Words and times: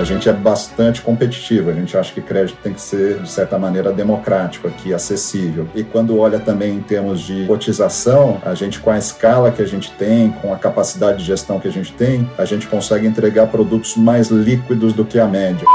A 0.00 0.02
gente 0.02 0.30
é 0.30 0.32
bastante 0.32 1.02
competitivo, 1.02 1.68
a 1.68 1.74
gente 1.74 1.94
acha 1.94 2.10
que 2.10 2.22
crédito 2.22 2.56
tem 2.62 2.72
que 2.72 2.80
ser, 2.80 3.20
de 3.20 3.30
certa 3.30 3.58
maneira, 3.58 3.92
democrático 3.92 4.66
aqui, 4.66 4.94
acessível. 4.94 5.68
E 5.74 5.84
quando 5.84 6.18
olha 6.18 6.40
também 6.40 6.74
em 6.74 6.80
termos 6.80 7.20
de 7.20 7.46
cotização, 7.46 8.40
a 8.42 8.54
gente, 8.54 8.80
com 8.80 8.90
a 8.90 8.96
escala 8.96 9.52
que 9.52 9.60
a 9.60 9.66
gente 9.66 9.92
tem, 9.92 10.30
com 10.30 10.54
a 10.54 10.56
capacidade 10.56 11.18
de 11.18 11.24
gestão 11.24 11.60
que 11.60 11.68
a 11.68 11.70
gente 11.70 11.92
tem, 11.92 12.26
a 12.38 12.46
gente 12.46 12.66
consegue 12.66 13.06
entregar 13.06 13.48
produtos 13.48 13.94
mais 13.94 14.28
líquidos 14.28 14.94
do 14.94 15.04
que 15.04 15.18
a 15.18 15.26
média. 15.26 15.66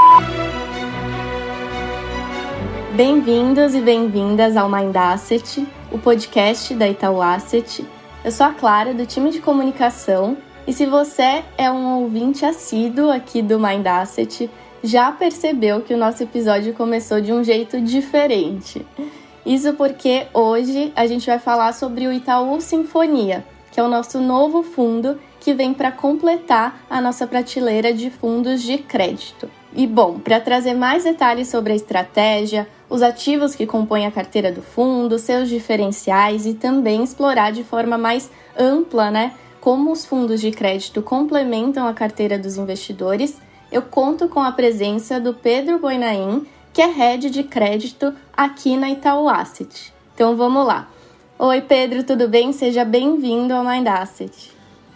Bem-vindos 2.96 3.75
e 3.75 3.79
bem-vindas 3.79 4.57
ao 4.57 4.68
Mind 4.68 4.96
Asset, 4.96 5.68
o 5.92 6.00
podcast 6.00 6.73
da 6.73 6.89
Itaú 6.89 7.21
Asset. 7.21 7.86
Eu 8.23 8.32
sou 8.32 8.47
a 8.47 8.54
Clara, 8.54 8.92
do 8.92 9.05
time 9.05 9.29
de 9.29 9.39
comunicação, 9.39 10.36
e 10.68 10.73
se 10.73 10.86
você 10.86 11.43
é 11.57 11.69
um 11.69 12.01
ouvinte 12.01 12.46
assíduo 12.46 13.11
aqui 13.11 13.42
do 13.42 13.60
Mind 13.60 13.86
Asset, 13.86 14.50
já 14.83 15.11
percebeu 15.11 15.82
que 15.82 15.93
o 15.93 15.97
nosso 15.97 16.24
episódio 16.24 16.74
começou 16.74 17.21
de 17.21 17.32
um 17.32 17.43
jeito 17.43 17.79
diferente. 17.82 18.86
Isso 19.46 19.74
porque 19.74 20.28
hoje 20.33 20.91
a 20.96 21.05
gente 21.05 21.28
vai 21.28 21.38
falar 21.38 21.74
sobre 21.74 22.07
o 22.07 22.14
Itaú 22.14 22.60
Sinfonia, 22.60 23.46
que 23.71 23.79
é 23.79 23.83
o 23.83 23.88
nosso 23.88 24.19
novo 24.19 24.64
fundo 24.64 25.19
que 25.39 25.54
vem 25.54 25.74
para 25.74 25.91
completar 25.91 26.83
a 26.89 27.00
nossa 27.00 27.27
prateleira 27.27 27.93
de 27.93 28.10
fundos 28.10 28.63
de 28.63 28.79
crédito. 28.79 29.47
E 29.75 29.86
bom, 29.86 30.18
para 30.18 30.39
trazer 30.39 30.74
mais 30.74 31.04
detalhes 31.04 31.50
sobre 31.50 31.74
a 31.74 31.75
estratégia, 31.75 32.67
os 32.89 33.03
ativos 33.03 33.53
que 33.53 33.67
compõem 33.67 34.08
a 34.08 34.11
carteira 34.11 34.52
do 34.52 34.61
fundo, 34.61 35.19
seus 35.19 35.50
diferenciais 35.50 36.45
e 36.45 36.53
também 36.53 37.03
explorar 37.03 37.52
de 37.52 37.63
forma 37.63 37.97
mais 37.97 38.31
ampla, 38.58 39.11
né, 39.11 39.33
como 39.66 39.92
os 39.92 40.05
fundos 40.05 40.42
de 40.42 40.52
crédito 40.52 41.02
complementam 41.02 41.88
a 41.88 41.94
carteira 41.95 42.38
dos 42.38 42.55
investidores, 42.55 43.38
eu 43.71 43.81
conto 43.81 44.30
com 44.30 44.39
a 44.39 44.52
presença 44.52 45.19
do 45.19 45.33
Pedro 45.33 45.80
Boinain, 45.80 46.45
que 46.71 46.83
é 46.83 46.85
head 46.85 47.31
de 47.31 47.41
crédito 47.41 48.13
aqui 48.38 48.77
na 48.77 48.91
Itaú 48.91 49.27
Asset. 49.27 49.91
Então 50.13 50.38
vamos 50.38 50.67
lá. 50.67 50.88
Oi 51.39 51.61
Pedro, 51.61 52.03
tudo 52.03 52.30
bem? 52.30 52.53
Seja 52.53 52.86
bem-vindo 52.86 53.55
ao 53.55 53.66
Mind 53.66 53.88
Asset. 53.88 54.52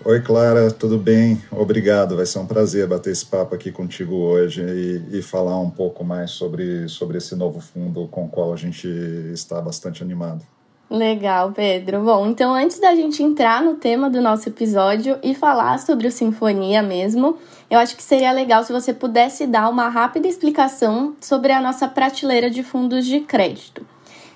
Oi 0.06 0.22
Clara, 0.22 0.70
tudo 0.70 1.00
bem? 1.00 1.42
Obrigado, 1.52 2.16
vai 2.16 2.28
ser 2.28 2.38
um 2.38 2.46
prazer 2.46 2.86
bater 2.86 3.12
esse 3.12 3.26
papo 3.26 3.56
aqui 3.56 3.72
contigo 3.72 4.18
hoje 4.18 4.62
e, 4.62 5.18
e, 5.18 5.22
falar 5.24 5.60
um 5.60 5.72
pouco 5.72 6.04
mais 6.04 6.30
sobre, 6.30 6.88
sobre 6.88 7.18
esse 7.18 7.36
novo 7.36 7.60
fundo 7.60 8.08
com 8.10 8.26
o 8.26 8.30
qual 8.30 8.54
a 8.54 8.56
gente 8.56 8.88
está 9.34 9.60
bastante 9.60 10.04
animado. 10.04 10.46
Legal, 10.90 11.52
Pedro. 11.52 12.02
Bom, 12.02 12.26
então 12.26 12.52
antes 12.52 12.80
da 12.80 12.96
gente 12.96 13.22
entrar 13.22 13.62
no 13.62 13.76
tema 13.76 14.10
do 14.10 14.20
nosso 14.20 14.50
episódio 14.50 15.20
e 15.22 15.36
falar 15.36 15.78
sobre 15.78 16.08
o 16.08 16.12
Sinfonia 16.12 16.82
mesmo, 16.82 17.38
eu 17.70 17.78
acho 17.78 17.96
que 17.96 18.02
seria 18.02 18.32
legal 18.32 18.64
se 18.64 18.74
você 18.74 18.92
pudesse 18.92 19.46
dar 19.46 19.70
uma 19.70 19.88
rápida 19.88 20.28
explicação 20.28 21.16
sobre 21.22 21.52
a 21.52 21.62
nossa 21.62 21.88
prateleira 21.88 22.50
de 22.50 22.64
fundos 22.64 23.06
de 23.06 23.20
crédito. 23.20 23.86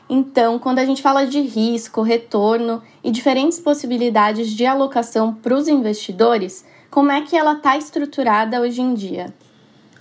Então, 0.08 0.60
quando 0.60 0.78
a 0.78 0.86
gente 0.86 1.02
fala 1.02 1.26
de 1.26 1.42
risco, 1.42 2.04
retorno 2.04 2.84
e 3.04 3.10
diferentes 3.10 3.60
possibilidades 3.60 4.52
de 4.52 4.64
alocação 4.64 5.34
para 5.34 5.56
os 5.56 5.67
investidores, 5.67 6.64
como 6.92 7.12
é 7.12 7.22
que 7.22 7.36
ela 7.36 7.54
está 7.54 7.76
estruturada 7.76 8.62
hoje 8.62 8.80
em 8.80 8.94
dia? 8.94 9.34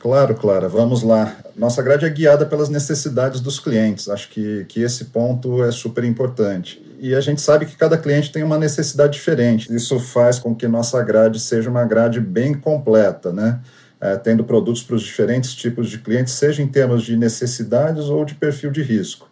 Claro, 0.02 0.34
Clara, 0.34 0.68
vamos 0.68 1.04
lá. 1.04 1.36
Nossa 1.56 1.80
grade 1.80 2.04
é 2.04 2.10
guiada 2.10 2.44
pelas 2.44 2.68
necessidades 2.68 3.40
dos 3.40 3.60
clientes. 3.60 4.08
Acho 4.08 4.28
que, 4.30 4.64
que 4.64 4.82
esse 4.82 5.04
ponto 5.04 5.62
é 5.62 5.70
super 5.70 6.02
importante. 6.02 6.84
E 6.98 7.14
a 7.14 7.20
gente 7.20 7.40
sabe 7.40 7.66
que 7.66 7.76
cada 7.76 7.96
cliente 7.96 8.32
tem 8.32 8.42
uma 8.42 8.58
necessidade 8.58 9.12
diferente. 9.12 9.72
Isso 9.72 10.00
faz 10.00 10.40
com 10.40 10.56
que 10.56 10.66
nossa 10.66 11.00
grade 11.04 11.38
seja 11.38 11.70
uma 11.70 11.84
grade 11.84 12.18
bem 12.18 12.52
completa, 12.52 13.32
né? 13.32 13.60
É, 14.00 14.16
tendo 14.16 14.42
produtos 14.42 14.82
para 14.82 14.96
os 14.96 15.02
diferentes 15.02 15.54
tipos 15.54 15.88
de 15.88 15.98
clientes, 15.98 16.32
seja 16.32 16.60
em 16.60 16.66
termos 16.66 17.04
de 17.04 17.16
necessidades 17.16 18.06
ou 18.06 18.24
de 18.24 18.34
perfil 18.34 18.72
de 18.72 18.82
risco. 18.82 19.30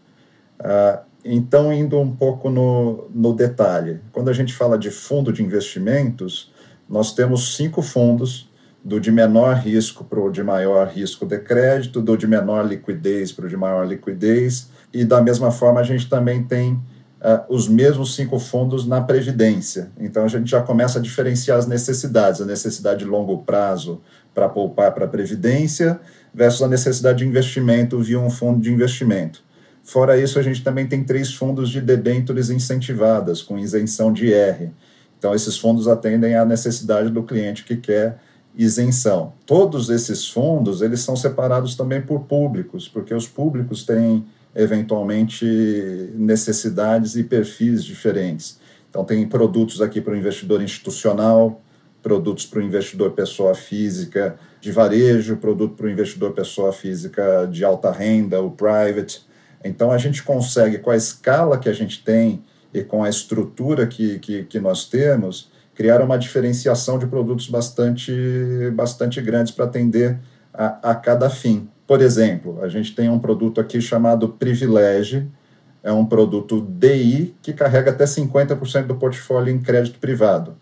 É, 0.63 1.01
então, 1.25 1.73
indo 1.73 1.99
um 1.99 2.15
pouco 2.15 2.49
no, 2.49 3.11
no 3.13 3.33
detalhe, 3.33 3.99
quando 4.13 4.29
a 4.29 4.33
gente 4.33 4.55
fala 4.55 4.79
de 4.79 4.93
fundo 4.93 5.33
de 5.33 5.43
investimentos, 5.43 6.53
nós 6.89 7.13
temos 7.13 7.57
cinco 7.57 7.83
fundos 7.83 8.50
do 8.83 8.99
de 8.99 9.13
menor 9.13 9.57
risco 9.57 10.05
para 10.05 10.21
o 10.21 10.31
de 10.31 10.43
maior 10.43 10.89
risco 10.89 11.27
de 11.27 11.39
crédito, 11.39 12.01
do 12.01 12.17
de 12.17 12.27
menor 12.27 12.67
liquidez 12.67 13.31
para 13.31 13.47
o 13.47 13.49
de 13.49 13.57
maior 13.57 13.87
liquidez, 13.87 14.69
e 14.93 15.05
da 15.05 15.21
mesma 15.21 15.51
forma 15.51 15.81
a 15.81 15.85
gente 15.85 16.09
também 16.09 16.43
tem 16.43 16.73
uh, 16.73 17.45
os 17.49 17.69
mesmos 17.69 18.15
cinco 18.15 18.39
fundos 18.39 18.87
na 18.87 19.01
Previdência. 19.01 19.91
Então 19.99 20.25
a 20.25 20.29
gente 20.29 20.51
já 20.51 20.63
começa 20.63 20.99
a 20.99 21.03
diferenciar 21.03 21.59
as 21.59 21.67
necessidades, 21.67 22.41
a 22.41 22.47
necessidade 22.47 23.01
de 23.01 23.05
longo 23.05 23.39
prazo 23.39 24.01
para 24.35 24.49
poupar 24.49 24.93
para 24.93 25.05
a 25.05 25.09
Previdência 25.09 26.01
versus 26.33 26.63
a 26.63 26.69
necessidade 26.69 27.19
de 27.19 27.27
investimento 27.27 27.99
via 28.01 28.19
um 28.19 28.31
fundo 28.31 28.61
de 28.61 28.73
investimento. 28.73 29.43
Fora 29.83 30.17
isso, 30.17 30.39
a 30.39 30.43
gente 30.43 30.63
também 30.63 30.87
tem 30.87 31.03
três 31.03 31.33
fundos 31.33 31.69
de 31.69 31.81
debêntures 31.81 32.51
incentivadas, 32.51 33.43
com 33.43 33.59
isenção 33.59 34.13
de 34.13 34.27
IR. 34.27 34.71
Então, 35.19 35.35
esses 35.35 35.59
fundos 35.59 35.89
atendem 35.89 36.37
à 36.37 36.45
necessidade 36.45 37.11
do 37.11 37.23
cliente 37.23 37.65
que 37.65 37.77
quer 37.77 38.19
isenção. 38.57 39.33
Todos 39.47 39.91
esses 39.91 40.29
fundos, 40.29 40.83
eles 40.83 41.01
são 41.01 41.17
separados 41.17 41.75
também 41.75 42.01
por 42.01 42.21
públicos, 42.21 42.89
porque 42.89 43.15
os 43.15 43.27
públicos 43.27 43.85
têm 43.85 44.25
eventualmente 44.55 45.45
necessidades 46.15 47.17
e 47.17 47.23
perfis 47.25 47.85
diferentes. 47.85 48.59
Então 48.89 49.05
tem 49.05 49.27
produtos 49.27 49.81
aqui 49.81 50.01
para 50.01 50.13
o 50.13 50.17
investidor 50.17 50.61
institucional, 50.61 51.63
produtos 52.03 52.47
para 52.47 52.59
o 52.59 52.63
investidor 52.63 53.13
pessoa 53.13 53.55
física 53.55 54.37
de 54.61 54.73
varejo, 54.73 55.37
produto 55.37 55.75
para 55.75 55.87
o 55.87 55.91
investidor 55.91 56.33
pessoa 56.33 56.73
física 56.73 57.49
de 57.51 57.65
alta 57.65 57.91
renda, 57.91 58.43
o 58.43 58.51
private. 58.51 59.25
Então 59.65 59.91
a 59.93 59.99
gente 59.99 60.23
consegue, 60.23 60.79
com 60.79 60.91
a 60.91 60.97
escala 60.97 61.59
que 61.59 61.69
a 61.69 61.73
gente 61.73 62.03
tem 62.03 62.43
e 62.75 62.83
com 62.83 63.05
a 63.05 63.09
estrutura 63.09 63.87
que, 63.87 64.19
que, 64.19 64.45
que 64.45 64.59
nós 64.59 64.89
temos, 64.89 65.51
criaram 65.81 66.05
uma 66.05 66.19
diferenciação 66.19 66.99
de 66.99 67.07
produtos 67.07 67.49
bastante, 67.49 68.13
bastante 68.75 69.19
grandes 69.23 69.51
para 69.51 69.65
atender 69.65 70.19
a, 70.53 70.91
a 70.91 70.95
cada 70.95 71.31
fim. 71.31 71.71
Por 71.87 72.03
exemplo, 72.03 72.63
a 72.63 72.69
gente 72.69 72.95
tem 72.95 73.09
um 73.09 73.19
produto 73.19 73.63
aqui 73.63 73.81
chamado 73.81 74.29
Privilege, 74.29 75.27
é 75.83 75.91
um 75.91 76.05
produto 76.05 76.61
DI 76.61 77.35
que 77.41 77.55
carrega 77.55 77.93
até 77.93 78.05
50% 78.05 78.89
do 78.89 78.97
portfólio 78.97 79.55
em 79.55 79.59
crédito 79.59 79.99
privado. 79.99 80.55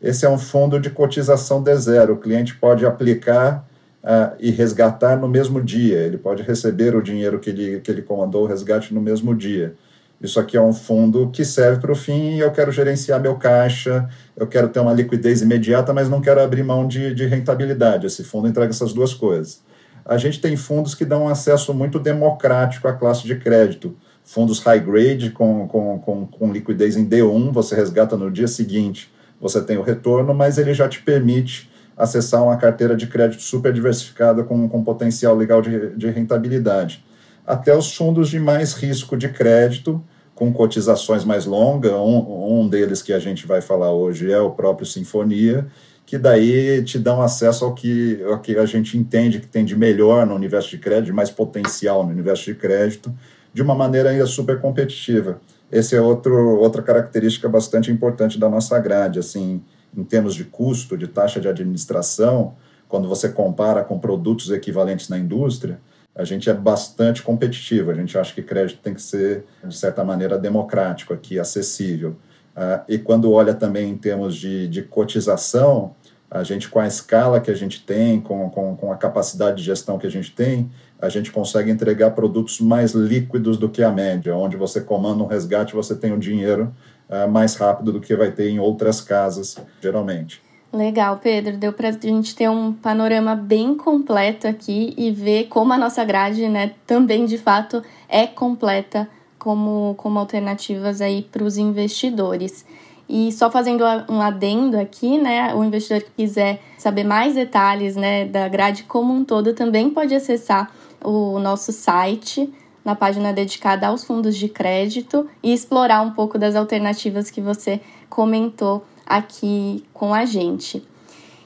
Esse 0.00 0.24
é 0.24 0.30
um 0.30 0.38
fundo 0.38 0.80
de 0.80 0.88
cotização 0.88 1.62
de 1.62 1.76
zero. 1.76 2.14
O 2.14 2.16
cliente 2.16 2.54
pode 2.54 2.86
aplicar 2.86 3.68
uh, 4.02 4.34
e 4.40 4.50
resgatar 4.50 5.20
no 5.20 5.28
mesmo 5.28 5.62
dia. 5.62 5.98
Ele 5.98 6.16
pode 6.16 6.42
receber 6.42 6.96
o 6.96 7.02
dinheiro 7.02 7.38
que 7.40 7.50
ele, 7.50 7.80
que 7.80 7.90
ele 7.90 8.00
comandou 8.00 8.44
o 8.44 8.46
resgate 8.46 8.94
no 8.94 9.02
mesmo 9.02 9.34
dia. 9.34 9.74
Isso 10.22 10.38
aqui 10.38 10.56
é 10.56 10.62
um 10.62 10.72
fundo 10.72 11.30
que 11.32 11.44
serve 11.44 11.80
para 11.80 11.90
o 11.90 11.96
fim, 11.96 12.36
eu 12.36 12.52
quero 12.52 12.70
gerenciar 12.70 13.20
meu 13.20 13.34
caixa, 13.34 14.08
eu 14.36 14.46
quero 14.46 14.68
ter 14.68 14.78
uma 14.78 14.92
liquidez 14.92 15.42
imediata, 15.42 15.92
mas 15.92 16.08
não 16.08 16.20
quero 16.20 16.40
abrir 16.40 16.62
mão 16.62 16.86
de, 16.86 17.12
de 17.12 17.26
rentabilidade. 17.26 18.06
Esse 18.06 18.22
fundo 18.22 18.46
entrega 18.46 18.70
essas 18.70 18.92
duas 18.92 19.12
coisas. 19.12 19.60
A 20.04 20.16
gente 20.16 20.40
tem 20.40 20.56
fundos 20.56 20.94
que 20.94 21.04
dão 21.04 21.28
acesso 21.28 21.74
muito 21.74 21.98
democrático 21.98 22.86
à 22.86 22.92
classe 22.92 23.24
de 23.24 23.34
crédito. 23.34 23.96
Fundos 24.24 24.60
high 24.60 24.78
grade 24.78 25.30
com, 25.30 25.66
com, 25.66 25.98
com, 25.98 26.26
com 26.26 26.52
liquidez 26.52 26.96
em 26.96 27.04
D1, 27.04 27.52
você 27.52 27.74
resgata 27.74 28.16
no 28.16 28.30
dia 28.30 28.46
seguinte, 28.46 29.12
você 29.40 29.60
tem 29.60 29.76
o 29.76 29.82
retorno, 29.82 30.32
mas 30.32 30.56
ele 30.56 30.72
já 30.72 30.88
te 30.88 31.02
permite 31.02 31.68
acessar 31.96 32.44
uma 32.44 32.56
carteira 32.56 32.94
de 32.94 33.08
crédito 33.08 33.42
super 33.42 33.72
diversificada 33.72 34.44
com, 34.44 34.68
com 34.68 34.84
potencial 34.84 35.34
legal 35.34 35.60
de, 35.60 35.90
de 35.96 36.08
rentabilidade. 36.10 37.04
Até 37.44 37.76
os 37.76 37.94
fundos 37.94 38.28
de 38.28 38.38
mais 38.38 38.72
risco 38.74 39.16
de 39.16 39.28
crédito, 39.28 40.02
com 40.42 40.52
cotizações 40.52 41.24
mais 41.24 41.46
longas. 41.46 41.92
Um, 41.92 42.62
um 42.62 42.68
deles 42.68 43.00
que 43.00 43.12
a 43.12 43.20
gente 43.20 43.46
vai 43.46 43.60
falar 43.60 43.92
hoje 43.92 44.32
é 44.32 44.40
o 44.40 44.50
próprio 44.50 44.84
Sinfonia, 44.84 45.68
que 46.04 46.18
daí 46.18 46.82
te 46.82 46.98
dão 46.98 47.22
acesso 47.22 47.64
ao 47.64 47.72
que, 47.72 48.20
ao 48.24 48.40
que 48.40 48.56
a 48.56 48.66
gente 48.66 48.98
entende 48.98 49.38
que 49.38 49.46
tem 49.46 49.64
de 49.64 49.76
melhor 49.76 50.26
no 50.26 50.34
universo 50.34 50.70
de 50.70 50.78
crédito, 50.78 51.06
de 51.06 51.12
mais 51.12 51.30
potencial 51.30 52.02
no 52.02 52.10
universo 52.10 52.46
de 52.46 52.56
crédito, 52.56 53.14
de 53.54 53.62
uma 53.62 53.72
maneira 53.72 54.10
ainda 54.10 54.26
super 54.26 54.60
competitiva. 54.60 55.40
Essa 55.70 55.94
é 55.94 56.00
outro, 56.00 56.58
outra 56.58 56.82
característica 56.82 57.48
bastante 57.48 57.92
importante 57.92 58.36
da 58.36 58.48
nossa 58.48 58.76
grade, 58.80 59.20
assim, 59.20 59.62
em 59.96 60.02
termos 60.02 60.34
de 60.34 60.42
custo, 60.42 60.98
de 60.98 61.06
taxa 61.06 61.40
de 61.40 61.46
administração, 61.46 62.54
quando 62.88 63.08
você 63.08 63.28
compara 63.28 63.84
com 63.84 63.96
produtos 63.96 64.50
equivalentes 64.50 65.08
na 65.08 65.16
indústria, 65.16 65.78
a 66.14 66.24
gente 66.24 66.50
é 66.50 66.54
bastante 66.54 67.22
competitivo. 67.22 67.90
A 67.90 67.94
gente 67.94 68.16
acha 68.18 68.34
que 68.34 68.42
crédito 68.42 68.80
tem 68.82 68.94
que 68.94 69.02
ser, 69.02 69.44
de 69.64 69.76
certa 69.76 70.04
maneira, 70.04 70.38
democrático 70.38 71.14
aqui, 71.14 71.38
acessível. 71.38 72.16
Uh, 72.54 72.84
e 72.86 72.98
quando 72.98 73.32
olha 73.32 73.54
também 73.54 73.90
em 73.90 73.96
termos 73.96 74.36
de, 74.36 74.68
de 74.68 74.82
cotização, 74.82 75.94
a 76.30 76.42
gente, 76.42 76.68
com 76.68 76.78
a 76.78 76.86
escala 76.86 77.40
que 77.40 77.50
a 77.50 77.54
gente 77.54 77.82
tem, 77.84 78.20
com, 78.20 78.48
com, 78.50 78.76
com 78.76 78.92
a 78.92 78.96
capacidade 78.96 79.58
de 79.58 79.62
gestão 79.62 79.98
que 79.98 80.06
a 80.06 80.10
gente 80.10 80.32
tem, 80.32 80.70
a 81.00 81.08
gente 81.08 81.32
consegue 81.32 81.70
entregar 81.70 82.10
produtos 82.12 82.60
mais 82.60 82.92
líquidos 82.92 83.56
do 83.56 83.68
que 83.68 83.82
a 83.82 83.90
média, 83.90 84.36
onde 84.36 84.56
você 84.56 84.80
comanda 84.80 85.22
um 85.22 85.26
resgate, 85.26 85.74
você 85.74 85.94
tem 85.94 86.12
o 86.12 86.18
dinheiro 86.18 86.74
uh, 87.08 87.28
mais 87.28 87.54
rápido 87.54 87.90
do 87.90 88.00
que 88.00 88.14
vai 88.14 88.30
ter 88.30 88.48
em 88.48 88.58
outras 88.58 89.00
casas, 89.00 89.56
geralmente. 89.80 90.42
Legal, 90.72 91.18
Pedro. 91.22 91.58
Deu 91.58 91.70
para 91.70 91.90
a 91.90 91.92
gente 91.92 92.34
ter 92.34 92.48
um 92.48 92.72
panorama 92.72 93.34
bem 93.34 93.74
completo 93.74 94.48
aqui 94.48 94.94
e 94.96 95.10
ver 95.10 95.44
como 95.48 95.70
a 95.74 95.76
nossa 95.76 96.02
grade, 96.02 96.48
né, 96.48 96.72
também 96.86 97.26
de 97.26 97.36
fato 97.36 97.82
é 98.08 98.26
completa 98.26 99.06
como, 99.38 99.94
como 99.98 100.18
alternativas 100.18 101.02
aí 101.02 101.22
para 101.30 101.44
os 101.44 101.58
investidores. 101.58 102.64
E 103.06 103.30
só 103.32 103.50
fazendo 103.50 103.84
um 104.08 104.22
adendo 104.22 104.78
aqui, 104.78 105.18
né, 105.18 105.54
o 105.54 105.62
investidor 105.62 106.00
que 106.00 106.10
quiser 106.16 106.62
saber 106.78 107.04
mais 107.04 107.34
detalhes, 107.34 107.94
né, 107.94 108.24
da 108.24 108.48
grade 108.48 108.84
como 108.84 109.12
um 109.12 109.24
todo 109.24 109.52
também 109.52 109.90
pode 109.90 110.14
acessar 110.14 110.72
o 111.04 111.38
nosso 111.38 111.70
site 111.70 112.50
na 112.82 112.94
página 112.94 113.30
dedicada 113.30 113.88
aos 113.88 114.04
fundos 114.04 114.36
de 114.36 114.48
crédito 114.48 115.28
e 115.42 115.52
explorar 115.52 116.00
um 116.00 116.12
pouco 116.12 116.38
das 116.38 116.56
alternativas 116.56 117.30
que 117.30 117.42
você 117.42 117.78
comentou 118.08 118.84
aqui 119.16 119.84
com 119.92 120.12
a 120.14 120.24
gente. 120.24 120.82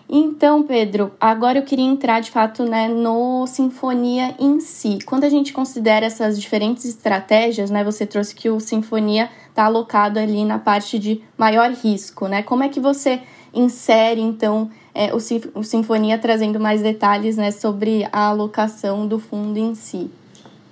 Então, 0.08 0.62
Pedro, 0.62 1.12
agora 1.20 1.58
eu 1.58 1.64
queria 1.64 1.84
entrar 1.84 2.20
de 2.20 2.30
fato 2.30 2.64
né, 2.64 2.86
no 2.86 3.44
Sinfonia 3.48 4.36
em 4.38 4.60
si. 4.60 4.98
Quando 5.04 5.24
a 5.24 5.28
gente 5.28 5.52
considera 5.52 6.06
essas 6.06 6.40
diferentes 6.40 6.84
estratégias, 6.84 7.70
né, 7.70 7.82
você 7.82 8.06
trouxe 8.06 8.32
que 8.32 8.48
o 8.48 8.60
Sinfonia 8.60 9.28
está 9.48 9.64
alocado 9.64 10.20
ali 10.20 10.44
na 10.44 10.60
parte 10.60 10.96
de 10.96 11.20
maior 11.36 11.72
risco, 11.72 12.28
né? 12.28 12.42
Como 12.42 12.62
é 12.62 12.68
que 12.68 12.78
você 12.78 13.20
insere, 13.52 14.20
então, 14.20 14.70
é, 14.94 15.12
o, 15.12 15.62
Sinfonia 15.62 16.19
trazendo 16.19 16.60
mais 16.60 16.82
detalhes 16.82 17.36
né, 17.36 17.50
sobre 17.50 18.06
a 18.12 18.28
alocação 18.28 19.08
do 19.08 19.19
fundo 19.19 19.58
em 19.58 19.74
si? 19.74 20.08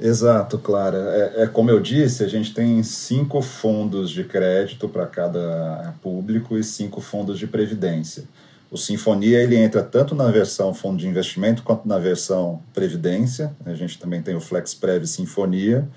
Exato, 0.04 0.58
Clara. 0.58 0.98
É, 0.98 1.44
é, 1.44 1.46
como 1.46 1.70
eu 1.70 1.80
disse, 1.80 2.22
a 2.22 2.28
gente 2.28 2.52
tem 2.52 2.82
cinco 2.82 3.40
fundos 3.40 4.10
de 4.10 4.22
crédito 4.22 4.86
para 4.86 5.06
cada 5.06 5.94
público 6.02 6.58
e 6.58 6.62
cinco 6.62 7.00
fundos 7.00 7.38
de 7.38 7.46
previdência. 7.46 8.24
O 8.70 8.76
Sinfonia 8.76 9.40
ele 9.40 9.56
entra 9.56 9.82
tanto 9.82 10.14
na 10.14 10.30
versão 10.30 10.74
fundo 10.74 10.98
de 10.98 11.08
investimento 11.08 11.62
quanto 11.62 11.88
na 11.88 11.98
versão 11.98 12.62
previdência. 12.74 13.56
A 13.64 13.72
gente 13.72 13.98
também 13.98 14.20
tem 14.20 14.34
o 14.34 14.42
FlexPrev 14.42 15.06
Sinfonia, 15.06 15.88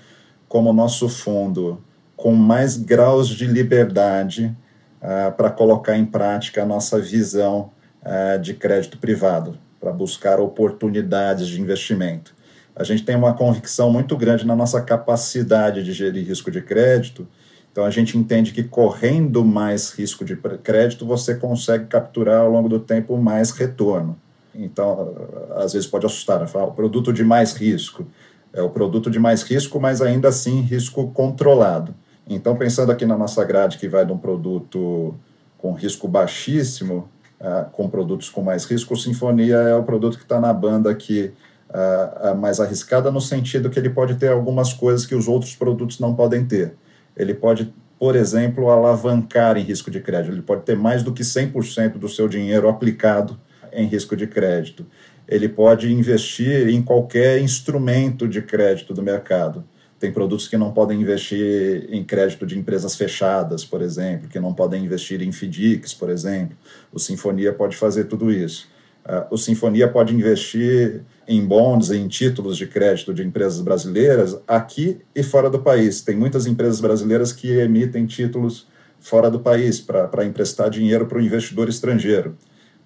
como 0.48 0.72
nosso 0.72 1.06
fundo 1.06 1.78
com 2.16 2.32
mais 2.32 2.78
graus 2.78 3.28
de 3.28 3.46
liberdade 3.46 4.56
uh, 5.02 5.36
para 5.36 5.50
colocar 5.50 5.98
em 5.98 6.06
prática 6.06 6.62
a 6.62 6.66
nossa 6.66 6.98
visão 6.98 7.72
uh, 8.02 8.40
de 8.40 8.54
crédito 8.54 8.96
privado, 8.96 9.58
para 9.78 9.92
buscar 9.92 10.40
oportunidades 10.40 11.46
de 11.46 11.60
investimento 11.60 12.37
a 12.78 12.84
gente 12.84 13.04
tem 13.04 13.16
uma 13.16 13.34
convicção 13.34 13.90
muito 13.90 14.16
grande 14.16 14.46
na 14.46 14.54
nossa 14.54 14.80
capacidade 14.80 15.82
de 15.82 15.92
gerir 15.92 16.24
risco 16.26 16.48
de 16.48 16.62
crédito. 16.62 17.26
Então, 17.72 17.84
a 17.84 17.90
gente 17.90 18.16
entende 18.16 18.52
que 18.52 18.62
correndo 18.62 19.44
mais 19.44 19.90
risco 19.90 20.24
de 20.24 20.36
crédito, 20.36 21.04
você 21.04 21.34
consegue 21.34 21.86
capturar 21.86 22.40
ao 22.42 22.50
longo 22.50 22.68
do 22.68 22.78
tempo 22.78 23.16
mais 23.16 23.50
retorno. 23.50 24.16
Então, 24.54 25.12
às 25.56 25.72
vezes 25.72 25.88
pode 25.88 26.06
assustar, 26.06 26.40
né? 26.40 26.46
O 26.54 26.70
produto 26.70 27.12
de 27.12 27.24
mais 27.24 27.52
risco. 27.52 28.06
É 28.52 28.62
o 28.62 28.70
produto 28.70 29.10
de 29.10 29.18
mais 29.18 29.42
risco, 29.42 29.80
mas 29.80 30.00
ainda 30.00 30.28
assim 30.28 30.60
risco 30.60 31.10
controlado. 31.10 31.94
Então, 32.28 32.56
pensando 32.56 32.92
aqui 32.92 33.04
na 33.04 33.16
nossa 33.16 33.44
grade, 33.44 33.78
que 33.78 33.88
vai 33.88 34.06
de 34.06 34.12
um 34.12 34.18
produto 34.18 35.14
com 35.58 35.72
risco 35.72 36.06
baixíssimo, 36.06 37.08
uh, 37.40 37.68
com 37.72 37.88
produtos 37.88 38.30
com 38.30 38.42
mais 38.42 38.64
risco, 38.64 38.94
o 38.94 38.96
Sinfonia 38.96 39.56
é 39.56 39.74
o 39.74 39.82
produto 39.82 40.16
que 40.16 40.22
está 40.22 40.40
na 40.40 40.52
banda 40.52 40.94
que 40.94 41.32
uh, 41.70 42.34
mais 42.36 42.60
arriscada 42.60 43.10
no 43.10 43.20
sentido 43.20 43.70
que 43.70 43.78
ele 43.78 43.90
pode 43.90 44.14
ter 44.16 44.28
algumas 44.28 44.72
coisas 44.72 45.06
que 45.06 45.14
os 45.14 45.28
outros 45.28 45.54
produtos 45.54 45.98
não 45.98 46.14
podem 46.14 46.44
ter. 46.44 46.74
Ele 47.16 47.34
pode, 47.34 47.72
por 47.98 48.16
exemplo, 48.16 48.70
alavancar 48.70 49.56
em 49.56 49.62
risco 49.62 49.90
de 49.90 50.00
crédito. 50.00 50.32
Ele 50.32 50.42
pode 50.42 50.62
ter 50.62 50.76
mais 50.76 51.02
do 51.02 51.12
que 51.12 51.22
100% 51.22 51.98
do 51.98 52.08
seu 52.08 52.28
dinheiro 52.28 52.68
aplicado 52.68 53.38
em 53.72 53.86
risco 53.86 54.16
de 54.16 54.26
crédito. 54.26 54.86
Ele 55.26 55.48
pode 55.48 55.92
investir 55.92 56.68
em 56.68 56.80
qualquer 56.80 57.40
instrumento 57.40 58.26
de 58.26 58.40
crédito 58.40 58.94
do 58.94 59.02
mercado. 59.02 59.64
Tem 59.98 60.12
produtos 60.12 60.46
que 60.46 60.56
não 60.56 60.72
podem 60.72 61.00
investir 61.00 61.88
em 61.90 62.04
crédito 62.04 62.46
de 62.46 62.56
empresas 62.56 62.94
fechadas, 62.94 63.64
por 63.64 63.82
exemplo, 63.82 64.28
que 64.28 64.38
não 64.38 64.54
podem 64.54 64.84
investir 64.84 65.20
em 65.20 65.32
FDICs, 65.32 65.92
por 65.92 66.08
exemplo. 66.08 66.56
O 66.92 67.00
Sinfonia 67.00 67.52
pode 67.52 67.76
fazer 67.76 68.04
tudo 68.04 68.30
isso. 68.30 68.68
Uh, 69.06 69.34
o 69.34 69.38
Sinfonia 69.38 69.88
pode 69.88 70.14
investir 70.14 71.02
em 71.26 71.44
bonds, 71.44 71.90
em 71.90 72.06
títulos 72.08 72.56
de 72.56 72.66
crédito 72.66 73.12
de 73.12 73.22
empresas 73.22 73.60
brasileiras 73.60 74.38
aqui 74.46 74.98
e 75.14 75.22
fora 75.22 75.48
do 75.48 75.58
país. 75.58 76.00
Tem 76.02 76.16
muitas 76.16 76.46
empresas 76.46 76.80
brasileiras 76.80 77.32
que 77.32 77.48
emitem 77.48 78.06
títulos 78.06 78.66
fora 79.00 79.30
do 79.30 79.40
país 79.40 79.80
para 79.80 80.24
emprestar 80.24 80.70
dinheiro 80.70 81.06
para 81.06 81.18
o 81.18 81.20
investidor 81.20 81.68
estrangeiro. 81.68 82.36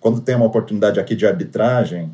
Quando 0.00 0.20
tem 0.20 0.34
uma 0.34 0.46
oportunidade 0.46 0.98
aqui 0.98 1.14
de 1.14 1.26
arbitragem, 1.26 2.10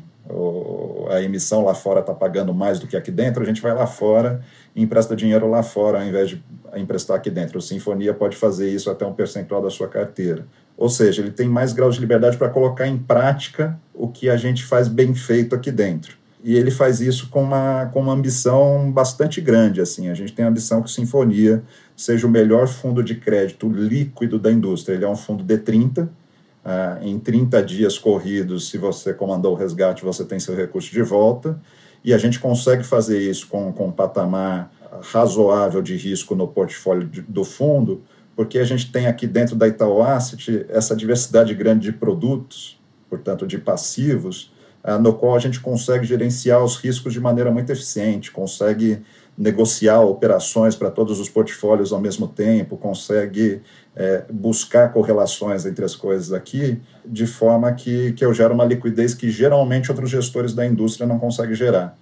a 1.09 1.21
emissão 1.21 1.65
lá 1.65 1.73
fora 1.73 2.01
está 2.01 2.13
pagando 2.13 2.53
mais 2.53 2.79
do 2.79 2.85
que 2.85 2.95
aqui 2.95 3.09
dentro, 3.09 3.41
a 3.41 3.45
gente 3.45 3.61
vai 3.61 3.73
lá 3.73 3.87
fora 3.87 4.41
e 4.75 4.83
empresta 4.83 5.15
dinheiro 5.15 5.49
lá 5.49 5.63
fora 5.63 5.99
ao 5.99 6.05
invés 6.05 6.29
de 6.29 6.43
emprestar 6.75 7.17
aqui 7.17 7.31
dentro. 7.31 7.57
O 7.57 7.61
Sinfonia 7.61 8.13
pode 8.13 8.37
fazer 8.37 8.69
isso 8.69 8.91
até 8.91 9.05
um 9.05 9.13
percentual 9.13 9.61
da 9.61 9.71
sua 9.71 9.87
carteira. 9.87 10.45
Ou 10.79 10.89
seja, 10.89 11.21
ele 11.21 11.31
tem 11.31 11.47
mais 11.47 11.73
graus 11.73 11.95
de 11.95 12.01
liberdade 12.01 12.37
para 12.37 12.49
colocar 12.49 12.87
em 12.87 12.97
prática 12.97 13.77
o 13.93 14.07
que 14.07 14.29
a 14.29 14.37
gente 14.37 14.63
faz 14.63 14.87
bem 14.87 15.13
feito 15.13 15.53
aqui 15.53 15.71
dentro 15.71 16.19
e 16.43 16.55
ele 16.55 16.71
faz 16.71 17.01
isso 17.01 17.29
com 17.29 17.43
uma, 17.43 17.87
com 17.87 17.99
uma 17.99 18.13
ambição 18.13 18.91
bastante 18.91 19.41
grande. 19.41 19.81
assim 19.81 20.09
A 20.09 20.13
gente 20.13 20.33
tem 20.33 20.45
a 20.45 20.47
ambição 20.47 20.81
que 20.81 20.89
Sinfonia 20.89 21.63
seja 21.95 22.25
o 22.25 22.29
melhor 22.29 22.67
fundo 22.67 23.03
de 23.03 23.15
crédito 23.15 23.67
líquido 23.67 24.39
da 24.39 24.51
indústria. 24.51 24.95
Ele 24.95 25.05
é 25.05 25.09
um 25.09 25.15
fundo 25.15 25.43
de 25.43 25.57
30. 25.57 26.03
Uh, 26.03 27.03
em 27.03 27.19
30 27.19 27.63
dias 27.63 27.97
corridos, 27.97 28.69
se 28.69 28.77
você 28.77 29.13
comandou 29.13 29.53
o 29.53 29.55
resgate, 29.55 30.03
você 30.03 30.23
tem 30.23 30.39
seu 30.39 30.55
recurso 30.55 30.91
de 30.91 31.01
volta. 31.01 31.59
E 32.03 32.13
a 32.13 32.17
gente 32.17 32.39
consegue 32.39 32.83
fazer 32.83 33.19
isso 33.19 33.47
com, 33.47 33.73
com 33.73 33.87
um 33.87 33.91
patamar 33.91 34.71
razoável 35.01 35.81
de 35.81 35.95
risco 35.97 36.35
no 36.35 36.47
portfólio 36.47 37.07
de, 37.07 37.21
do 37.21 37.43
fundo, 37.43 38.01
porque 38.39 38.57
a 38.57 38.63
gente 38.63 38.89
tem 38.89 39.05
aqui 39.05 39.27
dentro 39.27 39.53
da 39.53 39.67
Itaú 39.67 40.01
Asset 40.01 40.65
essa 40.69 40.95
diversidade 40.95 41.53
grande 41.53 41.91
de 41.91 41.97
produtos, 41.97 42.79
portanto, 43.09 43.45
de 43.45 43.57
passivos, 43.57 44.53
ah, 44.81 44.97
no 44.97 45.13
qual 45.13 45.35
a 45.35 45.39
gente 45.39 45.59
consegue 45.59 46.05
gerenciar 46.05 46.63
os 46.63 46.77
riscos 46.77 47.11
de 47.11 47.19
maneira 47.19 47.51
muito 47.51 47.69
eficiente, 47.69 48.31
consegue 48.31 49.01
negociar 49.37 49.99
operações 49.99 50.73
para 50.73 50.89
todos 50.89 51.19
os 51.19 51.27
portfólios 51.27 51.91
ao 51.91 51.99
mesmo 51.99 52.29
tempo, 52.29 52.77
consegue 52.77 53.61
é, 53.93 54.23
buscar 54.31 54.93
correlações 54.93 55.65
entre 55.65 55.83
as 55.83 55.93
coisas 55.93 56.31
aqui, 56.31 56.79
de 57.05 57.27
forma 57.27 57.73
que, 57.73 58.13
que 58.13 58.23
eu 58.23 58.33
gero 58.33 58.53
uma 58.53 58.63
liquidez 58.63 59.13
que 59.13 59.29
geralmente 59.29 59.91
outros 59.91 60.09
gestores 60.09 60.53
da 60.53 60.65
indústria 60.65 61.05
não 61.05 61.19
conseguem 61.19 61.55
gerar. 61.55 61.99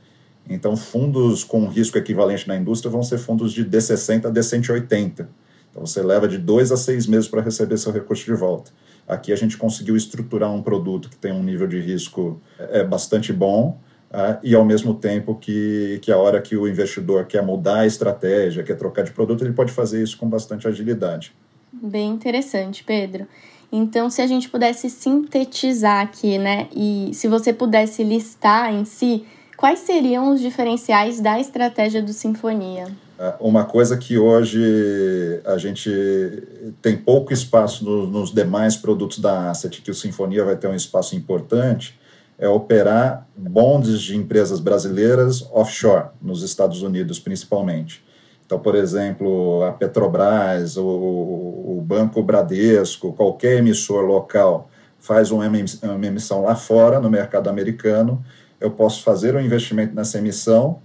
Então, 0.48 0.78
fundos 0.78 1.44
com 1.44 1.68
risco 1.68 1.98
equivalente 1.98 2.48
na 2.48 2.56
indústria 2.56 2.92
vão 2.92 3.02
ser 3.02 3.18
fundos 3.18 3.52
de 3.52 3.66
D60 3.66 4.26
a 4.26 4.32
D180. 4.32 5.26
Então, 5.78 5.86
você 5.86 6.02
leva 6.02 6.28
de 6.28 6.40
dois 6.40 6.72
a 6.72 6.78
seis 6.78 7.06
meses 7.06 7.28
para 7.28 7.40
receber 7.40 7.78
seu 7.78 7.92
recurso 7.92 8.26
de 8.26 8.34
volta. 8.34 8.72
Aqui 9.08 9.32
a 9.32 9.36
gente 9.36 9.56
conseguiu 9.58 9.96
estruturar 9.96 10.52
um 10.52 10.64
produto 10.64 11.08
que 11.08 11.16
tem 11.16 11.32
um 11.32 11.44
nível 11.44 11.68
de 11.68 11.80
risco 11.80 12.42
é, 12.58 12.84
bastante 12.84 13.32
bom, 13.32 13.80
uh, 14.10 14.40
e 14.42 14.56
ao 14.56 14.66
mesmo 14.66 14.96
tempo 14.96 15.36
que, 15.36 16.00
que 16.02 16.12
a 16.12 16.18
hora 16.18 16.42
que 16.42 16.58
o 16.58 16.68
investidor 16.68 17.26
quer 17.26 17.44
mudar 17.44 17.82
a 17.82 17.86
estratégia, 17.86 18.64
quer 18.64 18.76
trocar 18.76 19.04
de 19.04 19.12
produto, 19.12 19.44
ele 19.44 19.54
pode 19.54 19.72
fazer 19.72 20.02
isso 20.02 20.18
com 20.18 20.28
bastante 20.28 20.68
agilidade. 20.68 21.32
Bem 21.72 22.10
interessante, 22.10 22.84
Pedro. 22.84 23.28
Então, 23.72 24.10
se 24.10 24.20
a 24.20 24.26
gente 24.26 24.50
pudesse 24.50 24.90
sintetizar 24.90 26.02
aqui, 26.02 26.40
né, 26.40 26.70
e 26.76 27.12
se 27.14 27.28
você 27.28 27.54
pudesse 27.54 28.04
listar 28.04 28.74
em 28.74 28.84
si, 28.84 29.26
quais 29.56 29.80
seriam 29.80 30.34
os 30.34 30.42
diferenciais 30.42 31.22
da 31.22 31.40
estratégia 31.40 32.02
do 32.02 32.14
Sinfonia? 32.14 32.88
É, 33.20 33.34
uma 33.40 33.66
coisa 33.66 33.98
que 33.98 34.18
hoje 34.18 35.42
a 35.44 35.58
gente 35.58 35.90
tem 36.82 36.96
pouco 36.96 37.34
espaço 37.34 37.84
no, 37.84 38.06
nos 38.06 38.32
demais 38.32 38.76
produtos 38.76 39.20
da 39.20 39.50
Asset, 39.50 39.82
que 39.82 39.90
o 39.90 39.96
Sinfonia 39.96 40.46
vai 40.46 40.56
ter 40.56 40.68
um 40.68 40.76
espaço 40.76 41.16
importante, 41.16 42.00
é 42.38 42.48
operar 42.48 43.28
bonds 43.36 44.02
de 44.02 44.16
empresas 44.16 44.60
brasileiras 44.60 45.42
offshore, 45.52 46.10
nos 46.22 46.44
Estados 46.44 46.84
Unidos 46.84 47.20
principalmente. 47.20 48.06
Então, 48.46 48.60
por 48.60 48.76
exemplo, 48.76 49.64
a 49.64 49.72
Petrobras, 49.72 50.78
o, 50.78 50.86
o 50.86 51.84
Banco 51.84 52.22
Bradesco, 52.22 53.12
qualquer 53.14 53.58
emissor 53.58 54.06
local 54.06 54.70
faz 55.00 55.32
uma 55.32 55.46
emissão 55.46 56.44
lá 56.44 56.56
fora, 56.56 57.00
no 57.00 57.10
mercado 57.10 57.50
americano, 57.50 58.24
eu 58.60 58.72
posso 58.72 59.04
fazer 59.04 59.36
um 59.36 59.42
investimento 59.42 59.96
nessa 59.96 60.18
emissão 60.18 60.80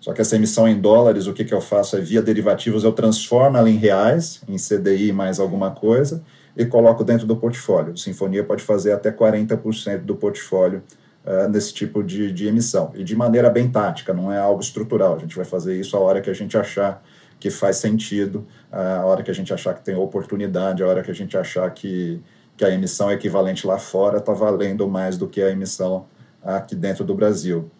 só 0.00 0.12
que 0.12 0.20
essa 0.20 0.36
emissão 0.36 0.68
em 0.68 0.80
dólares, 0.80 1.26
o 1.26 1.32
que, 1.32 1.44
que 1.44 1.52
eu 1.52 1.60
faço 1.60 1.96
é 1.96 2.00
via 2.00 2.22
derivativos, 2.22 2.84
eu 2.84 2.92
transformo 2.92 3.56
ela 3.56 3.68
em 3.68 3.76
reais, 3.76 4.40
em 4.48 4.56
CDI 4.56 5.12
mais 5.12 5.40
alguma 5.40 5.72
coisa, 5.72 6.22
e 6.56 6.64
coloco 6.64 7.04
dentro 7.04 7.26
do 7.26 7.36
portfólio. 7.36 7.96
Sinfonia 7.96 8.44
pode 8.44 8.62
fazer 8.62 8.92
até 8.92 9.10
40% 9.10 9.98
do 9.98 10.14
portfólio 10.16 10.82
uh, 11.24 11.48
nesse 11.48 11.72
tipo 11.72 12.02
de, 12.02 12.32
de 12.32 12.46
emissão. 12.46 12.92
E 12.94 13.02
de 13.02 13.14
maneira 13.16 13.50
bem 13.50 13.70
tática, 13.70 14.12
não 14.12 14.32
é 14.32 14.38
algo 14.38 14.60
estrutural. 14.60 15.16
A 15.16 15.18
gente 15.18 15.36
vai 15.36 15.44
fazer 15.44 15.78
isso 15.78 15.96
a 15.96 16.00
hora 16.00 16.20
que 16.20 16.30
a 16.30 16.34
gente 16.34 16.56
achar 16.56 17.02
que 17.38 17.50
faz 17.50 17.76
sentido, 17.76 18.44
a 18.70 19.04
hora 19.04 19.22
que 19.22 19.30
a 19.30 19.34
gente 19.34 19.54
achar 19.54 19.72
que 19.72 19.84
tem 19.84 19.94
oportunidade, 19.94 20.82
a 20.82 20.86
hora 20.86 21.02
que 21.02 21.10
a 21.10 21.14
gente 21.14 21.36
achar 21.36 21.70
que, 21.70 22.20
que 22.56 22.64
a 22.64 22.70
emissão 22.70 23.12
equivalente 23.12 23.64
lá 23.64 23.78
fora 23.78 24.18
está 24.18 24.32
valendo 24.32 24.88
mais 24.88 25.16
do 25.16 25.28
que 25.28 25.40
a 25.40 25.50
emissão 25.50 26.06
aqui 26.42 26.74
dentro 26.74 27.04
do 27.04 27.14
Brasil. 27.14 27.70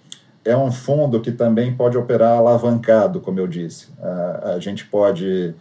É 0.48 0.56
um 0.56 0.72
fundo 0.72 1.20
que 1.20 1.30
também 1.30 1.74
pode 1.74 1.98
operar 1.98 2.38
alavancado, 2.38 3.20
como 3.20 3.38
eu 3.38 3.46
disse. 3.46 3.88
A, 4.42 4.58
gente 4.58 4.86
pode, 4.86 5.54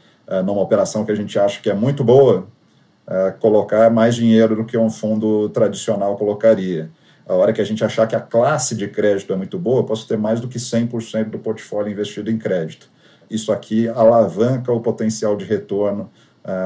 numa 0.46 0.62
operação 0.62 1.03
que 1.03 1.12
a 1.12 1.15
gente 1.15 1.38
acha 1.38 1.62
que 1.62 1.70
é 1.70 1.74
muito 1.74 2.03
boa, 2.03 2.48
colocar 3.39 3.89
mais 3.89 4.15
dinheiro 4.15 4.56
do 4.56 4.65
que 4.65 4.77
um 4.77 4.89
fundo 4.89 5.50
tradicional 5.50 6.15
colocaria. 6.15 6.89
A 7.27 7.34
hora 7.34 7.51
que 7.51 7.60
a 7.60 7.65
gente 7.65 7.84
achar 7.84 8.08
que 8.08 8.15
a 8.15 8.22
classe 8.22 8.75
de 8.75 8.88
crédito 8.88 9.34
é 9.34 9.36
muito 9.36 9.60
boa, 9.60 9.82
eu 9.82 9.84
posso 9.84 10.08
ter 10.08 10.17
mais 10.17 10.39
do 10.39 10.48
que 10.48 10.58
100% 10.58 11.32
do 11.32 11.39
portfólio 11.39 11.91
investido 11.91 12.32
em 12.32 12.38
crédito. 12.38 12.89
Isso 13.29 13.51
aqui 13.51 13.89
alavanca 13.89 14.72
o 14.72 14.79
potencial 14.79 15.36
de 15.36 15.44
retorno 15.44 16.10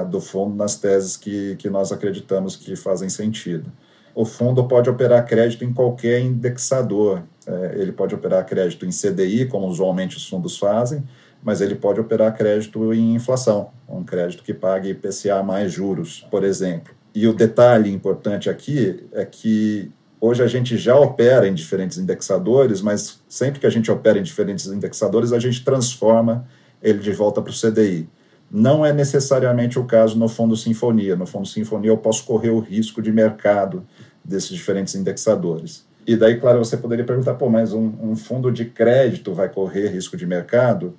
do 0.10 0.22
fundo 0.22 0.56
nas 0.56 0.76
teses 0.76 1.18
que, 1.18 1.56
que 1.56 1.70
nós 1.70 1.92
acreditamos 1.92 2.56
que 2.56 2.76
fazem 2.76 3.10
sentido. 3.10 3.72
O 4.14 4.26
fundo 4.26 4.68
pode 4.68 4.90
operar 4.90 5.26
crédito 5.26 5.66
em 5.66 5.74
qualquer 5.74 6.20
indexador. 6.20 7.24
É, 7.48 7.76
ele 7.78 7.92
pode 7.92 8.14
operar 8.14 8.46
crédito 8.46 8.86
em 8.86 8.90
CDI, 8.90 9.46
como 9.48 9.68
usualmente 9.68 10.18
os 10.18 10.28
fundos 10.28 10.58
fazem, 10.58 11.04
mas 11.44 11.60
ele 11.60 11.76
pode 11.76 12.00
operar 12.00 12.36
crédito 12.36 12.94
em 12.94 13.16
inflação, 13.16 13.72
um 13.90 14.04
crédito 14.04 14.44
que 14.44 14.54
pague 14.54 14.90
IPCA 14.90 15.42
mais 15.44 15.72
juros, 15.72 16.26
por 16.30 16.44
exemplo. 16.44 16.94
E 17.14 17.28
o 17.28 17.34
detalhe 17.34 17.92
importante 17.92 18.50
aqui 18.50 19.04
é 19.12 19.26
que 19.26 19.92
hoje 20.20 20.44
a 20.44 20.48
gente 20.48 20.78
já 20.78 20.96
opera 20.96 21.48
em 21.48 21.54
diferentes 21.54 21.98
indexadores, 21.98 22.82
mas 22.82 23.20
sempre 23.28 23.60
que 23.60 23.66
a 23.66 23.72
gente 23.72 23.92
opera 23.92 24.20
em 24.20 24.24
diferentes 24.24 24.68
indexadores, 24.68 25.34
a 25.34 25.40
gente 25.40 25.64
transforma 25.66 26.48
ele 26.82 27.00
de 27.00 27.12
volta 27.12 27.42
para 27.42 27.52
o 27.52 27.56
CDI. 27.56 28.08
Não 28.50 28.86
é 28.86 28.94
necessariamente 28.94 29.80
o 29.80 29.86
caso 29.86 30.18
no 30.18 30.28
Fundo 30.28 30.56
Sinfonia. 30.56 31.16
No 31.16 31.26
Fundo 31.26 31.48
Sinfonia, 31.48 31.90
eu 31.90 31.98
posso 31.98 32.24
correr 32.26 32.50
o 32.50 32.60
risco 32.60 33.02
de 33.02 33.12
mercado 33.12 33.86
desses 34.24 34.50
diferentes 34.50 34.94
indexadores. 34.94 35.86
E 36.12 36.18
daí, 36.18 36.38
claro, 36.38 36.60
você 36.60 36.76
poderia 36.76 37.06
perguntar, 37.06 37.36
pô, 37.36 37.50
mas 37.50 37.72
um, 37.72 37.90
um 38.02 38.18
fundo 38.18 38.52
de 38.52 38.66
crédito 38.66 39.34
vai 39.34 39.48
correr 39.48 39.88
risco 39.88 40.18
de 40.18 40.28
mercado? 40.28 40.98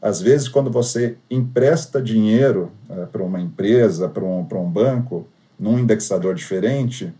Às 0.00 0.22
vezes, 0.22 0.48
quando 0.48 0.70
você 0.70 1.18
empresta 1.30 2.00
dinheiro 2.00 2.72
uh, 2.88 3.06
para 3.08 3.22
uma 3.22 3.38
empresa, 3.38 4.08
para 4.08 4.24
um, 4.24 4.40
um 4.40 4.70
banco, 4.70 5.28
num 5.60 5.78
indexador 5.78 6.34
diferente, 6.34 7.12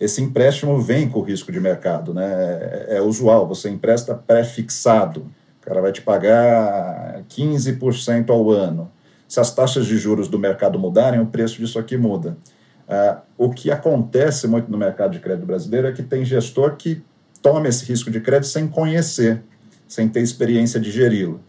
esse 0.00 0.22
empréstimo 0.22 0.80
vem 0.80 1.06
com 1.06 1.20
risco 1.20 1.52
de 1.52 1.60
mercado, 1.60 2.14
né? 2.14 2.32
É, 2.88 2.96
é 2.96 3.02
usual, 3.02 3.46
você 3.46 3.68
empresta 3.68 4.14
pré-fixado. 4.14 5.26
O 5.60 5.66
cara 5.66 5.82
vai 5.82 5.92
te 5.92 6.00
pagar 6.00 7.24
15% 7.28 8.30
ao 8.30 8.50
ano 8.50 8.90
se 9.28 9.38
as 9.38 9.54
taxas 9.54 9.84
de 9.84 9.98
juros 9.98 10.28
do 10.28 10.38
mercado 10.38 10.78
mudarem, 10.78 11.20
o 11.20 11.26
preço 11.26 11.58
disso 11.58 11.78
aqui 11.78 11.98
muda. 11.98 12.38
Uh, 12.88 13.20
o 13.36 13.50
que 13.50 13.70
acontece 13.70 14.46
muito 14.46 14.70
no 14.70 14.78
mercado 14.78 15.12
de 15.12 15.18
crédito 15.18 15.44
brasileiro 15.44 15.88
é 15.88 15.92
que 15.92 16.02
tem 16.02 16.24
gestor 16.24 16.76
que 16.76 17.02
toma 17.42 17.68
esse 17.68 17.84
risco 17.84 18.10
de 18.10 18.20
crédito 18.20 18.48
sem 18.48 18.68
conhecer, 18.68 19.42
sem 19.88 20.08
ter 20.08 20.20
experiência 20.20 20.78
de 20.78 20.90
geri-lo. 20.90 21.40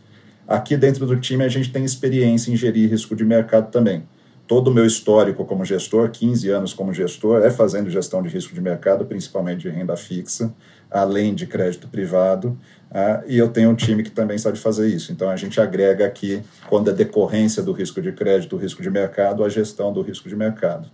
Aqui 0.47 0.77
dentro 0.77 1.05
do 1.05 1.19
time 1.19 1.43
a 1.43 1.49
gente 1.49 1.71
tem 1.71 1.83
experiência 1.83 2.51
em 2.51 2.55
gerir 2.55 2.89
risco 2.89 3.15
de 3.15 3.25
mercado 3.25 3.69
também. 3.69 4.03
Todo 4.47 4.69
o 4.69 4.73
meu 4.73 4.85
histórico 4.85 5.43
como 5.43 5.65
gestor, 5.65 6.09
15 6.09 6.49
anos 6.49 6.73
como 6.73 6.93
gestor, 6.93 7.43
é 7.43 7.51
fazendo 7.51 7.89
gestão 7.89 8.23
de 8.23 8.29
risco 8.29 8.55
de 8.55 8.61
mercado, 8.61 9.05
principalmente 9.05 9.61
de 9.61 9.69
renda 9.69 9.97
fixa, 9.97 10.53
além 10.89 11.35
de 11.35 11.45
crédito 11.45 11.89
privado. 11.89 12.57
Ah, 12.89 13.21
e 13.27 13.37
eu 13.37 13.49
tenho 13.49 13.69
um 13.69 13.75
time 13.75 14.03
que 14.03 14.11
também 14.11 14.37
sabe 14.37 14.57
fazer 14.57 14.87
isso. 14.87 15.11
Então 15.11 15.29
a 15.29 15.35
gente 15.35 15.59
agrega 15.59 16.05
aqui, 16.05 16.41
quando 16.69 16.89
é 16.89 16.93
decorrência 16.93 17.61
do 17.61 17.73
risco 17.73 18.01
de 18.01 18.13
crédito, 18.13 18.55
o 18.55 18.59
risco 18.59 18.81
de 18.81 18.89
mercado, 18.89 19.43
a 19.43 19.49
gestão 19.49 19.91
do 19.91 20.01
risco 20.01 20.29
de 20.29 20.35
mercado. 20.35 20.89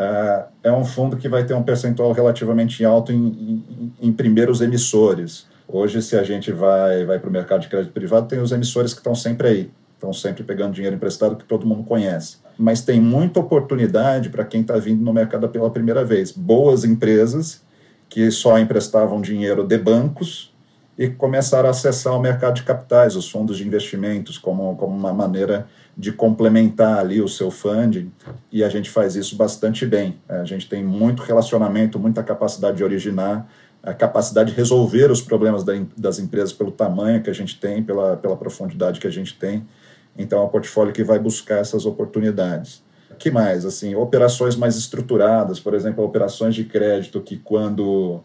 Ah, 0.00 0.46
é 0.62 0.70
um 0.70 0.84
fundo 0.84 1.16
que 1.16 1.28
vai 1.28 1.44
ter 1.44 1.54
um 1.54 1.62
percentual 1.64 2.12
relativamente 2.12 2.84
alto 2.84 3.10
em, 3.10 3.16
em, 3.26 3.92
em 4.00 4.12
primeiros 4.12 4.60
emissores. 4.60 5.48
Hoje, 5.66 6.00
se 6.02 6.16
a 6.16 6.22
gente 6.22 6.52
vai, 6.52 7.04
vai 7.04 7.18
para 7.18 7.28
o 7.28 7.32
mercado 7.32 7.62
de 7.62 7.68
crédito 7.68 7.92
privado, 7.92 8.28
tem 8.28 8.38
os 8.38 8.52
emissores 8.52 8.94
que 8.94 9.00
estão 9.00 9.16
sempre 9.16 9.48
aí, 9.48 9.70
estão 9.94 10.12
sempre 10.12 10.44
pegando 10.44 10.72
dinheiro 10.72 10.94
emprestado 10.94 11.34
que 11.34 11.44
todo 11.44 11.66
mundo 11.66 11.82
conhece. 11.82 12.36
Mas 12.56 12.80
tem 12.80 13.00
muita 13.00 13.40
oportunidade 13.40 14.30
para 14.30 14.44
quem 14.44 14.60
está 14.60 14.76
vindo 14.76 15.02
no 15.02 15.12
mercado 15.12 15.48
pela 15.48 15.68
primeira 15.68 16.04
vez. 16.04 16.30
Boas 16.30 16.84
empresas 16.84 17.60
que 18.08 18.30
só 18.30 18.56
emprestavam 18.56 19.20
dinheiro 19.20 19.66
de 19.66 19.78
bancos 19.78 20.54
e 20.96 21.08
começaram 21.08 21.66
a 21.66 21.70
acessar 21.72 22.14
o 22.14 22.20
mercado 22.20 22.54
de 22.54 22.62
capitais, 22.62 23.16
os 23.16 23.28
fundos 23.28 23.58
de 23.58 23.66
investimentos, 23.66 24.38
como, 24.38 24.76
como 24.76 24.96
uma 24.96 25.12
maneira 25.12 25.66
de 25.98 26.12
complementar 26.12 27.00
ali 27.00 27.20
o 27.20 27.26
seu 27.26 27.50
funding, 27.50 28.12
e 28.52 28.62
a 28.62 28.68
gente 28.68 28.88
faz 28.88 29.16
isso 29.16 29.34
bastante 29.34 29.84
bem. 29.84 30.16
A 30.28 30.44
gente 30.44 30.68
tem 30.68 30.84
muito 30.84 31.24
relacionamento, 31.24 31.98
muita 31.98 32.22
capacidade 32.22 32.76
de 32.76 32.84
originar, 32.84 33.50
a 33.82 33.92
capacidade 33.92 34.52
de 34.52 34.56
resolver 34.56 35.10
os 35.10 35.20
problemas 35.20 35.64
das 35.96 36.20
empresas 36.20 36.52
pelo 36.52 36.70
tamanho 36.70 37.20
que 37.20 37.28
a 37.28 37.32
gente 37.32 37.58
tem, 37.58 37.82
pela, 37.82 38.16
pela 38.16 38.36
profundidade 38.36 39.00
que 39.00 39.08
a 39.08 39.10
gente 39.10 39.36
tem. 39.36 39.66
Então, 40.16 40.40
é 40.40 40.44
um 40.44 40.48
portfólio 40.48 40.92
que 40.92 41.02
vai 41.02 41.18
buscar 41.18 41.58
essas 41.58 41.84
oportunidades. 41.84 42.80
que 43.18 43.30
mais? 43.30 43.66
Assim, 43.66 43.96
operações 43.96 44.54
mais 44.54 44.76
estruturadas, 44.76 45.58
por 45.58 45.74
exemplo, 45.74 46.04
operações 46.04 46.54
de 46.54 46.62
crédito 46.62 47.20
que 47.20 47.36
quando 47.36 48.22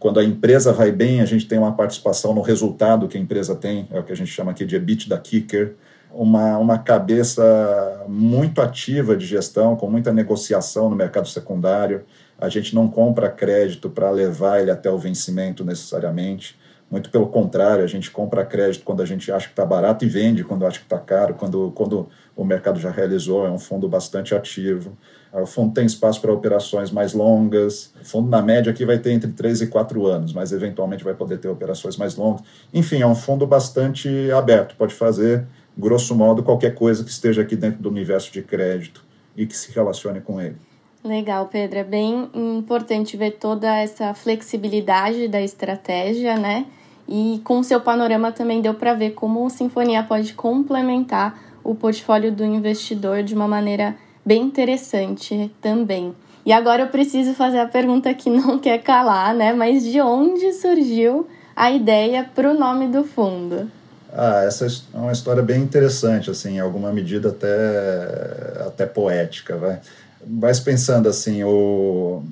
quando 0.00 0.18
a 0.18 0.24
empresa 0.24 0.72
vai 0.72 0.90
bem, 0.90 1.20
a 1.20 1.24
gente 1.24 1.46
tem 1.46 1.56
uma 1.56 1.76
participação 1.76 2.34
no 2.34 2.40
resultado 2.40 3.06
que 3.06 3.16
a 3.16 3.20
empresa 3.20 3.54
tem, 3.54 3.86
é 3.92 4.00
o 4.00 4.02
que 4.02 4.10
a 4.10 4.16
gente 4.16 4.32
chama 4.32 4.50
aqui 4.50 4.66
de 4.66 4.74
EBITDA 4.74 5.16
kicker, 5.16 5.76
uma, 6.14 6.58
uma 6.58 6.78
cabeça 6.78 8.04
muito 8.08 8.60
ativa 8.60 9.16
de 9.16 9.26
gestão, 9.26 9.76
com 9.76 9.90
muita 9.90 10.12
negociação 10.12 10.88
no 10.88 10.96
mercado 10.96 11.28
secundário. 11.28 12.04
A 12.38 12.48
gente 12.48 12.74
não 12.74 12.88
compra 12.88 13.30
crédito 13.30 13.88
para 13.88 14.10
levar 14.10 14.60
ele 14.60 14.70
até 14.70 14.90
o 14.90 14.98
vencimento 14.98 15.64
necessariamente. 15.64 16.58
Muito 16.90 17.08
pelo 17.08 17.26
contrário, 17.26 17.82
a 17.82 17.86
gente 17.86 18.10
compra 18.10 18.44
crédito 18.44 18.84
quando 18.84 19.00
a 19.00 19.06
gente 19.06 19.32
acha 19.32 19.46
que 19.46 19.52
está 19.54 19.64
barato 19.64 20.04
e 20.04 20.08
vende 20.08 20.44
quando 20.44 20.66
acha 20.66 20.78
que 20.78 20.84
está 20.84 20.98
caro, 20.98 21.32
quando, 21.32 21.72
quando 21.74 22.06
o 22.36 22.44
mercado 22.44 22.78
já 22.78 22.90
realizou. 22.90 23.46
É 23.46 23.50
um 23.50 23.58
fundo 23.58 23.88
bastante 23.88 24.34
ativo. 24.34 24.94
O 25.32 25.46
fundo 25.46 25.72
tem 25.72 25.86
espaço 25.86 26.20
para 26.20 26.30
operações 26.30 26.90
mais 26.90 27.14
longas. 27.14 27.94
O 27.98 28.04
fundo, 28.04 28.28
na 28.28 28.42
média, 28.42 28.70
aqui 28.70 28.84
vai 28.84 28.98
ter 28.98 29.12
entre 29.12 29.32
3 29.32 29.62
e 29.62 29.66
4 29.68 30.06
anos, 30.06 30.34
mas 30.34 30.52
eventualmente 30.52 31.02
vai 31.02 31.14
poder 31.14 31.38
ter 31.38 31.48
operações 31.48 31.96
mais 31.96 32.14
longas. 32.14 32.42
Enfim, 32.74 33.00
é 33.00 33.06
um 33.06 33.14
fundo 33.14 33.46
bastante 33.46 34.30
aberto, 34.30 34.76
pode 34.76 34.92
fazer, 34.92 35.46
grosso 35.76 36.14
modo, 36.14 36.42
qualquer 36.42 36.74
coisa 36.74 37.04
que 37.04 37.10
esteja 37.10 37.42
aqui 37.42 37.56
dentro 37.56 37.82
do 37.82 37.88
universo 37.88 38.32
de 38.32 38.42
crédito 38.42 39.04
e 39.36 39.46
que 39.46 39.56
se 39.56 39.72
relacione 39.72 40.20
com 40.20 40.40
ele. 40.40 40.56
Legal, 41.04 41.46
Pedro. 41.46 41.80
É 41.80 41.84
bem 41.84 42.30
importante 42.34 43.16
ver 43.16 43.32
toda 43.32 43.76
essa 43.76 44.14
flexibilidade 44.14 45.26
da 45.26 45.40
estratégia, 45.40 46.36
né? 46.36 46.66
E 47.08 47.40
com 47.42 47.58
o 47.58 47.64
seu 47.64 47.80
panorama 47.80 48.30
também 48.30 48.60
deu 48.60 48.74
para 48.74 48.94
ver 48.94 49.10
como 49.10 49.44
o 49.44 49.50
Sinfonia 49.50 50.04
pode 50.04 50.32
complementar 50.34 51.38
o 51.64 51.74
portfólio 51.74 52.30
do 52.30 52.44
investidor 52.44 53.22
de 53.22 53.34
uma 53.34 53.48
maneira 53.48 53.96
bem 54.24 54.42
interessante 54.42 55.50
também. 55.60 56.14
E 56.46 56.52
agora 56.52 56.82
eu 56.82 56.88
preciso 56.88 57.34
fazer 57.34 57.58
a 57.58 57.66
pergunta 57.66 58.14
que 58.14 58.30
não 58.30 58.58
quer 58.58 58.78
calar, 58.78 59.34
né? 59.34 59.52
Mas 59.52 59.84
de 59.84 60.00
onde 60.00 60.52
surgiu 60.52 61.26
a 61.56 61.70
ideia 61.70 62.28
para 62.32 62.50
o 62.50 62.54
nome 62.54 62.86
do 62.86 63.02
fundo? 63.02 63.68
Ah, 64.12 64.42
essa 64.44 64.66
é 64.66 64.96
uma 64.96 65.12
história 65.12 65.42
bem 65.42 65.62
interessante, 65.62 66.30
assim, 66.30 66.56
em 66.56 66.60
alguma 66.60 66.92
medida 66.92 67.30
até, 67.30 68.66
até 68.66 68.86
poética, 68.86 69.56
vai. 69.56 69.80
Mas 70.26 70.60
pensando 70.60 71.08
assim, 71.08 71.42
o, 71.42 72.22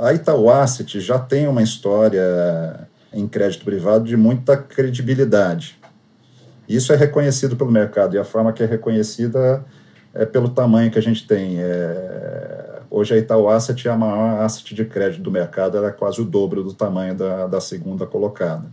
a 0.00 0.12
Itaú 0.12 0.48
Asset 0.50 1.00
já 1.00 1.18
tem 1.18 1.46
uma 1.46 1.62
história 1.62 2.80
em 3.12 3.28
crédito 3.28 3.64
privado 3.64 4.04
de 4.04 4.16
muita 4.16 4.56
credibilidade. 4.56 5.78
Isso 6.68 6.92
é 6.92 6.96
reconhecido 6.96 7.56
pelo 7.56 7.70
mercado 7.70 8.14
e 8.14 8.18
a 8.18 8.24
forma 8.24 8.52
que 8.52 8.62
é 8.62 8.66
reconhecida 8.66 9.64
é 10.14 10.24
pelo 10.24 10.48
tamanho 10.48 10.90
que 10.90 10.98
a 10.98 11.02
gente 11.02 11.26
tem. 11.26 11.60
É, 11.60 12.80
hoje 12.90 13.14
a 13.14 13.18
Itaú 13.18 13.48
Asset 13.48 13.86
é 13.86 13.90
a 13.90 13.96
maior 13.96 14.40
asset 14.40 14.74
de 14.74 14.84
crédito 14.84 15.22
do 15.22 15.30
mercado, 15.30 15.76
ela 15.76 15.88
é 15.88 15.92
quase 15.92 16.20
o 16.20 16.24
dobro 16.24 16.64
do 16.64 16.72
tamanho 16.72 17.14
da, 17.14 17.46
da 17.46 17.60
segunda 17.60 18.06
colocada. 18.06 18.64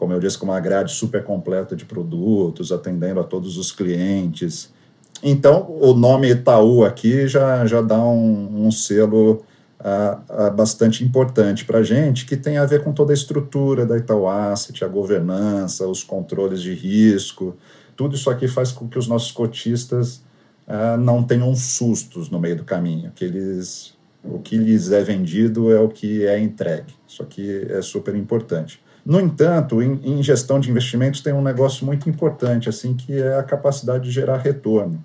Como 0.00 0.14
eu 0.14 0.18
disse, 0.18 0.38
com 0.38 0.46
uma 0.46 0.58
grade 0.58 0.92
super 0.92 1.22
completa 1.22 1.76
de 1.76 1.84
produtos, 1.84 2.72
atendendo 2.72 3.20
a 3.20 3.22
todos 3.22 3.58
os 3.58 3.70
clientes. 3.70 4.72
Então, 5.22 5.76
o 5.78 5.92
nome 5.92 6.30
Itaú 6.30 6.86
aqui 6.86 7.28
já, 7.28 7.66
já 7.66 7.82
dá 7.82 8.02
um, 8.02 8.64
um 8.66 8.70
selo 8.70 9.44
uh, 9.78 10.48
uh, 10.48 10.50
bastante 10.56 11.04
importante 11.04 11.66
para 11.66 11.80
a 11.80 11.82
gente, 11.82 12.24
que 12.24 12.34
tem 12.34 12.56
a 12.56 12.64
ver 12.64 12.82
com 12.82 12.94
toda 12.94 13.12
a 13.12 13.14
estrutura 13.14 13.84
da 13.84 13.98
Itaú 13.98 14.26
Asset, 14.26 14.82
a 14.82 14.88
governança, 14.88 15.86
os 15.86 16.02
controles 16.02 16.62
de 16.62 16.72
risco. 16.72 17.54
Tudo 17.94 18.14
isso 18.14 18.30
aqui 18.30 18.48
faz 18.48 18.72
com 18.72 18.88
que 18.88 18.98
os 18.98 19.06
nossos 19.06 19.30
cotistas 19.30 20.22
uh, 20.66 20.96
não 20.98 21.22
tenham 21.22 21.54
sustos 21.54 22.30
no 22.30 22.40
meio 22.40 22.56
do 22.56 22.64
caminho, 22.64 23.12
que 23.14 23.22
eles, 23.22 23.92
o 24.24 24.38
que 24.38 24.56
lhes 24.56 24.92
é 24.92 25.02
vendido 25.02 25.70
é 25.70 25.78
o 25.78 25.90
que 25.90 26.24
é 26.24 26.40
entregue. 26.40 26.94
Isso 27.06 27.22
aqui 27.22 27.66
é 27.68 27.82
super 27.82 28.16
importante. 28.16 28.80
No 29.04 29.20
entanto, 29.20 29.82
em, 29.82 30.00
em, 30.04 30.22
gestão 30.22 30.60
de 30.60 30.70
investimentos 30.70 31.20
tem 31.20 31.32
um 31.32 31.42
negócio 31.42 31.86
muito 31.86 32.08
importante, 32.08 32.68
assim, 32.68 32.94
que 32.94 33.20
é 33.20 33.36
a 33.36 33.42
capacidade 33.42 34.04
de 34.04 34.10
gerar 34.10 34.36
retorno. 34.38 35.02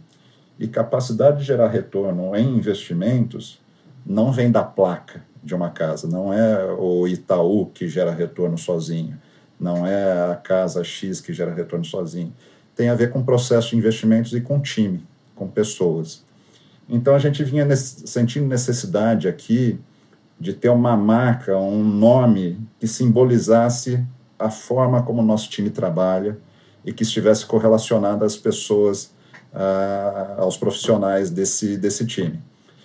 E 0.60 0.68
capacidade 0.68 1.40
de 1.40 1.44
gerar 1.44 1.68
retorno 1.68 2.36
em 2.36 2.58
investimentos 2.58 3.60
não 4.06 4.32
vem 4.32 4.52
da 4.52 4.64
placa 4.64 5.24
de 5.44 5.54
uma 5.54 5.70
casa, 5.70 6.08
não 6.08 6.34
é 6.34 6.74
o 6.74 7.08
Itaú 7.08 7.68
que 7.68 7.88
gera 7.88 8.12
retorno 8.12 8.58
sozinho, 8.58 9.18
não 9.60 9.86
é 9.86 10.32
a 10.32 10.36
casa 10.36 10.84
X 10.84 11.22
que 11.22 11.34
gera 11.34 11.54
retorno 11.54 11.86
sozinho. 11.86 12.34
Tem 12.76 12.90
a 12.90 12.96
ver 12.96 13.12
com 13.12 13.24
processo 13.24 13.70
de 13.70 13.78
investimentos 13.78 14.34
e 14.34 14.42
com 14.42 14.60
time, 14.60 15.06
com 15.36 15.48
pessoas. 15.48 16.24
Então 16.90 17.16
a 17.16 17.20
gente 17.20 17.44
vinha 17.44 17.66
nesse, 17.66 18.08
sentindo 18.08 18.48
necessidade 18.48 19.28
aqui 19.28 19.80
de 20.40 20.54
ter 20.54 20.70
uma 20.70 20.96
marca, 20.98 21.58
um 21.58 21.84
nome 21.84 22.60
que 22.80 22.88
simbolizasse 22.88 24.06
a 24.38 24.50
forma 24.50 25.02
como 25.02 25.22
o 25.22 25.26
nosso 25.26 25.50
time 25.50 25.70
trabalha 25.70 26.38
e 26.84 26.92
que 26.92 27.04
estivesse 27.04 27.46
correlacionado 27.46 28.24
às 28.26 28.36
pessoas, 28.36 29.12
uh, 29.54 30.42
aos 30.42 30.58
profissionais 30.58 31.30
desse, 31.30 31.78
desse 31.78 32.06
time. 32.06 32.40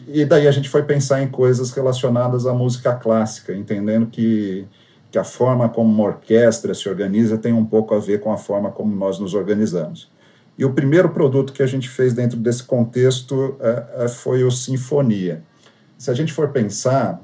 E 0.09 0.25
daí 0.25 0.47
a 0.47 0.53
gente 0.53 0.69
foi 0.69 0.83
pensar 0.85 1.23
em 1.23 1.29
coisas 1.29 1.71
relacionadas 1.73 2.47
à 2.47 2.55
música 2.55 2.95
clássica, 2.95 3.55
entendendo 3.55 4.07
que, 4.07 4.67
que 5.11 5.19
a 5.19 5.25
forma 5.25 5.69
como 5.69 5.93
uma 5.93 6.05
orquestra 6.05 6.73
se 6.73 6.89
organiza 6.89 7.37
tem 7.37 7.53
um 7.53 7.65
pouco 7.65 7.95
a 7.95 7.99
ver 7.99 8.21
com 8.21 8.33
a 8.33 8.39
forma 8.39 8.71
como 8.71 8.95
nós 8.95 9.19
nos 9.19 9.35
organizamos. 9.35 10.11
E 10.57 10.65
o 10.65 10.73
primeiro 10.73 11.11
produto 11.11 11.53
que 11.53 11.63
a 11.63 11.67
gente 11.67 11.89
fez 11.89 12.13
dentro 12.13 12.39
desse 12.39 12.63
contexto 12.63 13.35
uh, 13.35 14.05
uh, 14.05 14.09
foi 14.09 14.45
o 14.45 14.51
Sinfonia. 14.51 15.43
Se 15.99 16.11
a 16.11 16.15
gente 16.15 16.33
for 16.33 16.49
pensar, 16.49 17.21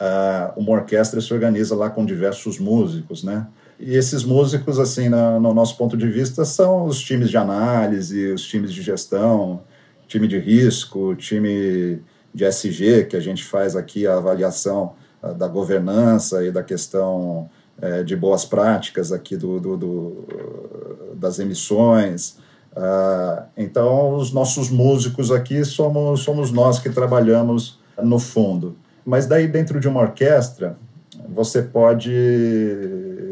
uh, 0.00 0.58
uma 0.58 0.72
orquestra 0.72 1.20
se 1.20 1.32
organiza 1.32 1.74
lá 1.74 1.90
com 1.90 2.04
diversos 2.04 2.58
músicos, 2.58 3.22
né? 3.22 3.46
E 3.78 3.94
esses 3.94 4.22
músicos, 4.24 4.78
assim, 4.78 5.08
no, 5.08 5.40
no, 5.40 5.52
nosso 5.52 5.76
ponto 5.76 5.96
de 5.96 6.08
vista, 6.08 6.44
são 6.44 6.86
os 6.86 7.00
times 7.00 7.28
de 7.28 7.36
análise, 7.36 8.32
os 8.32 8.44
times 8.46 8.72
de 8.72 8.80
gestão, 8.80 9.62
time 10.06 10.28
de 10.28 10.38
risco, 10.38 11.14
time 11.16 12.00
de 12.32 12.44
SG, 12.44 13.04
que 13.08 13.16
a 13.16 13.20
gente 13.20 13.44
faz 13.44 13.74
aqui 13.74 14.06
a 14.06 14.16
avaliação 14.16 14.92
uh, 15.22 15.34
da 15.34 15.48
governança 15.48 16.44
e 16.44 16.50
da 16.50 16.62
questão 16.62 17.50
uh, 17.82 18.04
de 18.04 18.14
boas 18.14 18.44
práticas 18.44 19.12
aqui 19.12 19.36
do, 19.36 19.58
do, 19.58 19.76
do 19.76 21.14
das 21.14 21.38
emissões. 21.38 22.36
Uh, 22.76 23.44
então, 23.56 24.16
os 24.16 24.32
nossos 24.32 24.68
músicos 24.68 25.30
aqui 25.30 25.64
somos, 25.64 26.20
somos 26.20 26.50
nós 26.50 26.78
que 26.78 26.90
trabalhamos 26.90 27.78
no 28.02 28.18
fundo. 28.18 28.76
Mas 29.04 29.26
daí 29.26 29.46
dentro 29.46 29.78
de 29.78 29.88
uma 29.88 30.00
orquestra, 30.00 30.76
você 31.28 31.62
pode 31.62 32.12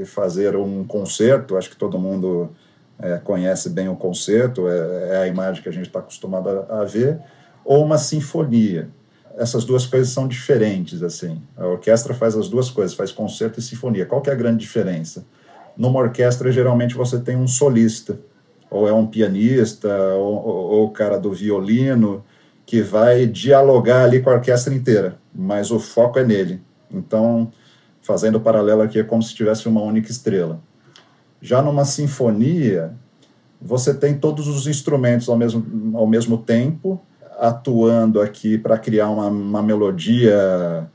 fazer 0.06 0.56
um 0.56 0.84
concerto, 0.84 1.56
acho 1.56 1.70
que 1.70 1.76
todo 1.76 1.98
mundo 1.98 2.50
é, 2.98 3.18
conhece 3.18 3.70
bem 3.70 3.88
o 3.88 3.96
concerto, 3.96 4.68
é, 4.68 5.08
é, 5.10 5.16
a 5.18 5.26
imagem 5.26 5.62
que 5.62 5.68
a 5.68 5.72
gente 5.72 5.86
está 5.86 5.98
acostumado 5.98 6.48
a, 6.48 6.80
a, 6.80 6.84
ver, 6.84 7.18
ou 7.64 7.84
uma 7.84 7.98
sinfonia. 7.98 8.88
Essas 9.36 9.64
duas 9.64 9.86
coisas 9.86 10.12
são 10.12 10.28
diferentes, 10.28 11.02
assim. 11.02 11.40
A 11.56 11.66
orquestra 11.66 12.12
faz 12.12 12.36
as 12.36 12.48
duas 12.48 12.70
coisas, 12.70 12.94
faz 12.94 13.10
concerto 13.10 13.58
e 13.58 13.62
sinfonia. 13.62 14.04
Qual 14.04 14.20
que 14.20 14.28
é 14.28 14.32
a 14.32 14.36
grande 14.36 14.58
diferença? 14.58 15.24
Numa 15.76 16.00
orquestra, 16.00 16.52
geralmente, 16.52 16.94
você 16.94 17.18
tem 17.18 17.34
um 17.34 17.48
solista, 17.48 18.18
ou 18.70 18.86
é 18.86 18.92
um 18.92 19.06
pianista, 19.06 19.88
ou, 20.14 20.46
ou, 20.46 20.70
ou 20.70 20.86
o 20.86 20.90
cara 20.90 21.18
do 21.18 21.32
violino, 21.32 22.22
que 22.64 22.82
vai 22.82 23.26
dialogar 23.26 24.04
ali 24.04 24.20
com 24.20 24.30
a 24.30 24.34
orquestra 24.34 24.74
inteira 24.74 25.22
mas 25.34 25.70
o 25.70 25.78
foco 25.78 26.18
é 26.18 26.24
nele. 26.24 26.60
Então, 26.90 27.50
fazendo 28.00 28.36
o 28.36 28.40
paralelo 28.40 28.82
aqui, 28.82 28.98
é 28.98 29.04
como 29.04 29.22
se 29.22 29.34
tivesse 29.34 29.68
uma 29.68 29.80
única 29.80 30.10
estrela. 30.10 30.60
Já 31.40 31.62
numa 31.62 31.84
sinfonia, 31.84 32.94
você 33.60 33.94
tem 33.94 34.14
todos 34.18 34.46
os 34.48 34.66
instrumentos 34.66 35.28
ao 35.28 35.36
mesmo, 35.36 35.96
ao 35.96 36.06
mesmo 36.06 36.38
tempo, 36.38 37.00
atuando 37.38 38.20
aqui 38.20 38.58
para 38.58 38.78
criar 38.78 39.08
uma, 39.08 39.28
uma 39.28 39.62
melodia, 39.62 40.86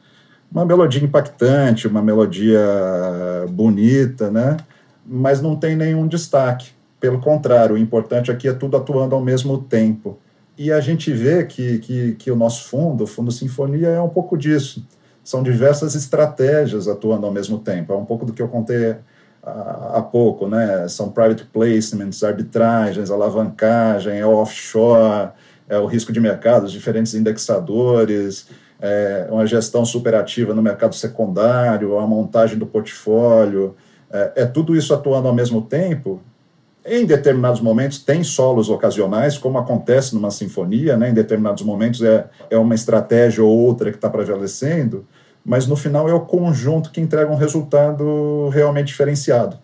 uma 0.52 0.66
melodia 0.66 1.04
impactante, 1.04 1.88
uma 1.88 2.02
melodia 2.02 2.62
bonita, 3.50 4.30
né? 4.30 4.58
Mas 5.06 5.42
não 5.42 5.56
tem 5.56 5.76
nenhum 5.76 6.08
destaque. 6.08 6.72
Pelo 7.00 7.20
contrário, 7.20 7.76
o 7.76 7.78
importante 7.78 8.32
aqui 8.32 8.48
é 8.48 8.54
tudo 8.54 8.78
atuando 8.78 9.16
ao 9.16 9.22
mesmo 9.22 9.58
tempo. 9.58 10.20
E 10.58 10.72
a 10.72 10.80
gente 10.80 11.12
vê 11.14 11.46
que, 11.46 11.80
que, 11.80 12.12
que 12.14 12.32
o 12.32 12.36
nosso 12.36 12.68
fundo, 12.68 13.04
o 13.04 13.08
Fundo 13.08 13.32
Sinfonia, 13.32 13.90
é 13.90 14.02
um 14.02 14.10
pouco 14.10 14.38
disso. 14.38 14.86
São 15.24 15.44
diversas 15.44 15.94
estratégias 15.94 16.88
atuando 16.88 17.26
ao 17.26 17.32
mesmo 17.32 17.60
tempo. 17.60 17.94
É 17.94 17.96
um 17.96 18.06
pouco 18.06 18.26
do 18.26 18.34
que 18.34 18.42
eu 18.42 18.48
contei 18.48 18.96
há 19.44 20.02
pouco, 20.02 20.48
né? 20.48 20.88
São 20.88 21.10
private 21.10 21.46
placements, 21.46 22.24
arbitragens, 22.24 23.10
alavancagem, 23.10 24.20
é 24.20 24.26
offshore, 24.26 25.30
é 25.70 25.78
o 25.78 25.86
risco 25.86 26.12
de 26.12 26.20
mercado, 26.20 26.66
os 26.66 26.72
diferentes 26.72 27.14
indexadores, 27.14 28.48
é 28.80 29.28
uma 29.30 29.46
gestão 29.46 29.86
superativa 29.86 30.54
no 30.54 30.62
mercado 30.62 30.96
secundário, 30.96 31.98
a 31.98 32.08
montagem 32.08 32.58
do 32.58 32.66
portfólio, 32.66 33.76
é, 34.12 34.32
é 34.38 34.46
tudo 34.46 34.76
isso 34.76 34.94
atuando 34.94 35.28
ao 35.28 35.34
mesmo 35.34 35.62
tempo 35.62 36.22
em 36.88 37.06
determinados 37.06 37.60
momentos 37.60 38.00
tem 38.00 38.24
solos 38.24 38.70
ocasionais, 38.70 39.38
como 39.38 39.58
acontece 39.58 40.16
numa 40.16 40.32
sinfonia, 40.32 40.96
né? 40.96 41.10
em 41.10 41.14
determinados 41.14 41.64
momentos 41.64 42.02
é, 42.02 42.28
é 42.50 42.58
uma 42.58 42.74
estratégia 42.74 43.44
ou 43.44 43.50
outra 43.50 43.92
que 43.92 43.98
está 43.98 44.10
prevalecendo, 44.10 45.06
mas 45.44 45.68
no 45.68 45.76
final 45.76 46.08
é 46.08 46.14
o 46.14 46.22
conjunto 46.22 46.90
que 46.90 47.02
entrega 47.02 47.32
um 47.32 47.36
resultado 47.36 48.50
realmente 48.50 48.88
diferenciado. 48.88 49.58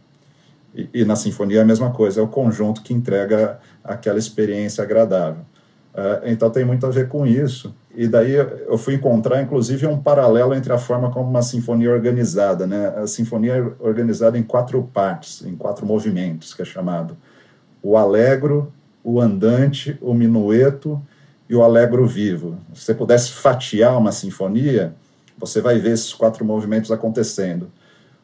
E, 0.75 0.89
e 0.93 1.05
na 1.05 1.15
sinfonia 1.15 1.59
é 1.59 1.61
a 1.61 1.65
mesma 1.65 1.91
coisa, 1.91 2.19
é 2.19 2.23
o 2.23 2.27
conjunto 2.27 2.81
que 2.81 2.93
entrega 2.93 3.59
aquela 3.83 4.19
experiência 4.19 4.83
agradável. 4.83 5.43
Uh, 5.93 6.25
então 6.25 6.49
tem 6.49 6.65
muito 6.65 6.85
a 6.85 6.89
ver 6.89 7.07
com 7.07 7.25
isso. 7.25 7.73
E 7.95 8.07
daí 8.07 8.33
eu 8.33 8.77
fui 8.77 8.95
encontrar, 8.95 9.41
inclusive, 9.41 9.85
um 9.85 10.01
paralelo 10.01 10.53
entre 10.53 10.73
a 10.73 10.77
forma 10.77 11.11
como 11.11 11.29
uma 11.29 11.43
sinfonia 11.43 11.89
é 11.89 11.91
organizada. 11.91 12.65
Né? 12.65 12.87
A 12.97 13.05
sinfonia 13.05 13.53
é 13.53 13.85
organizada 13.85 14.37
em 14.37 14.43
quatro 14.43 14.81
partes, 14.93 15.45
em 15.45 15.55
quatro 15.55 15.85
movimentos, 15.85 16.53
que 16.53 16.61
é 16.61 16.65
chamado 16.65 17.15
o 17.83 17.97
alegro, 17.97 18.73
o 19.03 19.19
andante, 19.19 19.97
o 20.01 20.13
minueto 20.13 21.01
e 21.49 21.55
o 21.55 21.61
alegro 21.61 22.07
vivo. 22.07 22.57
Se 22.73 22.85
você 22.85 22.95
pudesse 22.95 23.31
fatiar 23.31 23.97
uma 23.97 24.11
sinfonia, 24.11 24.95
você 25.37 25.61
vai 25.61 25.77
ver 25.77 25.91
esses 25.91 26.13
quatro 26.13 26.45
movimentos 26.45 26.91
acontecendo. 26.91 27.69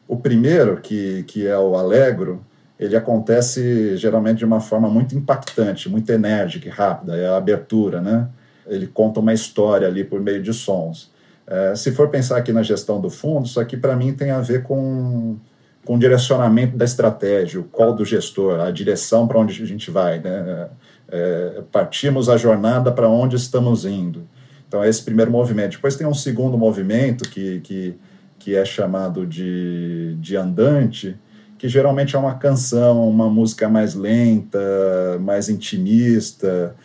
O 0.08 0.16
primeiro, 0.16 0.78
que, 0.80 1.22
que 1.24 1.46
é 1.46 1.58
o 1.58 1.76
alegro, 1.76 2.44
ele 2.78 2.96
acontece 2.96 3.96
geralmente 3.96 4.38
de 4.38 4.44
uma 4.44 4.58
forma 4.58 4.88
muito 4.88 5.14
impactante, 5.14 5.88
muito 5.88 6.10
enérgica 6.10 6.66
e 6.66 6.70
rápida, 6.70 7.16
é 7.16 7.28
a 7.28 7.36
abertura, 7.36 8.00
né? 8.00 8.26
Ele 8.66 8.86
conta 8.86 9.20
uma 9.20 9.32
história 9.32 9.86
ali 9.86 10.04
por 10.04 10.20
meio 10.20 10.42
de 10.42 10.52
sons. 10.52 11.10
É, 11.46 11.74
se 11.74 11.90
for 11.92 12.08
pensar 12.08 12.36
aqui 12.36 12.52
na 12.52 12.62
gestão 12.62 13.00
do 13.00 13.10
fundo, 13.10 13.46
isso 13.46 13.58
aqui 13.58 13.76
para 13.76 13.96
mim 13.96 14.12
tem 14.12 14.30
a 14.30 14.40
ver 14.40 14.62
com, 14.62 15.36
com 15.84 15.96
o 15.96 15.98
direcionamento 15.98 16.76
da 16.76 16.84
estratégia, 16.84 17.60
o 17.60 17.64
qual 17.64 17.92
do 17.92 18.04
gestor, 18.04 18.60
a 18.60 18.70
direção 18.70 19.26
para 19.26 19.38
onde 19.38 19.60
a 19.60 19.66
gente 19.66 19.90
vai, 19.90 20.20
né? 20.20 20.68
É, 21.12 21.62
partimos 21.72 22.28
a 22.28 22.36
jornada 22.36 22.92
para 22.92 23.08
onde 23.08 23.34
estamos 23.34 23.84
indo. 23.84 24.28
Então, 24.68 24.84
é 24.84 24.88
esse 24.88 25.02
primeiro 25.02 25.32
movimento. 25.32 25.72
Depois 25.72 25.96
tem 25.96 26.06
um 26.06 26.14
segundo 26.14 26.56
movimento 26.56 27.28
que, 27.28 27.58
que, 27.60 27.96
que 28.38 28.54
é 28.54 28.64
chamado 28.64 29.26
de, 29.26 30.14
de 30.20 30.36
andante, 30.36 31.16
que 31.58 31.68
geralmente 31.68 32.14
é 32.14 32.18
uma 32.18 32.36
canção, 32.36 33.08
uma 33.08 33.28
música 33.28 33.68
mais 33.68 33.96
lenta, 33.96 34.60
mais 35.20 35.48
intimista. 35.48 36.76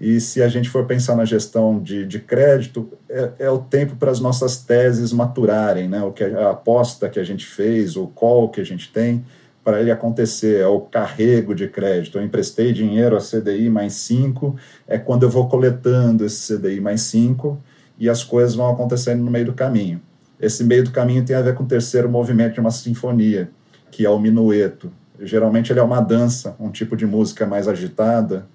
E 0.00 0.20
se 0.20 0.42
a 0.42 0.48
gente 0.48 0.68
for 0.68 0.86
pensar 0.86 1.14
na 1.16 1.24
gestão 1.24 1.80
de, 1.80 2.04
de 2.04 2.18
crédito, 2.18 2.88
é, 3.08 3.30
é 3.40 3.50
o 3.50 3.58
tempo 3.58 3.94
para 3.96 4.10
as 4.10 4.20
nossas 4.20 4.58
teses 4.58 5.12
maturarem, 5.12 5.88
né? 5.88 6.02
O 6.02 6.10
que 6.12 6.24
a, 6.24 6.48
a 6.48 6.50
aposta 6.50 7.08
que 7.08 7.20
a 7.20 7.24
gente 7.24 7.46
fez, 7.46 7.96
o 7.96 8.08
call 8.08 8.48
que 8.48 8.60
a 8.60 8.64
gente 8.64 8.92
tem, 8.92 9.24
para 9.62 9.80
ele 9.80 9.90
acontecer, 9.90 10.60
é 10.60 10.66
o 10.66 10.80
carrego 10.80 11.54
de 11.54 11.68
crédito. 11.68 12.18
Eu 12.18 12.24
emprestei 12.24 12.72
dinheiro 12.72 13.16
a 13.16 13.20
CDI 13.20 13.70
mais 13.70 13.94
5, 13.94 14.56
é 14.86 14.98
quando 14.98 15.22
eu 15.22 15.30
vou 15.30 15.48
coletando 15.48 16.24
esse 16.24 16.56
CDI 16.56 16.80
mais 16.80 17.00
5 17.02 17.58
e 17.98 18.10
as 18.10 18.24
coisas 18.24 18.54
vão 18.54 18.68
acontecendo 18.68 19.22
no 19.22 19.30
meio 19.30 19.46
do 19.46 19.54
caminho. 19.54 20.02
Esse 20.40 20.64
meio 20.64 20.84
do 20.84 20.90
caminho 20.90 21.24
tem 21.24 21.36
a 21.36 21.40
ver 21.40 21.54
com 21.54 21.62
o 21.62 21.66
terceiro 21.66 22.08
movimento 22.08 22.54
de 22.54 22.60
uma 22.60 22.70
sinfonia, 22.70 23.48
que 23.90 24.04
é 24.04 24.10
o 24.10 24.18
minueto. 24.18 24.92
Geralmente 25.20 25.72
ele 25.72 25.78
é 25.78 25.82
uma 25.82 26.00
dança, 26.00 26.56
um 26.58 26.70
tipo 26.70 26.96
de 26.96 27.06
música 27.06 27.46
mais 27.46 27.68
agitada, 27.68 28.46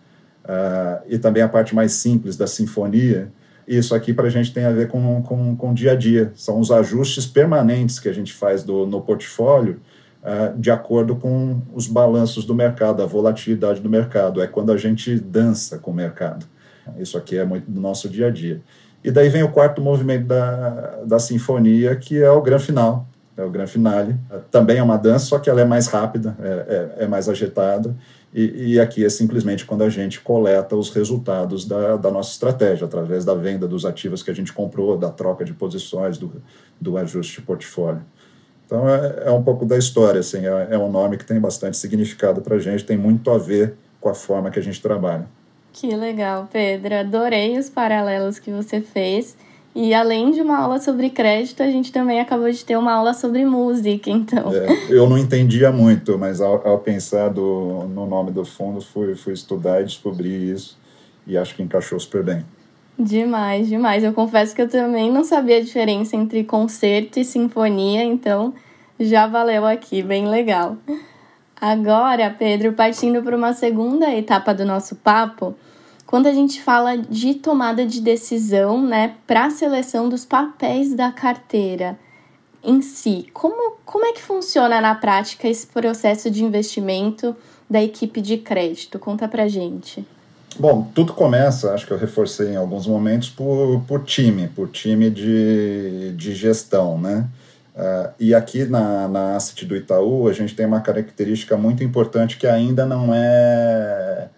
uh, 0.50 1.04
e 1.08 1.20
também 1.20 1.44
a 1.44 1.48
parte 1.48 1.76
mais 1.76 1.94
simples 1.94 2.36
da 2.36 2.48
sinfonia. 2.48 3.32
Isso 3.68 3.94
aqui 3.94 4.12
para 4.12 4.26
a 4.26 4.30
gente 4.30 4.52
tem 4.52 4.66
a 4.66 4.72
ver 4.72 4.88
com, 4.88 5.22
com, 5.22 5.56
com 5.56 5.72
o 5.72 5.74
dia 5.74 5.92
a 5.92 5.96
dia. 5.96 6.32
São 6.34 6.60
os 6.60 6.72
ajustes 6.72 7.28
permanentes 7.28 8.00
que 8.00 8.10
a 8.10 8.14
gente 8.14 8.34
faz 8.34 8.64
do, 8.64 8.88
no 8.88 9.00
portfólio 9.02 9.80
uh, 10.24 10.58
de 10.60 10.72
acordo 10.72 11.16
com 11.16 11.62
os 11.72 11.86
balanços 11.86 12.46
do 12.46 12.56
mercado, 12.56 13.04
a 13.04 13.06
volatilidade 13.06 13.80
do 13.80 13.90
mercado. 13.90 14.42
É 14.42 14.48
quando 14.48 14.72
a 14.72 14.78
gente 14.78 15.20
dança 15.20 15.78
com 15.78 15.92
o 15.92 15.94
mercado. 15.94 16.48
Isso 16.98 17.16
aqui 17.16 17.38
é 17.38 17.46
muito 17.46 17.70
do 17.70 17.80
nosso 17.80 18.10
dia 18.10 18.28
a 18.28 18.32
dia. 18.32 18.60
E 19.04 19.12
daí 19.12 19.30
vem 19.30 19.44
o 19.44 19.52
quarto 19.52 19.82
movimento 19.82 20.26
da, 20.26 21.00
da 21.06 21.20
sinfonia, 21.20 21.96
que 21.96 22.22
é 22.22 22.30
o 22.30 22.42
grande 22.42 22.66
final, 22.66 23.08
é 23.38 23.44
o 23.44 23.50
grande 23.50 23.72
finale. 23.72 24.16
Também 24.50 24.80
é 24.80 24.84
uma 24.84 24.98
dança, 24.98 25.26
só 25.26 25.40
que 25.40 25.50
ela 25.50 25.62
é 25.62 25.66
mais 25.66 25.88
rápida, 25.88 26.36
é, 26.42 26.98
é, 27.00 27.04
é 27.04 27.08
mais 27.08 27.30
agitada. 27.30 27.96
E, 28.34 28.74
e, 28.74 28.80
aqui 28.80 29.04
é 29.04 29.10
simplesmente 29.10 29.66
quando 29.66 29.84
a 29.84 29.90
gente 29.90 30.22
coleta 30.22 30.76
os 30.76 30.92
resultados 30.92 31.66
da, 31.66 31.98
da, 31.98 32.12
nossa 32.12 32.32
estratégia, 32.32 32.86
através 32.86 33.26
da 33.26 33.34
venda 33.34 33.68
dos 33.68 33.86
ativos 33.86 34.22
que 34.22 34.30
a 34.30 34.36
gente 34.36 34.54
comprou, 34.54 34.96
da 34.96 35.10
troca 35.10 35.44
de 35.44 35.52
posições, 35.52 36.20
do, 36.20 36.32
do 36.80 36.96
ajuste 36.98 37.40
de 37.40 37.42
portfólio. 37.42 38.04
Então, 38.68 38.88
é, 38.88 39.24
é 39.26 39.32
um 39.32 39.42
pouco 39.42 39.66
da 39.66 39.76
história, 39.76 40.20
assim, 40.20 40.46
é, 40.46 40.68
é 40.72 40.78
um 40.78 40.92
nome 40.92 41.18
que 41.18 41.26
tem 41.26 41.40
bastante 41.40 41.76
significado 41.76 42.40
para 42.40 42.56
a 42.56 42.60
gente, 42.60 42.86
tem 42.86 42.98
muito 42.98 43.32
a 43.32 43.38
ver 43.40 43.74
com 44.00 44.10
a 44.10 44.14
forma 44.14 44.52
que 44.52 44.60
a 44.60 44.64
gente 44.64 44.80
trabalha. 44.80 45.28
Que 45.74 45.96
legal, 45.96 46.48
Pedro. 46.52 46.96
Adorei 46.96 47.58
os 47.58 47.68
paralelos 47.68 48.38
que 48.38 48.52
você 48.52 48.80
fez. 48.80 49.36
E 49.76 49.94
além 49.94 50.32
de 50.32 50.42
uma 50.42 50.58
aula 50.58 50.80
sobre 50.80 51.10
crédito, 51.10 51.62
a 51.62 51.68
gente 51.68 51.92
também 51.92 52.20
acabou 52.20 52.50
de 52.50 52.66
ter 52.66 52.76
uma 52.78 52.94
aula 52.94 53.14
sobre 53.14 53.46
música, 53.46 54.10
então. 54.10 54.52
É, 54.54 54.68
eu 54.90 55.08
não 55.08 55.18
entendia 55.18 55.72
muito, 55.72 56.18
mas 56.18 56.42
ao, 56.42 56.68
ao 56.68 56.80
pensar 56.80 57.30
do, 57.30 57.86
no 57.88 58.06
nome 58.06 58.32
do 58.32 58.44
fundo, 58.44 58.82
fui, 58.82 59.16
fui 59.16 59.34
estudar 59.34 59.82
e 59.82 59.86
descobri 59.86 60.52
isso. 60.52 60.78
E 61.28 61.38
acho 61.38 61.56
que 61.56 61.62
encaixou 61.62 62.00
super 62.00 62.24
bem. 62.24 62.44
Demais, 62.98 63.70
demais. 63.70 64.04
Eu 64.04 64.12
confesso 64.12 64.54
que 64.54 64.62
eu 64.62 64.68
também 64.68 65.12
não 65.12 65.24
sabia 65.24 65.58
a 65.58 65.62
diferença 65.62 66.18
entre 66.18 66.44
concerto 66.44 67.20
e 67.20 67.24
sinfonia, 67.24 68.04
então 68.04 68.54
já 69.00 69.28
valeu 69.28 69.66
aqui, 69.66 70.04
bem 70.04 70.28
legal. 70.28 70.76
Agora, 71.62 72.30
Pedro, 72.30 72.74
partindo 72.74 73.22
para 73.22 73.38
uma 73.38 73.54
segunda 73.54 74.14
etapa 74.14 74.54
do 74.54 74.66
nosso 74.66 74.96
papo, 74.98 75.56
quando 76.10 76.26
a 76.26 76.34
gente 76.34 76.60
fala 76.60 76.98
de 76.98 77.36
tomada 77.36 77.86
de 77.86 78.02
decisão, 78.02 78.82
né, 78.84 79.14
para 79.28 79.46
a 79.46 79.50
seleção 79.52 80.10
dos 80.10 80.26
papéis 80.26 80.96
da 80.96 81.12
carteira 81.12 82.00
em 82.64 82.82
si, 82.82 83.28
como, 83.32 83.78
como 83.86 84.08
é 84.08 84.14
que 84.14 84.20
funciona 84.20 84.82
na 84.82 84.96
prática 84.96 85.48
esse 85.48 85.68
processo 85.68 86.32
de 86.32 86.44
investimento 86.44 87.36
da 87.70 87.80
equipe 87.84 88.22
de 88.22 88.38
crédito? 88.38 88.98
Conta 88.98 89.28
para 89.28 89.48
gente. 89.48 90.04
Bom, 90.58 90.90
tudo 90.96 91.14
começa, 91.14 91.76
acho 91.76 91.86
que 91.86 91.94
eu 91.94 91.98
reforcei 92.00 92.54
em 92.54 92.56
alguns 92.56 92.88
momentos, 92.88 93.30
por, 93.30 93.80
por 93.88 94.04
time, 94.04 94.48
por 94.48 94.68
time 94.70 95.12
de, 95.12 96.12
de 96.18 96.34
gestão, 96.34 96.98
né? 96.98 97.28
Uh, 97.76 98.10
e 98.20 98.34
aqui 98.34 98.66
na, 98.66 99.08
na 99.08 99.36
Asset 99.36 99.64
do 99.64 99.76
Itaú, 99.76 100.28
a 100.28 100.34
gente 100.34 100.56
tem 100.56 100.66
uma 100.66 100.82
característica 100.82 101.56
muito 101.56 101.84
importante 101.84 102.36
que 102.36 102.48
ainda 102.48 102.84
não 102.84 103.14
é 103.14 104.30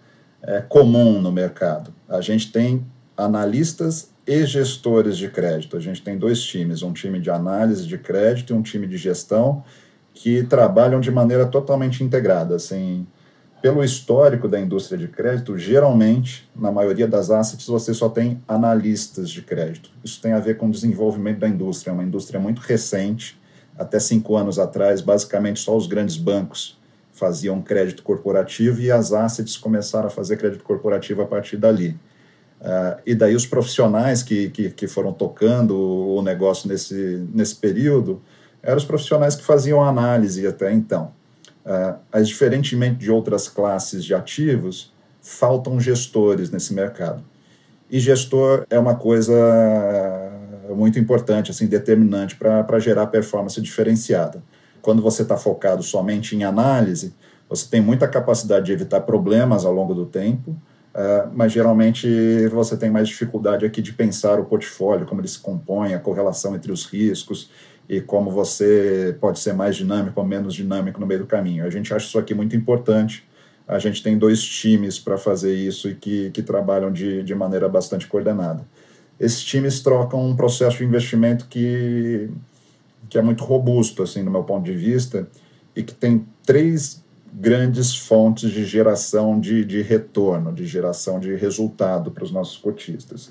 é, 0.42 0.60
comum 0.60 1.20
no 1.20 1.30
mercado. 1.30 1.92
A 2.08 2.20
gente 2.20 2.50
tem 2.50 2.84
analistas 3.16 4.10
e 4.26 4.44
gestores 4.44 5.16
de 5.16 5.28
crédito. 5.28 5.76
A 5.76 5.80
gente 5.80 6.02
tem 6.02 6.18
dois 6.18 6.42
times, 6.42 6.82
um 6.82 6.92
time 6.92 7.20
de 7.20 7.30
análise 7.30 7.86
de 7.86 7.98
crédito 7.98 8.52
e 8.52 8.56
um 8.56 8.62
time 8.62 8.86
de 8.86 8.96
gestão 8.96 9.64
que 10.14 10.42
trabalham 10.42 11.00
de 11.00 11.10
maneira 11.10 11.46
totalmente 11.46 12.04
integrada. 12.04 12.56
Assim, 12.56 13.06
pelo 13.60 13.82
histórico 13.82 14.48
da 14.48 14.60
indústria 14.60 14.98
de 14.98 15.08
crédito, 15.08 15.56
geralmente, 15.56 16.48
na 16.54 16.70
maioria 16.70 17.06
das 17.06 17.30
assets, 17.30 17.66
você 17.66 17.94
só 17.94 18.08
tem 18.08 18.40
analistas 18.46 19.30
de 19.30 19.42
crédito. 19.42 19.90
Isso 20.04 20.20
tem 20.20 20.32
a 20.32 20.40
ver 20.40 20.56
com 20.56 20.66
o 20.66 20.70
desenvolvimento 20.70 21.38
da 21.38 21.48
indústria. 21.48 21.90
É 21.90 21.94
uma 21.94 22.04
indústria 22.04 22.38
muito 22.38 22.60
recente. 22.60 23.40
Até 23.78 23.98
cinco 23.98 24.36
anos 24.36 24.58
atrás, 24.58 25.00
basicamente 25.00 25.60
só 25.60 25.76
os 25.76 25.86
grandes 25.86 26.16
bancos 26.16 26.81
faziam 27.22 27.62
crédito 27.62 28.02
corporativo 28.02 28.80
e 28.80 28.90
as 28.90 29.12
assets 29.12 29.56
começaram 29.56 30.08
a 30.08 30.10
fazer 30.10 30.36
crédito 30.36 30.64
corporativo 30.64 31.22
a 31.22 31.24
partir 31.24 31.56
dali. 31.56 31.90
Uh, 32.60 32.98
e 33.06 33.14
daí 33.14 33.36
os 33.36 33.46
profissionais 33.46 34.24
que, 34.24 34.50
que, 34.50 34.70
que, 34.70 34.88
foram 34.88 35.12
tocando 35.12 35.76
o 35.78 36.20
negócio 36.20 36.68
nesse, 36.68 37.24
nesse 37.32 37.54
período 37.54 38.20
eram 38.60 38.76
os 38.76 38.84
profissionais 38.84 39.36
que 39.36 39.44
faziam 39.44 39.84
análise 39.84 40.44
até 40.44 40.72
então. 40.72 41.12
Uh, 41.64 41.94
mas, 42.12 42.26
diferentemente 42.26 42.96
de 42.96 43.10
outras 43.10 43.48
classes 43.48 44.04
de 44.04 44.14
ativos, 44.14 44.92
faltam 45.20 45.80
gestores 45.80 46.50
nesse 46.50 46.74
mercado. 46.74 47.22
E 47.88 48.00
gestor 48.00 48.66
é 48.68 48.78
uma 48.80 48.96
coisa 48.96 49.32
muito 50.74 50.98
importante, 50.98 51.52
assim, 51.52 51.68
determinante 51.68 52.34
para 52.34 52.78
gerar 52.80 53.06
performance 53.06 53.60
diferenciada 53.60 54.42
quando 54.82 55.00
você 55.00 55.22
está 55.22 55.36
focado 55.36 55.82
somente 55.82 56.36
em 56.36 56.44
análise, 56.44 57.14
você 57.48 57.68
tem 57.68 57.80
muita 57.80 58.08
capacidade 58.08 58.66
de 58.66 58.72
evitar 58.72 59.02
problemas 59.02 59.64
ao 59.64 59.72
longo 59.72 59.94
do 59.94 60.04
tempo, 60.04 60.50
uh, 60.50 61.30
mas 61.32 61.52
geralmente 61.52 62.08
você 62.48 62.76
tem 62.76 62.90
mais 62.90 63.08
dificuldade 63.08 63.64
aqui 63.64 63.80
de 63.80 63.92
pensar 63.92 64.40
o 64.40 64.44
portfólio, 64.44 65.06
como 65.06 65.20
ele 65.20 65.28
se 65.28 65.38
compõe, 65.38 65.94
a 65.94 66.00
correlação 66.00 66.54
entre 66.56 66.72
os 66.72 66.84
riscos 66.84 67.50
e 67.88 68.00
como 68.00 68.30
você 68.30 69.16
pode 69.20 69.38
ser 69.38 69.54
mais 69.54 69.76
dinâmico 69.76 70.20
ou 70.20 70.26
menos 70.26 70.54
dinâmico 70.54 71.00
no 71.00 71.06
meio 71.06 71.20
do 71.20 71.26
caminho. 71.26 71.64
A 71.64 71.70
gente 71.70 71.92
acha 71.94 72.06
isso 72.06 72.18
aqui 72.18 72.34
muito 72.34 72.56
importante. 72.56 73.24
A 73.68 73.78
gente 73.78 74.02
tem 74.02 74.18
dois 74.18 74.42
times 74.42 74.98
para 74.98 75.16
fazer 75.16 75.54
isso 75.54 75.88
e 75.88 75.94
que, 75.94 76.30
que 76.30 76.42
trabalham 76.42 76.90
de, 76.90 77.22
de 77.22 77.34
maneira 77.34 77.68
bastante 77.68 78.06
coordenada. 78.06 78.66
Esses 79.20 79.42
times 79.44 79.80
trocam 79.80 80.26
um 80.26 80.34
processo 80.34 80.78
de 80.78 80.84
investimento 80.84 81.46
que 81.48 82.28
que 83.12 83.18
é 83.18 83.22
muito 83.22 83.44
robusto, 83.44 84.02
assim, 84.02 84.22
no 84.22 84.30
meu 84.30 84.42
ponto 84.42 84.64
de 84.64 84.72
vista, 84.72 85.28
e 85.76 85.82
que 85.82 85.92
tem 85.92 86.26
três 86.46 87.04
grandes 87.30 87.94
fontes 87.94 88.50
de 88.50 88.64
geração 88.64 89.38
de, 89.38 89.66
de 89.66 89.82
retorno, 89.82 90.50
de 90.50 90.64
geração 90.64 91.20
de 91.20 91.34
resultado 91.34 92.10
para 92.10 92.24
os 92.24 92.32
nossos 92.32 92.56
cotistas. 92.56 93.30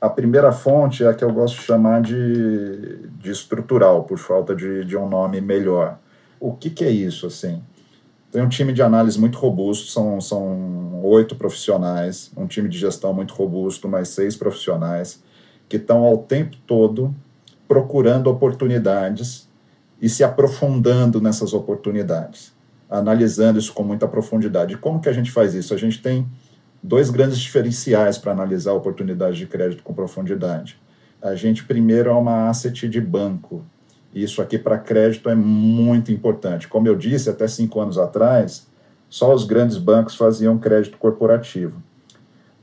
A 0.00 0.08
primeira 0.08 0.52
fonte 0.52 1.02
é 1.02 1.08
a 1.08 1.14
que 1.14 1.24
eu 1.24 1.32
gosto 1.32 1.56
de 1.56 1.62
chamar 1.62 2.00
de, 2.00 3.08
de 3.18 3.28
estrutural, 3.32 4.04
por 4.04 4.18
falta 4.18 4.54
de, 4.54 4.84
de 4.84 4.96
um 4.96 5.08
nome 5.08 5.40
melhor. 5.40 5.98
O 6.38 6.52
que, 6.52 6.70
que 6.70 6.84
é 6.84 6.90
isso, 6.90 7.26
assim? 7.26 7.60
Tem 8.30 8.40
um 8.40 8.48
time 8.48 8.72
de 8.72 8.82
análise 8.82 9.18
muito 9.18 9.36
robusto, 9.36 9.90
são, 9.90 10.20
são 10.20 11.02
oito 11.02 11.34
profissionais, 11.34 12.30
um 12.36 12.46
time 12.46 12.68
de 12.68 12.78
gestão 12.78 13.12
muito 13.12 13.34
robusto, 13.34 13.88
mais 13.88 14.10
seis 14.10 14.36
profissionais, 14.36 15.20
que 15.68 15.76
estão 15.76 16.04
ao 16.04 16.18
tempo 16.18 16.56
todo 16.68 17.12
procurando 17.68 18.28
oportunidades 18.28 19.48
e 20.00 20.08
se 20.08 20.22
aprofundando 20.22 21.20
nessas 21.20 21.52
oportunidades, 21.54 22.52
analisando 22.88 23.58
isso 23.58 23.72
com 23.72 23.82
muita 23.82 24.06
profundidade. 24.06 24.76
Como 24.76 25.00
que 25.00 25.08
a 25.08 25.12
gente 25.12 25.30
faz 25.30 25.54
isso? 25.54 25.74
A 25.74 25.76
gente 25.76 26.00
tem 26.00 26.26
dois 26.82 27.10
grandes 27.10 27.38
diferenciais 27.38 28.18
para 28.18 28.32
analisar 28.32 28.72
oportunidades 28.72 29.38
de 29.38 29.46
crédito 29.46 29.82
com 29.82 29.94
profundidade. 29.94 30.78
A 31.20 31.34
gente 31.34 31.64
primeiro 31.64 32.10
é 32.10 32.12
uma 32.12 32.48
asset 32.48 32.88
de 32.88 33.00
banco. 33.00 33.64
Isso 34.14 34.40
aqui 34.40 34.58
para 34.58 34.78
crédito 34.78 35.28
é 35.28 35.34
muito 35.34 36.12
importante. 36.12 36.68
Como 36.68 36.86
eu 36.86 36.96
disse, 36.96 37.28
até 37.28 37.48
cinco 37.48 37.80
anos 37.80 37.98
atrás, 37.98 38.66
só 39.08 39.34
os 39.34 39.44
grandes 39.44 39.78
bancos 39.78 40.14
faziam 40.14 40.58
crédito 40.58 40.98
corporativo. 40.98 41.82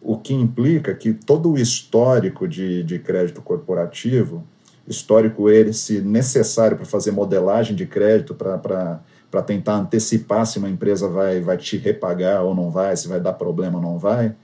O 0.01 0.17
que 0.17 0.33
implica 0.33 0.93
que 0.93 1.13
todo 1.13 1.51
o 1.51 1.57
histórico 1.57 2.47
de, 2.47 2.83
de 2.83 2.99
crédito 2.99 3.41
corporativo 3.41 4.43
histórico 4.87 5.49
esse 5.49 6.01
necessário 6.01 6.77
para 6.77 6.85
fazer 6.85 7.11
modelagem 7.11 7.75
de 7.75 7.85
crédito, 7.85 8.35
para 8.35 9.41
tentar 9.45 9.77
antecipar 9.77 10.45
se 10.45 10.59
uma 10.59 10.69
empresa 10.69 11.07
vai, 11.07 11.39
vai 11.39 11.57
te 11.57 11.77
repagar 11.77 12.43
ou 12.43 12.53
não 12.53 12.69
vai, 12.69 12.95
se 12.95 13.07
vai 13.07 13.19
dar 13.19 13.33
problema 13.33 13.77
ou 13.77 13.81
não 13.81 13.97
vai, 13.97 14.35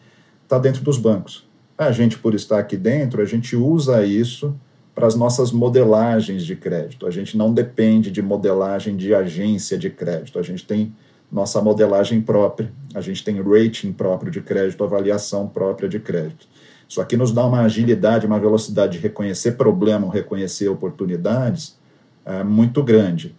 está 0.43 0.58
dentro 0.58 0.82
dos 0.82 0.97
bancos. 0.97 1.47
A 1.78 1.91
gente, 1.91 2.17
por 2.17 2.34
estar 2.34 2.60
aqui 2.60 2.75
dentro, 2.75 3.21
a 3.21 3.25
gente 3.25 3.56
usa 3.56 4.06
isso 4.06 4.56
para 4.93 5.08
as 5.08 5.15
nossas 5.15 5.52
modelagens 5.52 6.43
de 6.43 6.56
crédito. 6.56 7.08
A 7.08 7.12
gente 7.12 7.38
não 7.38 7.54
depende 7.54 8.12
de 8.12 8.21
modelagem 8.21 8.97
de 8.97 9.13
agência 9.13 9.78
de 9.78 9.89
crédito. 9.89 10.38
A 10.38 10.41
gente 10.41 10.65
tem 10.65 10.93
nossa 11.32 11.62
modelagem 11.62 12.21
própria, 12.21 12.71
a 12.93 13.02
gente 13.02 13.23
tem 13.23 13.41
rating 13.41 13.93
próprio 13.93 14.32
de 14.32 14.41
crédito, 14.41 14.84
avaliação 14.84 15.47
própria 15.47 15.88
de 15.88 15.99
crédito. 15.99 16.47
Isso 16.89 16.99
aqui 16.99 17.15
nos 17.15 17.32
dá 17.32 17.45
uma 17.45 17.62
agilidade, 17.62 18.25
uma 18.25 18.39
velocidade 18.39 18.93
de 18.93 18.97
reconhecer 18.97 19.52
problema, 19.52 20.12
reconhecer 20.12 20.67
oportunidades 20.69 21.78
é, 22.25 22.43
muito 22.43 22.84
grande. 22.84 23.36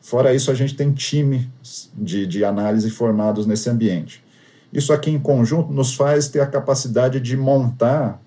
Fora 0.00 0.32
isso, 0.32 0.50
a 0.50 0.54
gente 0.54 0.74
tem 0.74 0.90
times 0.90 1.46
de, 1.94 2.26
de 2.26 2.42
análise 2.46 2.88
formados 2.88 3.44
nesse 3.44 3.68
ambiente. 3.68 4.24
Isso 4.72 4.90
aqui 4.90 5.10
em 5.10 5.18
conjunto 5.18 5.70
nos 5.70 5.94
faz 5.94 6.28
ter 6.28 6.40
a 6.40 6.46
capacidade 6.46 7.20
de 7.20 7.36
montar 7.36 8.22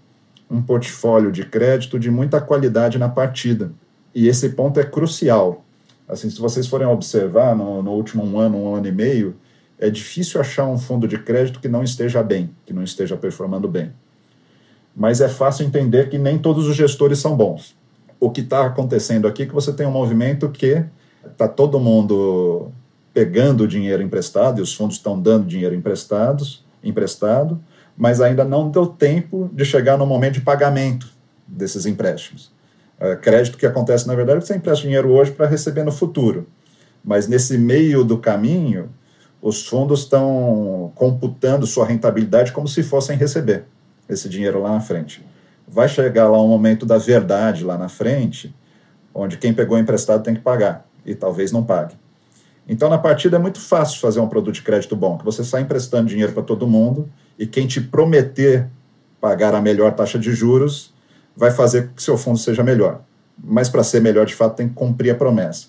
um 0.49 0.61
portfólio 0.61 1.31
de 1.31 1.43
crédito 1.43 1.97
de 1.97 2.11
muita 2.11 2.39
qualidade 2.39 2.99
na 2.99 3.09
partida. 3.09 3.71
E 4.13 4.27
esse 4.27 4.49
ponto 4.49 4.79
é 4.79 4.83
crucial. 4.83 5.65
Assim, 6.07 6.29
se 6.29 6.39
vocês 6.39 6.67
forem 6.67 6.87
observar 6.87 7.55
no, 7.55 7.81
no 7.81 7.93
último 7.93 8.23
um 8.23 8.39
ano, 8.39 8.57
um 8.57 8.75
ano 8.75 8.87
e 8.87 8.91
meio, 8.91 9.35
é 9.79 9.89
difícil 9.89 10.39
achar 10.39 10.67
um 10.67 10.77
fundo 10.77 11.07
de 11.07 11.17
crédito 11.17 11.59
que 11.59 11.67
não 11.67 11.83
esteja 11.83 12.21
bem, 12.21 12.51
que 12.63 12.71
não 12.71 12.83
esteja 12.83 13.17
performando 13.17 13.67
bem 13.67 13.91
mas 14.97 15.21
é 15.21 15.29
fácil 15.29 15.63
entender 15.63 16.09
que 16.09 16.17
nem 16.17 16.39
todos 16.39 16.67
os 16.67 16.75
gestores 16.75 17.19
são 17.19 17.37
bons. 17.37 17.77
O 18.19 18.31
que 18.31 18.41
está 18.41 18.65
acontecendo 18.65 19.27
aqui 19.27 19.43
é 19.43 19.45
que 19.45 19.53
você 19.53 19.71
tem 19.71 19.85
um 19.85 19.91
movimento 19.91 20.49
que 20.49 20.83
está 21.23 21.47
todo 21.47 21.79
mundo 21.79 22.71
pegando 23.13 23.67
dinheiro 23.67 24.01
emprestado, 24.01 24.57
e 24.57 24.61
os 24.63 24.73
fundos 24.73 24.95
estão 24.95 25.21
dando 25.21 25.45
dinheiro 25.45 25.75
emprestados, 25.75 26.65
emprestado, 26.83 27.59
mas 27.95 28.21
ainda 28.21 28.43
não 28.43 28.71
deu 28.71 28.87
tempo 28.87 29.47
de 29.53 29.63
chegar 29.63 29.99
no 29.99 30.05
momento 30.05 30.33
de 30.33 30.41
pagamento 30.41 31.07
desses 31.47 31.85
empréstimos. 31.85 32.51
É, 32.99 33.15
crédito 33.15 33.55
que 33.55 33.67
acontece, 33.67 34.07
na 34.07 34.15
verdade, 34.15 34.39
é 34.39 34.41
você 34.41 34.55
empresta 34.55 34.81
dinheiro 34.81 35.11
hoje 35.11 35.31
para 35.31 35.45
receber 35.45 35.83
no 35.83 35.91
futuro. 35.91 36.47
Mas 37.05 37.27
nesse 37.27 37.55
meio 37.55 38.03
do 38.03 38.17
caminho, 38.17 38.89
os 39.39 39.67
fundos 39.67 40.01
estão 40.01 40.91
computando 40.95 41.67
sua 41.67 41.85
rentabilidade 41.85 42.51
como 42.51 42.67
se 42.67 42.81
fossem 42.81 43.15
receber 43.15 43.65
esse 44.09 44.29
dinheiro 44.29 44.61
lá 44.61 44.71
na 44.71 44.79
frente. 44.79 45.25
Vai 45.67 45.89
chegar 45.89 46.29
lá 46.29 46.41
um 46.41 46.47
momento 46.47 46.85
da 46.85 46.97
verdade 46.97 47.63
lá 47.63 47.77
na 47.77 47.89
frente, 47.89 48.55
onde 49.13 49.37
quem 49.37 49.53
pegou 49.53 49.77
emprestado 49.77 50.23
tem 50.23 50.35
que 50.35 50.41
pagar 50.41 50.85
e 51.05 51.13
talvez 51.15 51.51
não 51.51 51.63
pague. 51.63 51.95
Então, 52.67 52.89
na 52.89 52.97
partida 52.97 53.37
é 53.37 53.39
muito 53.39 53.59
fácil 53.59 53.99
fazer 53.99 54.19
um 54.19 54.27
produto 54.27 54.55
de 54.55 54.61
crédito 54.61 54.95
bom, 54.95 55.17
que 55.17 55.23
você 55.23 55.43
sai 55.43 55.61
emprestando 55.61 56.09
dinheiro 56.09 56.33
para 56.33 56.43
todo 56.43 56.67
mundo 56.67 57.09
e 57.39 57.47
quem 57.47 57.65
te 57.65 57.79
prometer 57.79 58.67
pagar 59.21 59.55
a 59.55 59.61
melhor 59.61 59.93
taxa 59.93 60.19
de 60.19 60.31
juros 60.33 60.93
vai 61.35 61.51
fazer 61.51 61.89
que 61.95 62.03
seu 62.03 62.17
fundo 62.17 62.37
seja 62.37 62.63
melhor. 62.63 63.01
Mas 63.41 63.69
para 63.69 63.83
ser 63.83 64.01
melhor, 64.01 64.25
de 64.25 64.35
fato, 64.35 64.55
tem 64.55 64.67
que 64.67 64.73
cumprir 64.73 65.11
a 65.11 65.15
promessa. 65.15 65.67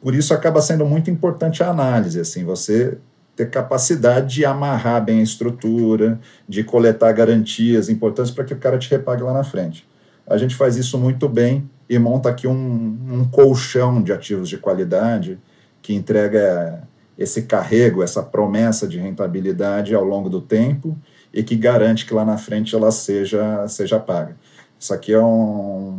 Por 0.00 0.14
isso 0.14 0.32
acaba 0.32 0.60
sendo 0.62 0.84
muito 0.86 1.10
importante 1.10 1.62
a 1.62 1.68
análise, 1.68 2.18
assim, 2.18 2.44
você 2.44 2.98
ter 3.36 3.50
capacidade 3.50 4.34
de 4.34 4.44
amarrar 4.44 5.04
bem 5.04 5.20
a 5.20 5.22
estrutura, 5.22 6.20
de 6.48 6.62
coletar 6.62 7.12
garantias 7.12 7.88
importantes 7.88 8.30
para 8.30 8.44
que 8.44 8.54
o 8.54 8.58
cara 8.58 8.78
te 8.78 8.90
repague 8.90 9.22
lá 9.22 9.32
na 9.32 9.44
frente. 9.44 9.88
A 10.26 10.36
gente 10.36 10.54
faz 10.54 10.76
isso 10.76 10.98
muito 10.98 11.28
bem 11.28 11.68
e 11.88 11.98
monta 11.98 12.28
aqui 12.28 12.46
um, 12.46 12.52
um 12.52 13.28
colchão 13.28 14.02
de 14.02 14.12
ativos 14.12 14.48
de 14.48 14.58
qualidade 14.58 15.38
que 15.82 15.94
entrega 15.94 16.86
esse 17.18 17.42
carrego, 17.42 18.02
essa 18.02 18.22
promessa 18.22 18.86
de 18.86 18.98
rentabilidade 18.98 19.94
ao 19.94 20.04
longo 20.04 20.30
do 20.30 20.40
tempo 20.40 20.96
e 21.32 21.42
que 21.42 21.56
garante 21.56 22.06
que 22.06 22.14
lá 22.14 22.24
na 22.24 22.38
frente 22.38 22.74
ela 22.74 22.90
seja, 22.90 23.66
seja 23.68 23.98
paga. 23.98 24.36
Isso 24.78 24.94
aqui 24.94 25.12
é 25.12 25.20
um, 25.20 25.90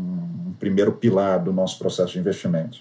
um 0.47 0.53
primeiro 0.59 0.93
pilar 0.93 1.39
do 1.39 1.53
nosso 1.53 1.77
processo 1.77 2.13
de 2.13 2.19
investimento. 2.19 2.79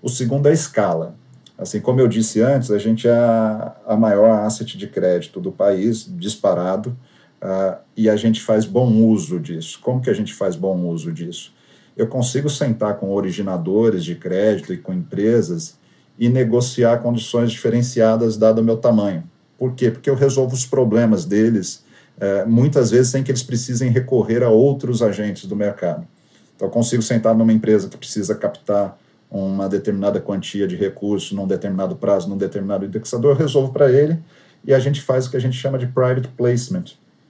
O 0.00 0.08
segundo 0.08 0.46
é 0.46 0.50
a 0.50 0.54
escala. 0.54 1.16
Assim, 1.60 1.78
como 1.78 2.00
eu 2.00 2.08
disse 2.08 2.40
antes, 2.40 2.70
a 2.70 2.78
gente 2.78 3.06
é 3.06 3.12
a, 3.12 3.94
maior 3.94 4.30
asset 4.46 4.78
de 4.78 4.86
crédito 4.86 5.38
do 5.38 5.52
país, 5.52 6.10
disparado, 6.16 6.96
uh, 7.42 7.76
e 7.94 8.08
a 8.08 8.16
gente 8.16 8.40
faz 8.40 8.64
bom 8.64 8.90
uso 9.04 9.38
disso. 9.38 9.78
Como 9.82 10.00
que 10.00 10.08
a 10.08 10.14
gente 10.14 10.32
faz 10.32 10.56
bom 10.56 10.86
uso 10.86 11.12
disso? 11.12 11.52
Eu 11.94 12.06
consigo 12.06 12.48
sentar 12.48 12.96
com 12.96 13.12
originadores 13.12 14.04
de 14.04 14.14
crédito 14.14 14.72
e 14.72 14.78
com 14.78 14.94
empresas 14.94 15.78
e 16.18 16.30
negociar 16.30 17.02
condições 17.02 17.52
diferenciadas 17.52 18.38
dado 18.38 18.62
o 18.62 18.64
meu 18.64 18.78
tamanho. 18.78 19.22
Por 19.58 19.74
quê? 19.74 19.90
Porque 19.90 20.08
eu 20.08 20.14
resolvo 20.14 20.54
os 20.54 20.64
problemas 20.64 21.26
deles, 21.26 21.84
é, 22.18 22.46
muitas 22.46 22.90
vezes 22.90 23.12
sem 23.12 23.22
que 23.22 23.30
eles 23.30 23.42
precisem 23.42 23.90
recorrer 23.90 24.42
a 24.42 24.48
outros 24.48 25.02
agentes 25.02 25.44
do 25.44 25.54
mercado. 25.54 26.08
Então, 26.56 26.68
eu 26.68 26.72
consigo 26.72 27.02
sentar 27.02 27.34
numa 27.34 27.52
empresa 27.52 27.86
que 27.86 27.98
precisa 27.98 28.34
captar 28.34 28.98
uma 29.30 29.68
determinada 29.68 30.20
quantia 30.20 30.66
de 30.66 30.74
recursos 30.74 31.32
num 31.32 31.46
determinado 31.46 31.94
prazo, 31.94 32.28
num 32.28 32.36
determinado 32.36 32.84
indexador, 32.84 33.32
eu 33.32 33.38
resolvo 33.38 33.72
para 33.72 33.90
ele 33.90 34.18
e 34.64 34.74
a 34.74 34.78
gente 34.78 35.00
faz 35.00 35.26
o 35.26 35.30
que 35.30 35.36
a 35.36 35.40
gente 35.40 35.56
chama 35.56 35.78
de 35.78 35.86
private 35.86 36.28
placement. 36.28 36.84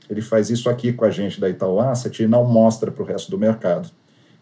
Ele 0.08 0.20
faz 0.20 0.50
isso 0.50 0.68
aqui 0.68 0.92
com 0.92 1.04
a 1.04 1.10
gente 1.10 1.40
da 1.40 1.48
Itaú 1.48 1.78
Asset 1.78 2.22
e 2.22 2.26
não 2.26 2.44
mostra 2.44 2.90
para 2.90 3.02
o 3.02 3.06
resto 3.06 3.30
do 3.30 3.38
mercado. 3.38 3.90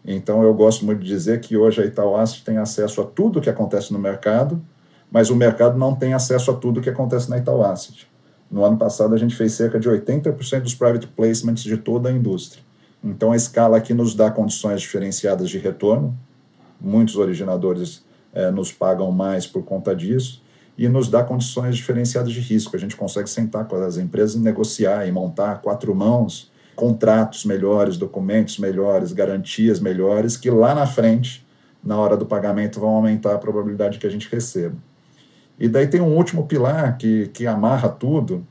Então, 0.03 0.41
eu 0.41 0.53
gosto 0.53 0.85
muito 0.85 1.01
de 1.01 1.07
dizer 1.07 1.39
que 1.41 1.57
hoje 1.57 1.81
a 1.81 1.85
Itaú 1.85 2.15
Asset 2.15 2.43
tem 2.43 2.57
acesso 2.57 3.01
a 3.01 3.05
tudo 3.05 3.39
o 3.39 3.41
que 3.41 3.49
acontece 3.49 3.91
no 3.93 3.99
mercado, 3.99 4.61
mas 5.11 5.29
o 5.29 5.35
mercado 5.35 5.77
não 5.77 5.93
tem 5.93 6.13
acesso 6.13 6.49
a 6.51 6.53
tudo 6.55 6.79
o 6.79 6.81
que 6.81 6.89
acontece 6.89 7.29
na 7.29 7.37
Itaú 7.37 7.63
Asset. 7.63 8.07
No 8.49 8.63
ano 8.63 8.77
passado, 8.77 9.13
a 9.13 9.17
gente 9.17 9.35
fez 9.35 9.53
cerca 9.53 9.79
de 9.79 9.87
80% 9.87 10.61
dos 10.61 10.73
private 10.73 11.07
placements 11.07 11.61
de 11.61 11.77
toda 11.77 12.09
a 12.09 12.11
indústria. 12.11 12.63
Então, 13.03 13.31
a 13.31 13.35
escala 13.35 13.77
aqui 13.77 13.93
nos 13.93 14.15
dá 14.15 14.31
condições 14.31 14.81
diferenciadas 14.81 15.49
de 15.49 15.59
retorno. 15.59 16.17
Muitos 16.79 17.15
originadores 17.15 18.03
é, 18.33 18.51
nos 18.51 18.71
pagam 18.71 19.11
mais 19.11 19.45
por 19.45 19.63
conta 19.63 19.95
disso 19.95 20.41
e 20.77 20.87
nos 20.87 21.09
dá 21.09 21.23
condições 21.23 21.75
diferenciadas 21.75 22.31
de 22.31 22.39
risco. 22.39 22.75
A 22.75 22.79
gente 22.79 22.95
consegue 22.95 23.29
sentar 23.29 23.67
com 23.67 23.75
as 23.75 23.97
empresas 23.97 24.35
e 24.35 24.39
negociar 24.39 25.05
e 25.07 25.11
montar 25.11 25.61
quatro 25.61 25.93
mãos 25.93 26.49
contratos 26.79 27.43
melhores, 27.43 27.97
documentos 27.97 28.57
melhores, 28.57 29.11
garantias 29.11 29.81
melhores, 29.81 30.37
que 30.37 30.49
lá 30.49 30.73
na 30.73 30.87
frente, 30.87 31.45
na 31.83 31.97
hora 31.97 32.15
do 32.15 32.25
pagamento, 32.25 32.79
vão 32.79 32.91
aumentar 32.91 33.35
a 33.35 33.37
probabilidade 33.37 33.99
que 33.99 34.07
a 34.07 34.09
gente 34.09 34.29
receba. 34.31 34.77
E 35.59 35.67
daí 35.67 35.87
tem 35.87 35.99
um 35.99 36.15
último 36.15 36.47
pilar 36.47 36.97
que, 36.97 37.27
que 37.33 37.45
amarra 37.45 37.89
tudo, 37.89 38.47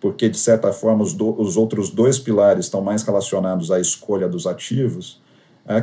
porque 0.00 0.28
de 0.28 0.38
certa 0.38 0.72
forma 0.72 1.04
os, 1.04 1.14
do, 1.14 1.40
os 1.40 1.56
outros 1.56 1.88
dois 1.88 2.18
pilares 2.18 2.64
estão 2.64 2.82
mais 2.82 3.04
relacionados 3.04 3.70
à 3.70 3.78
escolha 3.78 4.28
dos 4.28 4.44
ativos, 4.44 5.21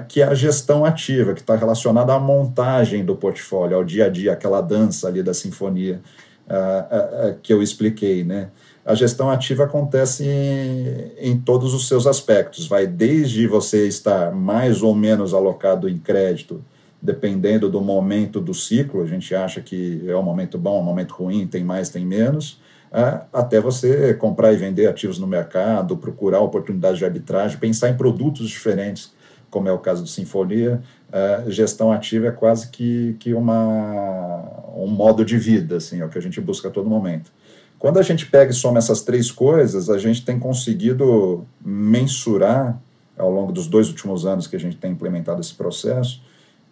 que 0.07 0.21
é 0.21 0.25
a 0.25 0.33
gestão 0.33 0.83
ativa, 0.83 1.33
que 1.33 1.41
está 1.41 1.55
relacionada 1.55 2.13
à 2.13 2.19
montagem 2.19 3.03
do 3.03 3.15
portfólio, 3.15 3.77
ao 3.77 3.83
dia 3.83 4.05
a 4.05 4.09
dia, 4.09 4.33
aquela 4.33 4.61
dança 4.61 5.07
ali 5.07 5.23
da 5.23 5.33
sinfonia 5.33 6.01
é, 6.49 6.55
é, 6.55 7.29
é 7.29 7.35
que 7.41 7.53
eu 7.53 7.63
expliquei, 7.63 8.23
né? 8.23 8.49
a 8.89 8.95
gestão 8.95 9.29
ativa 9.29 9.65
acontece 9.65 10.25
em, 10.25 11.29
em, 11.29 11.39
todos 11.39 11.75
os 11.75 11.87
seus 11.87 12.07
aspectos. 12.07 12.67
Vai 12.67 12.87
desde 12.87 13.45
você 13.45 13.87
estar 13.87 14.31
mais 14.33 14.81
ou 14.81 14.95
menos 14.95 15.31
alocado 15.31 15.87
em 15.87 15.99
crédito, 15.99 16.59
dependendo 16.99 17.69
do 17.69 17.81
momento 17.81 18.41
do 18.41 18.51
ciclo, 18.51 19.03
a 19.03 19.05
gente 19.05 19.33
acha 19.35 19.61
que 19.61 20.03
é 20.07 20.15
um 20.15 20.23
momento 20.23 20.57
bom, 20.57 20.81
um 20.81 20.83
momento 20.83 21.11
ruim, 21.11 21.45
tem 21.45 21.63
mais, 21.63 21.89
tem 21.89 22.03
menos, 22.03 22.59
é, 22.91 23.21
até 23.31 23.61
você 23.61 24.15
comprar 24.15 24.53
e 24.53 24.57
vender 24.57 24.87
ativos 24.87 25.19
no 25.19 25.27
mercado, 25.27 25.95
procurar 25.95 26.39
oportunidades 26.39 26.97
de 26.97 27.05
arbitragem, 27.05 27.59
pensar 27.59 27.89
em 27.89 27.95
produtos 27.95 28.49
diferentes, 28.49 29.13
como 29.49 29.67
é 29.67 29.71
o 29.71 29.79
caso 29.79 30.03
do 30.03 30.09
Sinfonia. 30.09 30.81
É, 31.11 31.43
gestão 31.47 31.91
ativa 31.91 32.27
é 32.27 32.31
quase 32.31 32.69
que, 32.69 33.15
que 33.19 33.33
uma, 33.33 34.71
um 34.75 34.87
modo 34.87 35.25
de 35.25 35.37
vida, 35.37 35.77
assim, 35.77 36.01
é 36.01 36.05
o 36.05 36.09
que 36.09 36.17
a 36.17 36.21
gente 36.21 36.39
busca 36.39 36.67
a 36.67 36.71
todo 36.71 36.89
momento. 36.89 37.31
Quando 37.77 37.97
a 37.97 38.01
gente 38.01 38.25
pega 38.25 38.51
e 38.51 38.53
soma 38.53 38.77
essas 38.77 39.01
três 39.01 39.31
coisas, 39.31 39.89
a 39.89 39.97
gente 39.97 40.23
tem 40.25 40.37
conseguido 40.37 41.45
mensurar, 41.63 42.79
ao 43.17 43.31
longo 43.31 43.51
dos 43.51 43.67
dois 43.67 43.89
últimos 43.89 44.25
anos 44.25 44.47
que 44.47 44.55
a 44.55 44.59
gente 44.59 44.77
tem 44.77 44.91
implementado 44.91 45.41
esse 45.41 45.53
processo, 45.53 46.21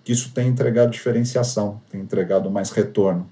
que 0.04 0.12
isso 0.12 0.32
tem 0.34 0.48
entregado 0.48 0.92
diferenciação, 0.92 1.82
tem 1.90 2.02
entregado 2.02 2.50
mais 2.50 2.72
retorno 2.72 3.28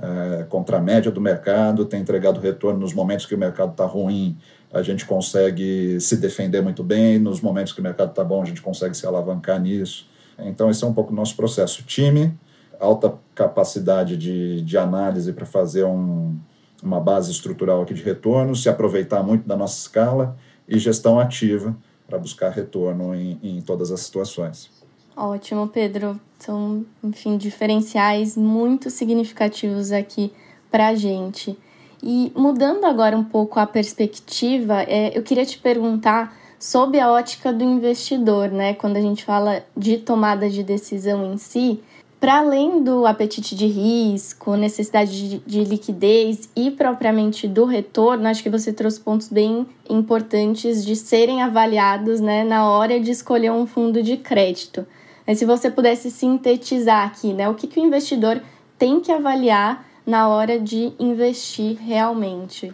é, 0.00 0.44
contra 0.44 0.78
a 0.78 0.80
média 0.80 1.10
do 1.10 1.20
mercado, 1.20 1.84
tem 1.84 2.00
entregado 2.00 2.40
retorno 2.40 2.80
nos 2.80 2.94
momentos 2.94 3.26
que 3.26 3.34
o 3.34 3.38
mercado 3.38 3.72
está 3.72 3.84
ruim, 3.84 4.36
a 4.72 4.82
gente 4.82 5.04
consegue 5.04 6.00
se 6.00 6.16
defender 6.16 6.62
muito 6.62 6.82
bem, 6.82 7.18
nos 7.18 7.40
momentos 7.40 7.72
que 7.72 7.80
o 7.80 7.82
mercado 7.82 8.10
está 8.10 8.24
bom, 8.24 8.42
a 8.42 8.46
gente 8.46 8.62
consegue 8.62 8.96
se 8.96 9.06
alavancar 9.06 9.60
nisso. 9.60 10.08
Então, 10.38 10.70
esse 10.70 10.82
é 10.84 10.86
um 10.86 10.94
pouco 10.94 11.12
o 11.12 11.16
nosso 11.16 11.36
processo. 11.36 11.82
Time, 11.82 12.32
alta 12.78 13.12
capacidade 13.34 14.16
de, 14.16 14.62
de 14.62 14.78
análise 14.78 15.32
para 15.32 15.44
fazer 15.44 15.84
um, 15.84 16.36
uma 16.82 17.00
base 17.00 17.30
estrutural 17.30 17.82
aqui 17.82 17.92
de 17.92 18.02
retorno, 18.02 18.56
se 18.56 18.68
aproveitar 18.68 19.22
muito 19.22 19.46
da 19.46 19.56
nossa 19.56 19.78
escala 19.78 20.36
e 20.66 20.78
gestão 20.78 21.18
ativa 21.18 21.76
para 22.08 22.18
buscar 22.18 22.50
retorno 22.50 23.14
em, 23.14 23.38
em 23.42 23.60
todas 23.60 23.90
as 23.90 24.00
situações. 24.00 24.79
Ótimo, 25.22 25.68
Pedro. 25.68 26.18
São, 26.38 26.86
enfim, 27.04 27.36
diferenciais 27.36 28.38
muito 28.38 28.88
significativos 28.88 29.92
aqui 29.92 30.32
para 30.70 30.88
a 30.88 30.94
gente. 30.94 31.58
E 32.02 32.32
mudando 32.34 32.86
agora 32.86 33.14
um 33.18 33.22
pouco 33.22 33.60
a 33.60 33.66
perspectiva, 33.66 34.80
é, 34.84 35.16
eu 35.16 35.22
queria 35.22 35.44
te 35.44 35.58
perguntar 35.58 36.34
sob 36.58 36.98
a 36.98 37.12
ótica 37.12 37.52
do 37.52 37.62
investidor, 37.62 38.50
né? 38.50 38.72
Quando 38.72 38.96
a 38.96 39.00
gente 39.02 39.22
fala 39.22 39.62
de 39.76 39.98
tomada 39.98 40.48
de 40.48 40.62
decisão 40.62 41.30
em 41.30 41.36
si, 41.36 41.80
para 42.18 42.38
além 42.38 42.82
do 42.82 43.04
apetite 43.04 43.54
de 43.54 43.66
risco, 43.66 44.56
necessidade 44.56 45.28
de, 45.28 45.38
de, 45.40 45.64
liquidez 45.64 46.48
e 46.56 46.70
propriamente 46.70 47.46
do 47.46 47.66
retorno, 47.66 48.26
acho 48.26 48.42
que 48.42 48.48
você 48.48 48.72
trouxe 48.72 48.98
pontos 49.00 49.28
bem 49.28 49.66
importantes 49.88 50.82
de 50.82 50.96
serem 50.96 51.42
avaliados 51.42 52.22
né, 52.22 52.42
na 52.42 52.70
hora 52.70 52.98
de 52.98 53.10
escolher 53.10 53.52
um 53.52 53.66
fundo 53.66 54.02
de 54.02 54.16
crédito. 54.16 54.86
Mas 55.26 55.38
se 55.38 55.44
você 55.44 55.70
pudesse 55.70 56.10
sintetizar 56.10 57.06
aqui, 57.06 57.32
né, 57.32 57.48
o 57.48 57.54
que, 57.54 57.66
que 57.66 57.78
o 57.80 57.84
investidor 57.84 58.40
tem 58.78 59.00
que 59.00 59.12
avaliar 59.12 59.86
na 60.06 60.28
hora 60.28 60.58
de 60.58 60.92
investir 60.98 61.76
realmente? 61.78 62.72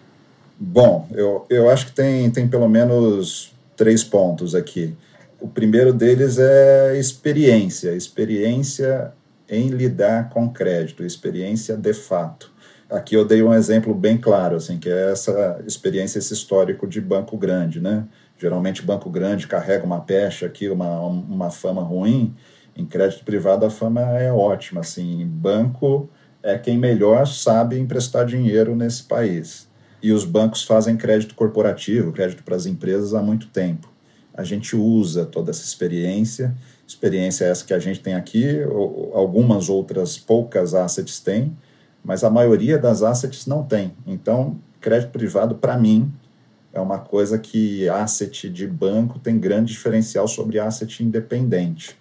Bom, 0.59 1.07
eu, 1.13 1.45
eu 1.51 1.69
acho 1.69 1.87
que 1.87 1.93
tem, 1.93 2.31
tem 2.31 2.49
pelo 2.49 2.69
menos 2.69 3.53
três 3.77 4.03
pontos 4.03 4.55
aqui. 4.55 4.95
O 5.41 5.47
primeiro 5.47 5.93
deles 5.93 6.39
é 6.39 6.99
experiência. 6.99 7.95
Experiência 7.95 9.13
em 9.49 9.69
lidar 9.69 10.31
com 10.31 10.49
crédito, 10.49 11.05
experiência 11.05 11.77
de 11.77 11.93
fato. 11.93 12.51
Aqui 12.89 13.15
eu 13.15 13.25
dei 13.25 13.43
um 13.43 13.53
exemplo 13.53 13.95
bem 13.95 14.17
claro, 14.17 14.57
assim, 14.57 14.79
que 14.79 14.89
é 14.89 15.11
essa 15.11 15.61
experiência, 15.67 16.19
esse 16.19 16.33
histórico 16.33 16.87
de 16.87 17.01
banco 17.01 17.37
grande, 17.37 17.81
né? 17.81 18.07
Geralmente 18.39 18.83
banco 18.83 19.11
grande 19.11 19.47
carrega 19.47 19.85
uma 19.85 20.01
pecha 20.01 20.47
aqui, 20.47 20.69
uma, 20.69 21.01
uma 21.01 21.51
fama 21.51 21.83
ruim. 21.83 22.35
Em 22.77 22.85
crédito 22.87 23.25
privado 23.25 23.65
a 23.67 23.71
fama 23.71 24.01
é 24.19 24.33
ótima, 24.33 24.83
assim. 24.83 25.27
Banco 25.27 26.09
é 26.43 26.57
quem 26.57 26.79
melhor 26.79 27.27
sabe 27.27 27.79
emprestar 27.79 28.25
dinheiro 28.25 28.77
nesse 28.77 29.03
país. 29.03 29.67
E 30.01 30.13
os 30.13 30.25
bancos 30.25 30.63
fazem 30.63 30.97
crédito 30.97 31.35
corporativo, 31.35 32.13
crédito 32.13 32.45
para 32.45 32.55
as 32.55 32.67
empresas 32.67 33.15
há 33.15 33.23
muito 33.23 33.49
tempo. 33.49 33.91
A 34.33 34.45
gente 34.45 34.77
usa 34.77 35.25
toda 35.25 35.51
essa 35.51 35.65
experiência 35.65 36.55
experiência 36.87 37.45
essa 37.45 37.65
que 37.65 37.75
a 37.75 37.79
gente 37.79 38.01
tem 38.01 38.15
aqui, 38.15 38.61
algumas 39.13 39.69
outras 39.69 40.17
poucas 40.17 40.73
assets 40.73 41.19
têm, 41.19 41.57
mas 42.07 42.23
a 42.23 42.31
maioria 42.31 42.79
das 42.79 43.03
assets 43.03 43.47
não 43.47 43.65
tem. 43.65 43.93
Então, 44.07 44.57
crédito 44.81 45.11
privado, 45.11 45.57
para 45.57 45.77
mim, 45.77 46.13
é 46.73 46.81
uma 46.81 47.01
coisa 47.01 47.37
que 47.37 47.89
asset 47.89 48.49
de 48.49 48.65
banco 48.65 49.19
tem 49.19 49.41
grande 49.41 49.73
diferencial 49.73 50.29
sobre 50.29 50.61
asset 50.61 51.03
independente. 51.03 51.99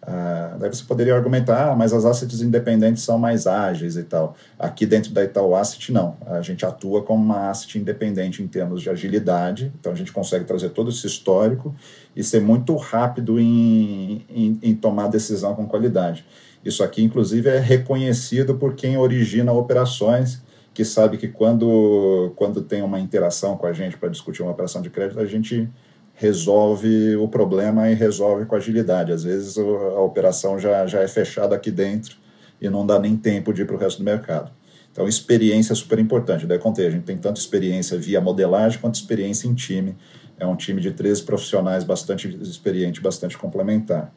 Uh, 0.00 0.56
daí 0.58 0.72
você 0.72 0.84
poderia 0.84 1.14
argumentar, 1.14 1.72
ah, 1.72 1.76
mas 1.76 1.92
as 1.92 2.04
assets 2.04 2.40
independentes 2.40 3.02
são 3.02 3.18
mais 3.18 3.48
ágeis 3.48 3.96
e 3.96 4.04
tal. 4.04 4.36
Aqui 4.56 4.86
dentro 4.86 5.12
da 5.12 5.24
Itaú 5.24 5.56
Asset, 5.56 5.92
não. 5.92 6.16
A 6.24 6.40
gente 6.40 6.64
atua 6.64 7.02
como 7.02 7.22
uma 7.22 7.50
asset 7.50 7.78
independente 7.78 8.42
em 8.42 8.46
termos 8.46 8.80
de 8.80 8.88
agilidade, 8.88 9.72
então 9.78 9.92
a 9.92 9.94
gente 9.96 10.12
consegue 10.12 10.44
trazer 10.44 10.70
todo 10.70 10.88
esse 10.88 11.04
histórico 11.04 11.74
e 12.14 12.22
ser 12.22 12.40
muito 12.40 12.76
rápido 12.76 13.40
em, 13.40 14.24
em, 14.30 14.58
em 14.62 14.74
tomar 14.74 15.08
decisão 15.08 15.54
com 15.54 15.66
qualidade. 15.66 16.24
Isso 16.68 16.84
aqui, 16.84 17.02
inclusive, 17.02 17.48
é 17.48 17.58
reconhecido 17.58 18.54
por 18.54 18.74
quem 18.74 18.98
origina 18.98 19.50
operações, 19.52 20.42
que 20.74 20.84
sabe 20.84 21.16
que 21.16 21.26
quando, 21.26 22.30
quando 22.36 22.60
tem 22.60 22.82
uma 22.82 23.00
interação 23.00 23.56
com 23.56 23.66
a 23.66 23.72
gente 23.72 23.96
para 23.96 24.10
discutir 24.10 24.42
uma 24.42 24.52
operação 24.52 24.82
de 24.82 24.90
crédito, 24.90 25.18
a 25.18 25.24
gente 25.24 25.66
resolve 26.12 27.16
o 27.16 27.26
problema 27.26 27.88
e 27.88 27.94
resolve 27.94 28.44
com 28.44 28.54
agilidade. 28.54 29.12
Às 29.12 29.24
vezes 29.24 29.56
a 29.56 30.00
operação 30.00 30.58
já, 30.58 30.86
já 30.86 31.00
é 31.00 31.08
fechada 31.08 31.56
aqui 31.56 31.70
dentro 31.70 32.18
e 32.60 32.68
não 32.68 32.84
dá 32.84 32.98
nem 32.98 33.16
tempo 33.16 33.50
de 33.54 33.62
ir 33.62 33.64
para 33.64 33.76
o 33.76 33.78
resto 33.78 33.98
do 33.98 34.04
mercado. 34.04 34.52
Então, 34.92 35.08
experiência 35.08 35.72
é 35.72 35.76
super 35.76 35.98
importante. 35.98 36.46
Daí, 36.46 36.58
contei, 36.58 36.86
a 36.86 36.90
gente 36.90 37.04
tem 37.04 37.16
tanto 37.16 37.40
experiência 37.40 37.96
via 37.96 38.20
modelagem 38.20 38.78
quanto 38.78 38.96
experiência 38.96 39.48
em 39.48 39.54
time. 39.54 39.96
É 40.38 40.46
um 40.46 40.54
time 40.54 40.82
de 40.82 40.90
13 40.90 41.22
profissionais 41.22 41.82
bastante 41.82 42.28
experiente, 42.42 43.00
bastante 43.00 43.38
complementar. 43.38 44.12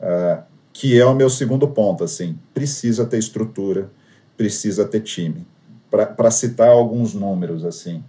Uh, 0.00 0.51
que 0.82 0.98
é 0.98 1.06
o 1.06 1.14
meu 1.14 1.30
segundo 1.30 1.68
ponto, 1.68 2.02
assim, 2.02 2.36
precisa 2.52 3.06
ter 3.06 3.16
estrutura, 3.16 3.88
precisa 4.36 4.84
ter 4.84 4.98
time. 4.98 5.46
Para 5.88 6.28
citar 6.28 6.70
alguns 6.70 7.14
números, 7.14 7.64
assim, 7.64 8.02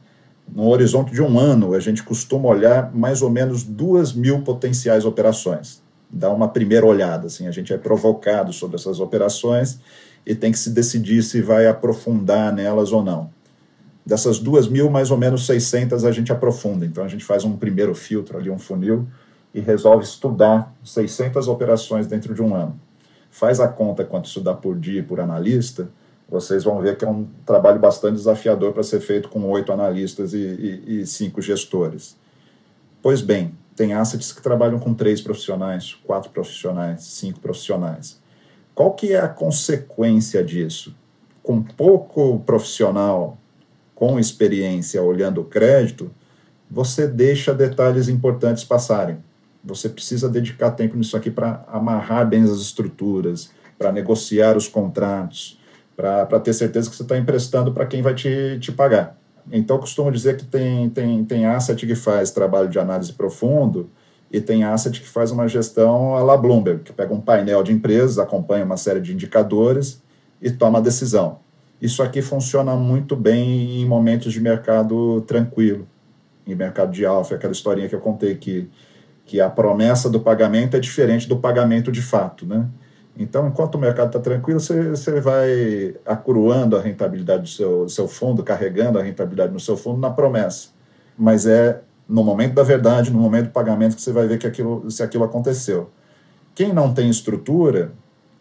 no 0.52 0.68
horizonte 0.70 1.14
de 1.14 1.22
um 1.22 1.38
ano, 1.38 1.76
a 1.76 1.80
gente 1.80 2.02
costuma 2.02 2.50
olhar 2.50 2.92
mais 2.92 3.22
ou 3.22 3.30
menos 3.30 3.62
duas 3.62 4.12
mil 4.12 4.42
potenciais 4.42 5.06
operações. 5.06 5.84
Dá 6.10 6.32
uma 6.32 6.48
primeira 6.48 6.84
olhada, 6.84 7.28
assim, 7.28 7.46
a 7.46 7.52
gente 7.52 7.72
é 7.72 7.78
provocado 7.78 8.52
sobre 8.52 8.76
essas 8.78 9.00
operações 9.00 9.80
e 10.26 10.34
tem 10.34 10.52
que 10.52 10.58
se 10.58 10.72
decidir 10.72 11.22
se 11.22 11.44
vai 11.44 11.68
aprofundar 11.68 12.52
nelas 12.52 12.92
ou 12.92 13.04
não. 13.04 13.30
Dessas 14.04 14.40
duas 14.40 14.68
mil, 14.68 14.90
mais 14.90 15.12
ou 15.12 15.18
menos 15.20 15.46
600 15.46 16.04
a 16.06 16.12
gente 16.12 16.32
aprofunda. 16.32 16.88
Então 16.88 17.04
a 17.04 17.08
gente 17.08 17.24
faz 17.24 17.44
um 17.44 17.56
primeiro 17.56 17.94
filtro 17.94 18.36
ali, 18.36 18.50
um 18.50 18.58
funil, 18.58 19.08
e 19.54 19.60
resolve 19.60 20.04
estudar 20.04 20.74
600 20.84 21.48
operações 21.48 22.08
dentro 22.08 22.34
de 22.34 22.42
um 22.42 22.56
ano. 22.56 22.80
Faz 23.30 23.60
a 23.60 23.68
conta 23.68 24.04
quanto 24.04 24.26
isso 24.26 24.42
dá 24.42 24.54
por 24.54 24.78
dia 24.78 25.04
por 25.04 25.20
analista, 25.20 25.90
vocês 26.30 26.64
vão 26.64 26.82
ver 26.82 26.98
que 26.98 27.06
é 27.06 27.08
um 27.08 27.28
trabalho 27.46 27.80
bastante 27.80 28.16
desafiador 28.16 28.74
para 28.74 28.82
ser 28.82 29.00
feito 29.00 29.30
com 29.30 29.48
oito 29.52 29.72
analistas 29.72 30.34
e, 30.34 31.06
cinco 31.06 31.42
gestores. 31.42 32.18
Pois 33.02 33.22
bem, 33.22 33.54
tem 33.76 33.94
assets 33.94 34.32
que 34.32 34.42
trabalham 34.42 34.80
com 34.80 34.94
três 34.94 35.22
profissionais, 35.22 35.94
quatro 36.04 36.32
profissionais, 36.32 37.04
cinco 37.04 37.40
profissionais. 37.40 38.20
Qual 38.74 38.94
que 38.94 39.14
é 39.14 39.20
a 39.20 39.28
consequência 39.28 40.44
disso? 40.44 40.96
Com 41.44 41.62
pouco 41.62 42.40
profissional 42.40 43.38
com 43.94 44.20
experiência 44.20 45.02
olhando 45.04 45.42
o 45.42 45.46
crédito, 45.46 46.12
você 46.70 47.08
deixa 47.08 47.54
detalhes 47.54 48.08
importantes 48.10 48.64
passarem. 48.64 49.18
Você 49.64 49.88
precisa 49.88 50.28
dedicar 50.28 50.72
tempo 50.72 50.98
nisso 50.98 51.16
aqui 51.16 51.32
para 51.32 51.64
amarrar 51.68 52.28
bem 52.28 52.44
as 52.44 52.60
estruturas, 52.60 53.52
para 53.78 53.92
negociar 53.92 54.58
os 54.58 54.68
contratos, 54.68 55.60
para 55.96 56.40
ter 56.40 56.54
certeza 56.54 56.90
que 56.90 56.96
você 56.96 57.04
está 57.04 57.18
emprestando 57.18 57.72
para 57.72 57.86
quem 57.86 58.02
vai 58.02 58.14
te, 58.14 58.58
te 58.60 58.72
pagar. 58.72 59.18
Então, 59.52 59.78
costumo 59.78 60.12
dizer 60.12 60.38
que 60.38 60.46
tem, 60.46 60.90
tem, 60.90 61.24
tem 61.26 61.46
asset 61.46 61.86
que 61.86 61.96
faz 61.96 62.32
trabalho 62.32 62.70
de 62.70 62.80
análise 62.80 63.12
profundo 63.14 63.90
e 64.32 64.42
tem 64.42 64.64
asset 64.64 65.00
que 65.00 65.08
faz 65.08 65.32
uma 65.32 65.48
gestão 65.48 66.16
à 66.16 66.24
la 66.24 66.36
Bloomberg, 66.36 66.84
que 66.84 66.94
pega 66.94 67.14
um 67.14 67.22
painel 67.22 67.62
de 67.62 67.72
empresas, 67.72 68.18
acompanha 68.18 68.66
uma 68.66 68.78
série 68.78 69.00
de 69.00 69.14
indicadores 69.14 70.02
e 70.42 70.50
toma 70.50 70.80
a 70.80 70.82
decisão. 70.82 71.40
Isso 71.82 72.02
aqui 72.02 72.22
funciona 72.22 72.76
muito 72.76 73.16
bem 73.16 73.82
em 73.82 73.86
momentos 73.86 74.32
de 74.34 74.40
mercado 74.40 75.22
tranquilo, 75.22 75.88
em 76.48 76.56
mercado 76.56 76.92
de 76.92 77.06
alfa, 77.06 77.36
aquela 77.36 77.54
historinha 77.54 77.90
que 77.90 77.96
eu 77.96 78.00
contei 78.00 78.36
que, 78.36 78.70
que 79.26 79.40
a 79.40 79.50
promessa 79.50 80.10
do 80.10 80.20
pagamento 80.20 80.76
é 80.76 80.80
diferente 80.80 81.28
do 81.28 81.38
pagamento 81.38 81.92
de 81.92 82.02
fato, 82.02 82.46
né? 82.46 82.68
Então, 83.16 83.48
enquanto 83.48 83.76
o 83.76 83.80
mercado 83.80 84.08
está 84.08 84.20
tranquilo, 84.20 84.60
você, 84.60 84.90
você 84.90 85.22
vai 85.22 85.96
acruando 86.06 86.76
a 86.76 86.82
rentabilidade 86.82 87.44
do 87.44 87.50
seu, 87.50 87.88
seu 87.88 88.08
fundo, 88.08 88.44
carregando 88.44 88.98
a 88.98 89.04
rentabilidade 89.04 89.54
no 89.54 89.60
seu 89.60 89.78
fundo 89.78 90.00
na 90.00 90.10
promessa. 90.10 90.70
Mas 91.16 91.46
é 91.46 91.82
no 92.10 92.24
momento 92.24 92.56
da 92.56 92.64
verdade, 92.64 93.12
no 93.12 93.20
momento 93.20 93.46
do 93.46 93.52
pagamento, 93.52 93.96
que 93.96 94.02
você 94.02 94.12
vai 94.12 94.28
ver 94.28 94.40
que 94.40 94.48
aquilo, 94.48 94.90
se 94.90 95.04
aquilo 95.04 95.24
aconteceu. 95.24 95.92
Quem 96.56 96.74
não 96.74 96.94
tem 96.94 97.10
estrutura 97.10 97.92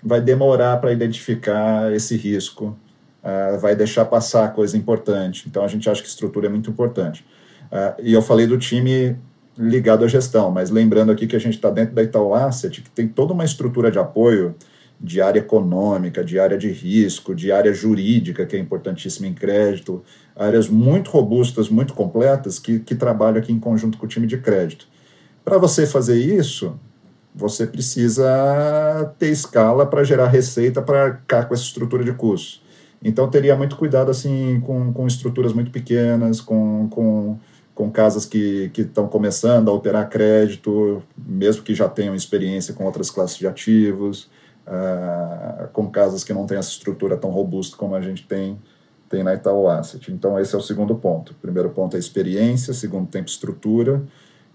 vai 0.03 0.21
demorar 0.21 0.79
para 0.79 0.91
identificar 0.91 1.93
esse 1.93 2.17
risco, 2.17 2.77
uh, 3.23 3.59
vai 3.59 3.77
deixar 3.77 4.07
passar 4.07 4.53
coisa 4.55 4.77
importante. 4.77 5.49
Então, 5.49 5.63
a 5.65 5.69
gente 5.69 5.89
acha 5.89 6.03
que 6.03 6.09
estrutura 6.09 6.47
é 6.47 6.51
muito 6.51 6.71
importante. 6.71 7.25
Uh, 7.71 8.01
e 8.03 8.13
eu 8.13 8.23
falei 8.23 8.47
do 8.47 8.59
time 8.59 9.17
ligado 9.57 10.05
à 10.05 10.09
gestão, 10.09 10.51
mas 10.51 10.71
lembrando 10.71 11.13
aqui 11.13 11.27
que 11.27 11.37
a 11.37 11.39
gente 11.39 11.55
está 11.55 11.71
dentro 11.71 11.95
da 11.95 12.03
Itaú 12.03 12.35
Asset, 12.35 12.81
que 12.81 12.91
tem 12.91 13.07
toda 13.07 13.33
uma 13.33 13.45
estrutura 13.45 13.91
de 13.91 13.99
apoio 13.99 14.55
de 14.99 15.21
área 15.21 15.41
econômica, 15.41 16.25
de 16.25 16.39
área 16.39 16.57
de 16.57 16.71
risco, 16.71 17.35
de 17.35 17.51
área 17.51 17.73
jurídica, 17.75 18.47
que 18.47 18.55
é 18.55 18.59
importantíssima 18.59 19.27
em 19.27 19.35
crédito, 19.35 20.03
áreas 20.37 20.69
muito 20.69 21.11
robustas, 21.11 21.69
muito 21.69 21.93
completas, 21.93 22.59
que, 22.59 22.79
que 22.79 22.95
trabalham 22.95 23.39
aqui 23.39 23.53
em 23.53 23.59
conjunto 23.59 23.99
com 23.99 24.07
o 24.07 24.09
time 24.09 24.27
de 24.29 24.39
crédito. 24.39 24.87
Para 25.45 25.59
você 25.59 25.87
fazer 25.87 26.17
isso, 26.17 26.79
você 27.35 27.67
precisa 27.67 29.13
ter 29.19 29.31
escala 29.31 29.85
para 29.87 30.05
gerar 30.05 30.29
receita 30.29 30.81
para 30.81 31.15
cá 31.27 31.45
com 31.45 31.53
essa 31.53 31.65
estrutura 31.65 32.05
de 32.05 32.13
custo. 32.13 32.63
Então, 33.03 33.29
teria 33.29 33.57
muito 33.57 33.75
cuidado 33.75 34.11
assim 34.11 34.61
com, 34.61 34.93
com 34.93 35.07
estruturas 35.07 35.53
muito 35.53 35.73
pequenas, 35.73 36.41
com, 36.41 36.89
com 36.89 37.39
com 37.75 37.91
casas 37.91 38.27
que 38.27 38.71
estão 38.77 39.09
começando 39.09 39.71
a 39.71 39.73
operar 39.73 40.09
crédito, 40.09 41.03
mesmo 41.17 41.63
que 41.63 41.75
já 41.75 41.89
tenham 41.89 42.15
experiência 42.15 42.75
com 42.75 42.85
outras 42.85 43.11
classes 43.11 43.39
de 43.39 43.47
ativos, 43.47 44.31
uh, 44.67 45.69
com 45.73 45.91
casas 45.91 46.23
que 46.23 46.33
não 46.33 46.47
têm 46.47 46.59
essa 46.59 46.71
estrutura 46.71 47.17
tão 47.17 47.31
robusta 47.31 47.77
como 47.77 47.95
a 47.95 48.01
gente 48.01 48.27
tem, 48.27 48.61
tem 49.09 49.23
na 49.23 49.35
Itaú 49.35 49.69
Asset. 49.69 50.13
Então, 50.13 50.39
esse 50.39 50.55
é 50.55 50.59
o 50.59 50.61
segundo 50.61 50.95
ponto. 50.97 51.33
O 51.33 51.35
primeiro 51.37 51.71
ponto 51.71 51.97
é 51.97 51.99
experiência, 51.99 52.75
segundo 52.75 53.09
tempo, 53.09 53.29
estrutura, 53.29 54.03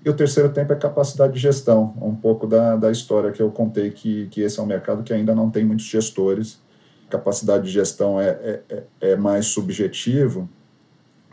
e 0.06 0.10
o 0.10 0.13
terceiro 0.13 0.49
tempo 0.49 0.71
é 0.71 0.75
capacidade 0.75 1.34
de 1.34 1.39
gestão, 1.39 1.93
um 1.99 2.15
pouco 2.15 2.45
da, 2.45 2.75
da 2.75 2.91
história 2.91 3.32
que 3.32 3.41
eu 3.41 3.49
contei, 3.51 3.89
que, 3.89 4.27
que 4.27 4.41
esse 4.41 4.60
é 4.60 4.63
um 4.63 4.65
mercado 4.65 5.03
que 5.03 5.12
ainda 5.12 5.34
não 5.34 5.49
tem 5.49 5.65
muitos 5.65 5.86
gestores. 5.86 6.60
Capacidade 7.10 7.65
de 7.65 7.71
gestão 7.71 8.19
é, 8.21 8.30
é, 8.30 8.62
é, 8.69 8.84
é 9.12 9.15
mais 9.15 9.47
subjetivo, 9.47 10.47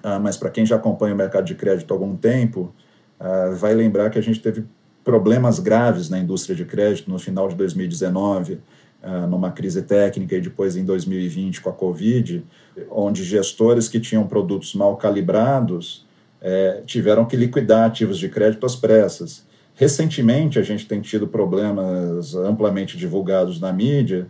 ah, 0.04 0.18
mas 0.18 0.36
para 0.36 0.50
quem 0.50 0.66
já 0.66 0.76
acompanha 0.76 1.14
o 1.14 1.16
mercado 1.16 1.46
de 1.46 1.54
crédito 1.54 1.90
há 1.90 1.94
algum 1.94 2.14
tempo, 2.14 2.74
ah, 3.18 3.52
vai 3.56 3.72
lembrar 3.72 4.10
que 4.10 4.18
a 4.18 4.22
gente 4.22 4.38
teve 4.38 4.62
problemas 5.02 5.58
graves 5.58 6.10
na 6.10 6.18
indústria 6.18 6.54
de 6.54 6.66
crédito 6.66 7.10
no 7.10 7.18
final 7.18 7.48
de 7.48 7.54
2019, 7.54 8.60
ah, 9.02 9.26
numa 9.26 9.50
crise 9.50 9.80
técnica 9.80 10.36
e 10.36 10.42
depois 10.42 10.76
em 10.76 10.84
2020 10.84 11.62
com 11.62 11.70
a 11.70 11.72
Covid, 11.72 12.44
onde 12.90 13.24
gestores 13.24 13.88
que 13.88 13.98
tinham 13.98 14.26
produtos 14.26 14.74
mal 14.74 14.94
calibrados 14.98 16.06
eh, 16.42 16.82
tiveram 16.84 17.24
que 17.24 17.36
liquidar 17.36 17.86
ativos 17.86 18.18
de 18.18 18.28
crédito 18.28 18.66
às 18.66 18.76
pressas. 18.76 19.46
Recentemente, 19.74 20.58
a 20.58 20.62
gente 20.62 20.86
tem 20.86 21.00
tido 21.00 21.26
problemas 21.26 22.34
amplamente 22.34 22.98
divulgados 22.98 23.58
na 23.58 23.72
mídia 23.72 24.26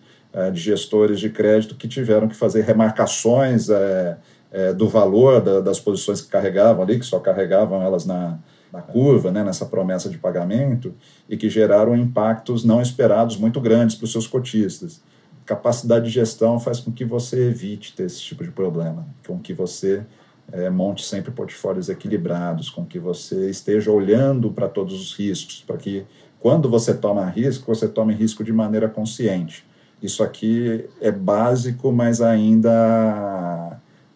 de 0.53 0.61
gestores 0.61 1.21
de 1.21 1.31
crédito 1.31 1.77
que 1.77 1.87
tiveram 1.87 2.27
que 2.27 2.35
fazer 2.35 2.63
remarcações 2.63 3.69
eh, 3.69 4.17
é, 4.55 4.73
do 4.73 4.89
valor 4.89 5.41
da, 5.41 5.61
das 5.61 5.81
posições 5.81 6.21
que 6.21 6.29
carregavam 6.29 6.85
ali, 6.85 7.01
que 7.01 7.05
só 7.05 7.19
carregavam 7.19 7.83
elas 7.83 8.07
na, 8.07 8.39
na 8.73 8.81
curva, 8.81 9.33
né, 9.33 9.43
nessa 9.43 9.67
promessa 9.67 10.09
de 10.09 10.17
pagamento, 10.17 10.95
e 11.29 11.37
que 11.37 11.51
geraram 11.51 11.97
impactos 11.97 12.65
não 12.65 12.81
esperados 12.81 13.37
muito 13.37 13.61
grandes 13.61 13.97
para 13.97 14.05
os 14.05 14.13
seus 14.13 14.29
cotistas. 14.29 15.03
Capacidade 15.45 16.05
de 16.05 16.13
gestão 16.13 16.61
faz 16.61 16.79
com 16.79 16.93
que 16.93 17.05
você 17.05 17.49
evite 17.49 17.97
ter 17.97 18.05
esse 18.05 18.21
tipo 18.21 18.45
de 18.45 18.53
problema, 18.53 19.05
com 19.27 19.41
que 19.41 19.53
você 19.53 20.07
é, 20.53 20.71
monte 20.71 21.05
sempre 21.05 21.33
portfólios 21.33 21.89
equilibrados, 21.89 22.71
com 22.71 22.85
que 22.85 23.01
você 23.01 23.51
esteja 23.51 23.91
olhando 23.91 24.53
para 24.53 24.69
todos 24.69 24.95
os 24.95 25.19
riscos, 25.19 25.65
para 25.67 25.79
que 25.79 26.07
quando 26.39 26.71
você 26.71 26.95
toma 26.95 27.25
risco, 27.27 27.75
você 27.75 27.89
tome 27.89 28.15
risco 28.15 28.45
de 28.45 28.53
maneira 28.53 28.89
consciente. 28.89 29.67
Isso 30.01 30.23
aqui 30.23 30.85
é 31.01 31.11
básico, 31.11 31.91
mas 31.91 32.21
ainda 32.21 33.64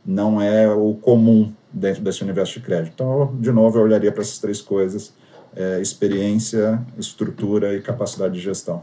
não 0.09 0.41
é 0.41 0.67
o 0.67 0.95
comum 0.95 1.53
dentro 1.71 2.03
desse 2.03 2.23
universo 2.23 2.55
de 2.55 2.65
crédito. 2.65 2.93
Então, 2.95 3.37
de 3.39 3.53
novo, 3.53 3.79
eu 3.79 3.83
olharia 3.83 4.11
para 4.11 4.23
essas 4.23 4.39
três 4.39 4.63
coisas: 4.63 5.13
é, 5.55 5.83
experiência, 5.83 6.83
estrutura 6.97 7.75
e 7.75 7.83
capacidade 7.83 8.33
de 8.33 8.41
gestão. 8.41 8.83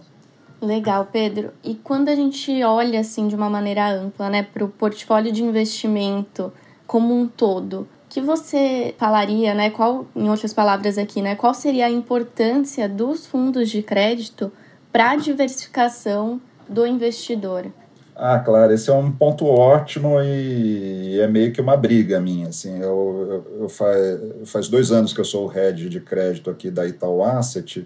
Legal, 0.61 1.09
Pedro. 1.11 1.51
E 1.63 1.73
quando 1.73 2.09
a 2.09 2.15
gente 2.15 2.63
olha 2.63 2.99
assim 2.99 3.27
de 3.27 3.35
uma 3.35 3.49
maneira 3.49 3.89
ampla, 3.89 4.29
né, 4.29 4.43
para 4.43 4.63
o 4.63 4.69
portfólio 4.69 5.31
de 5.31 5.43
investimento 5.43 6.53
como 6.85 7.19
um 7.19 7.27
todo, 7.27 7.87
que 8.07 8.21
você 8.21 8.93
falaria, 8.97 9.55
né, 9.55 9.71
qual, 9.71 10.05
em 10.15 10.29
outras 10.29 10.53
palavras 10.53 10.97
aqui, 10.97 11.21
né, 11.21 11.35
qual 11.35 11.53
seria 11.55 11.87
a 11.87 11.91
importância 11.91 12.87
dos 12.87 13.25
fundos 13.25 13.69
de 13.69 13.81
crédito 13.81 14.51
para 14.91 15.11
a 15.11 15.15
diversificação 15.15 16.39
do 16.69 16.85
investidor? 16.85 17.71
Ah, 18.17 18.39
claro, 18.39 18.71
esse 18.71 18.89
é 18.89 18.93
um 18.93 19.11
ponto 19.11 19.45
ótimo 19.45 20.21
e 20.21 21.19
é 21.19 21.27
meio 21.27 21.51
que 21.51 21.59
uma 21.59 21.75
briga 21.75 22.21
minha. 22.21 22.47
Assim, 22.47 22.79
eu, 22.79 23.43
eu, 23.49 23.61
eu 23.63 23.69
faz, 23.69 24.21
faz 24.45 24.67
dois 24.69 24.89
anos 24.89 25.11
que 25.11 25.19
eu 25.19 25.25
sou 25.25 25.45
o 25.45 25.47
head 25.47 25.89
de 25.89 25.99
crédito 25.99 26.49
aqui 26.49 26.71
da 26.71 26.87
Itaú 26.87 27.21
Asset 27.21 27.85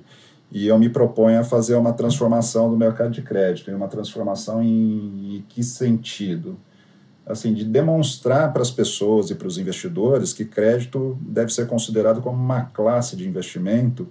e 0.51 0.67
eu 0.67 0.77
me 0.77 0.87
proponho 0.87 1.39
a 1.39 1.43
fazer 1.43 1.73
uma 1.75 1.93
transformação 1.93 2.69
do 2.69 2.77
mercado 2.77 3.09
de 3.09 3.23
crédito. 3.23 3.71
E 3.71 3.73
uma 3.73 3.87
transformação 3.87 4.61
em, 4.61 5.37
em 5.37 5.45
que 5.49 5.63
sentido? 5.63 6.59
Assim, 7.25 7.51
de 7.51 7.65
demonstrar 7.65 8.53
para 8.53 8.61
as 8.61 8.69
pessoas 8.69 9.31
e 9.31 9.35
para 9.35 9.47
os 9.47 9.57
investidores 9.57 10.31
que 10.31 10.45
crédito 10.45 11.17
deve 11.21 11.51
ser 11.51 11.65
considerado 11.65 12.21
como 12.21 12.37
uma 12.37 12.65
classe 12.65 13.15
de 13.15 13.27
investimento 13.27 14.07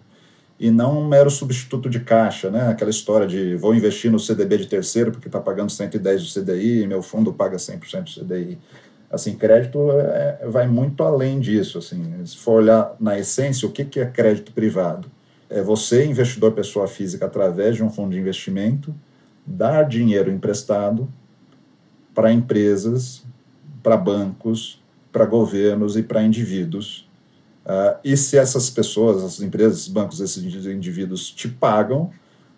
e 0.59 0.71
não 0.71 1.01
um 1.01 1.07
mero 1.07 1.31
substituto 1.31 1.89
de 1.89 2.01
caixa, 2.01 2.51
né? 2.51 2.69
Aquela 2.69 2.91
história 2.91 3.27
de 3.27 3.55
vou 3.57 3.75
investir 3.75 4.11
no 4.11 4.19
CDB 4.19 4.59
de 4.59 4.67
terceiro 4.67 5.13
porque 5.13 5.29
está 5.29 5.41
pagando 5.41 5.71
110 5.71 6.23
do 6.23 6.41
CDI 6.41 6.83
e 6.83 6.87
meu 6.87 7.01
fundo 7.01 7.33
paga 7.33 7.57
100% 7.57 8.05
do 8.05 8.25
CDI. 8.25 8.59
Assim, 9.11 9.37
crédito 9.37 9.91
é, 9.93 10.47
vai 10.49 10.67
muito 10.67 11.03
além 11.03 11.39
disso. 11.39 11.79
Assim, 11.79 12.25
se 12.27 12.37
for 12.37 12.63
olhar 12.63 12.95
na 12.99 13.19
essência, 13.19 13.69
o 13.69 13.73
que, 13.73 13.85
que 13.85 14.01
é 14.01 14.07
crédito 14.07 14.53
privado? 14.53 15.09
É 15.49 15.63
você, 15.63 16.05
investidor 16.05 16.53
pessoa 16.53 16.89
física, 16.89 17.25
através 17.25 17.77
de 17.77 17.83
um 17.83 17.89
fundo 17.89 18.11
de 18.11 18.19
investimento, 18.19 18.95
dar 19.47 19.85
dinheiro 19.85 20.31
emprestado 20.31 21.09
para 22.15 22.33
empresas, 22.33 23.25
para 23.83 23.97
bancos, 23.97 24.83
para 25.11 25.25
governos 25.25 25.97
e 25.97 26.03
para 26.03 26.23
indivíduos 26.23 27.08
Uh, 27.69 27.99
e 28.03 28.17
se 28.17 28.39
essas 28.39 28.71
pessoas, 28.71 29.19
essas 29.19 29.43
empresas, 29.43 29.87
bancos, 29.89 30.21
esses 30.21 30.43
indivíduos 30.43 31.31
te 31.31 31.47
pagam, 31.49 32.11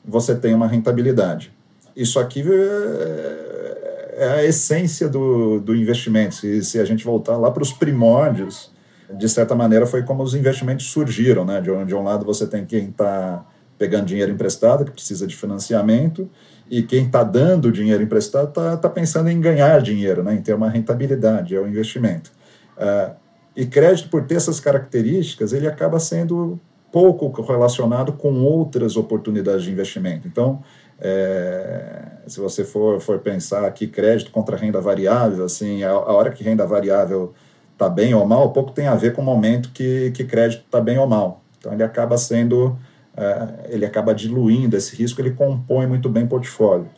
você 0.04 0.36
tem 0.36 0.54
uma 0.54 0.68
rentabilidade. 0.68 1.52
Isso 1.96 2.20
aqui 2.20 2.44
é, 2.48 4.14
é 4.18 4.28
a 4.28 4.44
essência 4.44 5.08
do, 5.08 5.58
do 5.58 5.74
investimento. 5.74 6.36
Se, 6.36 6.62
se 6.62 6.78
a 6.78 6.84
gente 6.84 7.04
voltar 7.04 7.36
lá 7.36 7.50
para 7.50 7.62
os 7.62 7.72
primórdios, 7.72 8.70
de 9.12 9.28
certa 9.28 9.54
maneira 9.56 9.84
foi 9.84 10.04
como 10.04 10.22
os 10.22 10.32
investimentos 10.32 10.86
surgiram. 10.86 11.44
Né? 11.44 11.60
De, 11.60 11.84
de 11.84 11.94
um 11.94 12.04
lado 12.04 12.24
você 12.24 12.46
tem 12.46 12.64
quem 12.64 12.90
está 12.90 13.44
pegando 13.76 14.06
dinheiro 14.06 14.30
emprestado, 14.30 14.84
que 14.84 14.92
precisa 14.92 15.26
de 15.26 15.34
financiamento, 15.34 16.30
e 16.70 16.82
quem 16.82 17.06
está 17.06 17.24
dando 17.24 17.72
dinheiro 17.72 18.02
emprestado 18.02 18.50
está 18.50 18.76
tá 18.76 18.88
pensando 18.88 19.28
em 19.28 19.40
ganhar 19.40 19.82
dinheiro, 19.82 20.22
né? 20.22 20.34
em 20.34 20.40
ter 20.40 20.54
uma 20.54 20.70
rentabilidade, 20.70 21.56
é 21.56 21.60
o 21.60 21.66
investimento. 21.66 22.30
Uh, 22.76 23.19
e 23.54 23.66
crédito, 23.66 24.08
por 24.08 24.24
ter 24.24 24.36
essas 24.36 24.60
características, 24.60 25.52
ele 25.52 25.66
acaba 25.66 25.98
sendo 25.98 26.58
pouco 26.92 27.42
relacionado 27.42 28.12
com 28.12 28.42
outras 28.42 28.96
oportunidades 28.96 29.64
de 29.64 29.70
investimento. 29.70 30.26
Então, 30.26 30.62
é, 31.00 32.02
se 32.26 32.40
você 32.40 32.64
for, 32.64 33.00
for 33.00 33.18
pensar 33.18 33.64
aqui 33.64 33.86
crédito 33.86 34.30
contra 34.30 34.56
renda 34.56 34.80
variável, 34.80 35.44
assim, 35.44 35.82
a, 35.82 35.90
a 35.90 36.12
hora 36.12 36.30
que 36.30 36.44
renda 36.44 36.66
variável 36.66 37.32
está 37.72 37.88
bem 37.88 38.12
ou 38.14 38.26
mal, 38.26 38.52
pouco 38.52 38.72
tem 38.72 38.86
a 38.86 38.94
ver 38.94 39.14
com 39.14 39.22
o 39.22 39.24
momento 39.24 39.70
que, 39.72 40.10
que 40.12 40.24
crédito 40.24 40.64
está 40.64 40.80
bem 40.80 40.98
ou 40.98 41.06
mal. 41.06 41.42
Então, 41.58 41.72
ele 41.72 41.82
acaba 41.82 42.18
sendo, 42.18 42.76
é, 43.16 43.48
ele 43.68 43.86
acaba 43.86 44.14
diluindo 44.14 44.76
esse 44.76 44.94
risco, 44.94 45.20
ele 45.20 45.30
compõe 45.30 45.86
muito 45.86 46.08
bem 46.08 46.24
o 46.24 46.28
portfólio. 46.28 46.88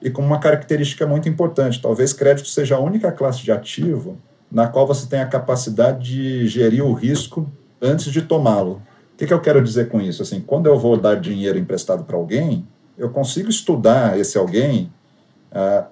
E 0.00 0.10
com 0.10 0.22
uma 0.22 0.38
característica 0.38 1.06
muito 1.06 1.28
importante, 1.28 1.80
talvez 1.80 2.12
crédito 2.12 2.48
seja 2.48 2.76
a 2.76 2.80
única 2.80 3.12
classe 3.12 3.42
de 3.42 3.52
ativo 3.52 4.16
na 4.50 4.66
qual 4.66 4.86
você 4.86 5.06
tem 5.06 5.20
a 5.20 5.26
capacidade 5.26 6.04
de 6.04 6.48
gerir 6.48 6.84
o 6.84 6.92
risco 6.92 7.48
antes 7.80 8.06
de 8.06 8.22
tomá-lo. 8.22 8.82
O 9.14 9.16
que, 9.16 9.26
que, 9.26 9.32
eu 9.32 9.40
quero 9.40 9.62
dizer 9.62 9.88
com 9.88 10.00
isso? 10.00 10.22
Assim, 10.22 10.40
quando 10.40 10.66
eu 10.66 10.78
vou 10.78 10.96
dar 10.96 11.16
dinheiro 11.16 11.58
emprestado 11.58 12.04
para 12.04 12.16
alguém, 12.16 12.66
eu 12.98 13.10
consigo 13.10 13.48
estudar 13.48 14.18
esse 14.18 14.36
alguém 14.36 14.90
ah, 15.52 15.86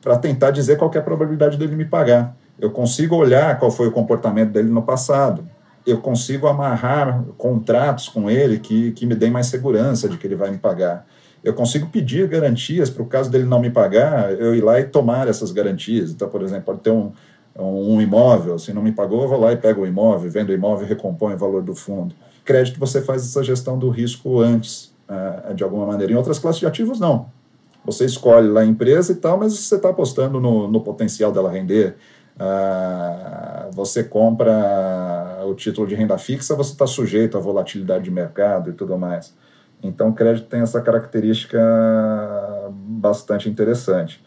para 0.00 0.16
tentar 0.18 0.50
dizer 0.50 0.76
qual 0.76 0.90
é 0.94 0.98
a 0.98 1.02
probabilidade 1.02 1.56
dele 1.56 1.74
me 1.74 1.84
pagar. 1.84 2.36
Eu 2.58 2.70
consigo 2.70 3.16
olhar 3.16 3.58
qual 3.58 3.70
foi 3.70 3.88
o 3.88 3.92
comportamento 3.92 4.52
dele 4.52 4.70
no 4.70 4.82
passado. 4.82 5.44
Eu 5.86 5.98
consigo 5.98 6.46
amarrar 6.46 7.22
contratos 7.36 8.08
com 8.08 8.30
ele 8.30 8.58
que, 8.58 8.92
que 8.92 9.06
me 9.06 9.14
deem 9.14 9.30
mais 9.30 9.46
segurança 9.46 10.08
de 10.08 10.16
que 10.16 10.26
ele 10.26 10.36
vai 10.36 10.50
me 10.50 10.58
pagar. 10.58 11.06
Eu 11.44 11.54
consigo 11.54 11.86
pedir 11.86 12.26
garantias 12.26 12.90
para 12.90 13.02
o 13.02 13.06
caso 13.06 13.30
dele 13.30 13.44
não 13.44 13.60
me 13.60 13.70
pagar, 13.70 14.32
eu 14.32 14.54
ir 14.54 14.62
lá 14.62 14.80
e 14.80 14.84
tomar 14.84 15.28
essas 15.28 15.52
garantias. 15.52 16.10
Então, 16.10 16.28
por 16.28 16.42
exemplo, 16.42 16.64
pode 16.64 16.80
ter 16.80 16.90
um, 16.90 17.12
um 17.58 18.00
imóvel, 18.00 18.58
se 18.58 18.72
não 18.72 18.82
me 18.82 18.92
pagou, 18.92 19.22
eu 19.22 19.28
vou 19.28 19.40
lá 19.40 19.52
e 19.52 19.56
pego 19.56 19.82
o 19.82 19.86
imóvel, 19.86 20.30
vendo 20.30 20.50
o 20.50 20.52
imóvel 20.52 20.86
recompõe 20.86 21.34
o 21.34 21.38
valor 21.38 21.62
do 21.62 21.74
fundo. 21.74 22.14
Crédito, 22.44 22.78
você 22.78 23.00
faz 23.00 23.22
essa 23.22 23.42
gestão 23.42 23.78
do 23.78 23.88
risco 23.88 24.40
antes, 24.40 24.94
uh, 25.08 25.54
de 25.54 25.64
alguma 25.64 25.86
maneira. 25.86 26.12
Em 26.12 26.16
outras 26.16 26.38
classes 26.38 26.60
de 26.60 26.66
ativos, 26.66 27.00
não. 27.00 27.26
Você 27.84 28.04
escolhe 28.04 28.48
lá 28.48 28.60
a 28.60 28.64
empresa 28.64 29.12
e 29.12 29.16
tal, 29.16 29.38
mas 29.38 29.54
você 29.54 29.76
está 29.76 29.90
apostando 29.90 30.40
no, 30.40 30.68
no, 30.68 30.80
potencial 30.80 31.32
dela 31.32 31.50
render. 31.50 31.96
Uh, 32.36 33.70
você 33.72 34.04
compra 34.04 35.42
o 35.46 35.54
título 35.54 35.86
de 35.86 35.94
renda 35.94 36.18
fixa, 36.18 36.54
você 36.54 36.72
está 36.72 36.86
sujeito 36.86 37.38
à 37.38 37.40
volatilidade 37.40 38.04
de 38.04 38.10
mercado 38.10 38.70
e 38.70 38.72
tudo 38.72 38.98
mais. 38.98 39.34
Então, 39.82 40.12
crédito 40.12 40.48
tem 40.48 40.60
essa 40.60 40.80
característica 40.80 41.58
bastante 42.70 43.48
interessante. 43.48 44.22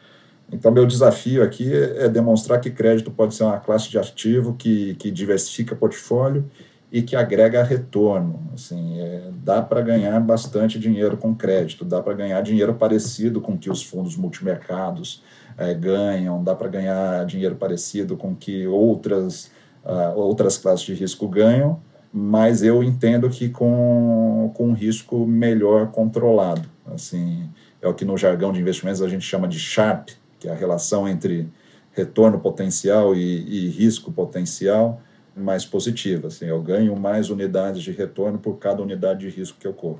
Então, 0.52 0.72
meu 0.72 0.86
desafio 0.86 1.43
aqui 1.43 1.72
é 1.74 2.10
demonstrar 2.10 2.60
que 2.60 2.72
crédito 2.72 3.12
pode 3.12 3.36
ser 3.36 3.43
uma 3.43 3.60
classe 3.60 3.89
de 3.89 4.00
ativo 4.00 4.56
que, 4.56 4.95
que 4.95 5.12
diversifica 5.12 5.76
portfólio 5.76 6.50
e 6.91 7.02
que 7.02 7.16
agrega 7.16 7.64
retorno. 7.64 8.39
Assim, 8.54 9.00
é, 9.00 9.30
dá 9.43 9.62
para 9.62 9.82
ganhar 9.82 10.20
bastante 10.20 10.80
dinheiro 10.80 11.18
com 11.18 11.36
crédito, 11.36 11.86
dá 11.86 12.02
para 12.02 12.14
ganhar 12.14 12.41
dinheiro 12.41 12.74
parecido 12.74 13.39
com 13.39 13.58
que 13.58 13.70
os 13.70 13.84
fundos 13.84 14.18
multimercados 14.18 15.24
é, 15.58 15.74
ganham, 15.74 16.43
dá 16.43 16.56
para 16.56 16.68
ganhar 16.68 17.26
dinheiro 17.26 17.56
parecido 17.56 18.18
com 18.18 18.36
que 18.36 18.66
outras, 18.66 19.52
uh, 19.86 20.18
outras 20.18 20.58
classes 20.58 20.86
de 20.86 20.93
risco 20.93 21.28
ganham, 21.28 21.80
mas 22.12 22.64
eu 22.64 22.84
entendo 22.84 23.30
que 23.30 23.50
com, 23.50 24.52
com 24.56 24.70
um 24.70 24.74
risco 24.74 25.28
melhor 25.28 25.91
controlado. 25.91 26.68
Assim, 26.91 27.47
é 27.82 27.88
o 27.88 27.93
que 27.93 28.04
no 28.04 28.18
jargão 28.18 28.52
de 28.52 28.60
investimentos 28.60 29.02
a 29.02 29.08
gente 29.08 29.24
chama 29.24 29.47
de 29.47 29.60
Sharp, 29.60 30.10
que 30.39 30.47
é 30.47 30.51
a 30.51 30.55
relação 30.55 31.07
entre 31.07 31.47
retorno 31.91 32.39
potencial 32.39 33.15
e, 33.15 33.19
e 33.19 33.69
risco 33.69 34.11
potencial 34.11 35.01
mais 35.35 35.65
positiva. 35.65 36.27
Assim, 36.27 36.45
eu 36.45 36.61
ganho 36.61 36.95
mais 36.95 37.29
unidades 37.29 37.81
de 37.81 37.91
retorno 37.91 38.37
por 38.37 38.57
cada 38.57 38.81
unidade 38.81 39.21
de 39.21 39.29
risco 39.29 39.57
que 39.59 39.67
eu 39.67 39.73
corro. 39.73 39.99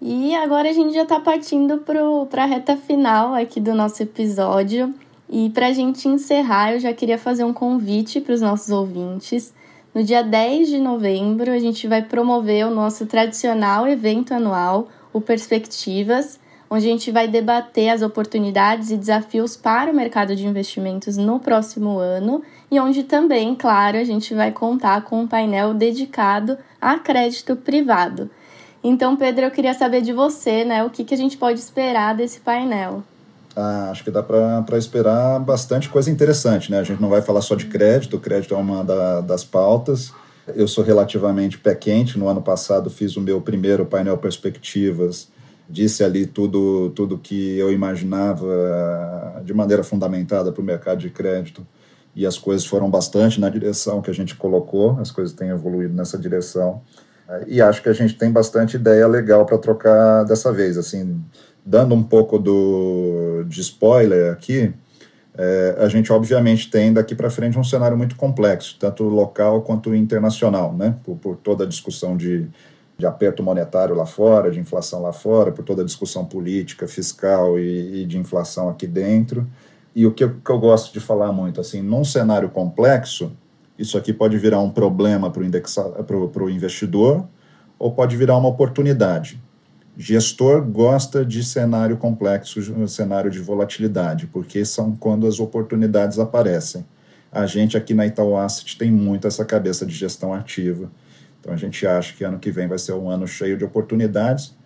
E 0.00 0.34
agora 0.36 0.70
a 0.70 0.72
gente 0.72 0.94
já 0.94 1.02
está 1.02 1.18
partindo 1.18 1.78
para 1.78 2.44
a 2.44 2.46
reta 2.46 2.76
final 2.76 3.34
aqui 3.34 3.58
do 3.58 3.74
nosso 3.74 4.02
episódio. 4.02 4.94
E 5.28 5.50
para 5.50 5.66
a 5.66 5.72
gente 5.72 6.08
encerrar, 6.08 6.72
eu 6.72 6.80
já 6.80 6.92
queria 6.92 7.18
fazer 7.18 7.44
um 7.44 7.52
convite 7.52 8.20
para 8.20 8.34
os 8.34 8.40
nossos 8.40 8.70
ouvintes. 8.70 9.52
No 9.94 10.04
dia 10.04 10.22
10 10.22 10.68
de 10.68 10.78
novembro, 10.78 11.50
a 11.50 11.58
gente 11.58 11.88
vai 11.88 12.02
promover 12.02 12.66
o 12.66 12.70
nosso 12.70 13.06
tradicional 13.06 13.88
evento 13.88 14.32
anual, 14.32 14.88
o 15.12 15.20
Perspectivas, 15.20 16.38
onde 16.70 16.86
a 16.86 16.90
gente 16.90 17.10
vai 17.10 17.26
debater 17.26 17.88
as 17.90 18.02
oportunidades 18.02 18.90
e 18.90 18.96
desafios 18.96 19.56
para 19.56 19.90
o 19.90 19.94
mercado 19.94 20.36
de 20.36 20.46
investimentos 20.46 21.16
no 21.16 21.40
próximo 21.40 21.98
ano 21.98 22.42
e 22.70 22.78
onde 22.78 23.04
também, 23.04 23.54
claro, 23.54 23.96
a 23.96 24.04
gente 24.04 24.34
vai 24.34 24.52
contar 24.52 25.02
com 25.02 25.22
um 25.22 25.26
painel 25.26 25.72
dedicado 25.72 26.58
a 26.80 26.98
crédito 26.98 27.56
privado. 27.56 28.30
Então, 28.84 29.16
Pedro, 29.16 29.46
eu 29.46 29.50
queria 29.50 29.74
saber 29.74 30.02
de 30.02 30.12
você, 30.12 30.64
né, 30.64 30.84
o 30.84 30.90
que, 30.90 31.04
que 31.04 31.14
a 31.14 31.16
gente 31.16 31.36
pode 31.36 31.58
esperar 31.58 32.14
desse 32.14 32.40
painel. 32.40 33.02
Ah, 33.56 33.90
acho 33.90 34.04
que 34.04 34.10
dá 34.10 34.22
para 34.22 34.78
esperar 34.78 35.40
bastante 35.40 35.88
coisa 35.88 36.10
interessante, 36.10 36.70
né? 36.70 36.78
A 36.78 36.84
gente 36.84 37.02
não 37.02 37.08
vai 37.08 37.20
falar 37.20 37.40
só 37.40 37.56
de 37.56 37.66
crédito, 37.66 38.16
o 38.16 38.20
crédito 38.20 38.54
é 38.54 38.56
uma 38.56 38.84
da, 38.84 39.20
das 39.20 39.42
pautas. 39.42 40.12
Eu 40.54 40.68
sou 40.68 40.84
relativamente 40.84 41.58
pé 41.58 41.74
quente. 41.74 42.16
No 42.16 42.28
ano 42.28 42.40
passado 42.40 42.88
fiz 42.88 43.16
o 43.16 43.20
meu 43.20 43.40
primeiro 43.40 43.84
painel 43.84 44.16
Perspectivas 44.16 45.28
disse 45.68 46.02
ali 46.02 46.26
tudo 46.26 46.90
tudo 46.90 47.18
que 47.18 47.58
eu 47.58 47.72
imaginava 47.72 49.42
de 49.44 49.52
maneira 49.52 49.82
fundamentada 49.82 50.50
para 50.52 50.62
o 50.62 50.64
mercado 50.64 50.98
de 50.98 51.10
crédito. 51.10 51.66
E 52.16 52.26
as 52.26 52.38
coisas 52.38 52.66
foram 52.66 52.90
bastante 52.90 53.40
na 53.40 53.48
direção 53.48 54.02
que 54.02 54.10
a 54.10 54.14
gente 54.14 54.34
colocou, 54.34 54.98
as 54.98 55.10
coisas 55.10 55.34
têm 55.34 55.50
evoluído 55.50 55.94
nessa 55.94 56.18
direção. 56.18 56.80
E 57.46 57.60
acho 57.60 57.82
que 57.82 57.88
a 57.88 57.92
gente 57.92 58.14
tem 58.16 58.32
bastante 58.32 58.76
ideia 58.76 59.06
legal 59.06 59.44
para 59.44 59.58
trocar 59.58 60.24
dessa 60.24 60.50
vez, 60.52 60.78
assim, 60.78 61.22
dando 61.64 61.94
um 61.94 62.02
pouco 62.02 62.38
do 62.38 63.44
de 63.46 63.60
spoiler 63.60 64.32
aqui, 64.32 64.72
é, 65.36 65.76
a 65.78 65.88
gente 65.88 66.12
obviamente 66.12 66.68
tem 66.68 66.92
daqui 66.92 67.14
para 67.14 67.30
frente 67.30 67.56
um 67.56 67.62
cenário 67.62 67.96
muito 67.96 68.16
complexo, 68.16 68.76
tanto 68.80 69.04
local 69.04 69.62
quanto 69.62 69.94
internacional, 69.94 70.74
né, 70.74 70.96
por, 71.04 71.16
por 71.16 71.36
toda 71.36 71.62
a 71.62 71.66
discussão 71.66 72.16
de 72.16 72.48
de 72.98 73.06
aperto 73.06 73.44
monetário 73.44 73.94
lá 73.94 74.04
fora, 74.04 74.50
de 74.50 74.58
inflação 74.58 75.00
lá 75.00 75.12
fora, 75.12 75.52
por 75.52 75.64
toda 75.64 75.82
a 75.82 75.84
discussão 75.84 76.24
política, 76.24 76.88
fiscal 76.88 77.56
e, 77.56 78.02
e 78.02 78.04
de 78.04 78.18
inflação 78.18 78.68
aqui 78.68 78.88
dentro. 78.88 79.46
E 79.94 80.04
o 80.04 80.12
que 80.12 80.24
eu, 80.24 80.34
que 80.44 80.50
eu 80.50 80.58
gosto 80.58 80.92
de 80.92 80.98
falar 80.98 81.32
muito, 81.32 81.60
assim, 81.60 81.80
num 81.80 82.04
cenário 82.04 82.48
complexo, 82.48 83.30
isso 83.78 83.96
aqui 83.96 84.12
pode 84.12 84.36
virar 84.36 84.58
um 84.58 84.70
problema 84.70 85.30
para 85.30 85.40
o 86.44 86.50
investidor 86.50 87.24
ou 87.78 87.92
pode 87.92 88.16
virar 88.16 88.36
uma 88.36 88.48
oportunidade. 88.48 89.40
Gestor 89.96 90.62
gosta 90.62 91.24
de 91.24 91.44
cenário 91.44 91.96
complexo, 91.96 92.88
cenário 92.88 93.30
de 93.30 93.38
volatilidade, 93.38 94.26
porque 94.26 94.64
são 94.64 94.96
quando 94.96 95.26
as 95.26 95.38
oportunidades 95.38 96.18
aparecem. 96.18 96.84
A 97.30 97.46
gente 97.46 97.76
aqui 97.76 97.94
na 97.94 98.06
Itaú 98.06 98.36
Asset 98.36 98.76
tem 98.76 98.90
muito 98.90 99.28
essa 99.28 99.44
cabeça 99.44 99.86
de 99.86 99.94
gestão 99.94 100.34
ativa. 100.34 100.90
Então 101.40 101.52
a 101.52 101.56
gente 101.56 101.86
acha 101.86 102.14
que 102.14 102.24
ano 102.24 102.38
que 102.38 102.50
vem 102.50 102.66
vai 102.66 102.78
ser 102.78 102.92
um 102.92 103.08
ano 103.08 103.26
cheio 103.26 103.56
de 103.56 103.64
oportunidades 103.64 104.56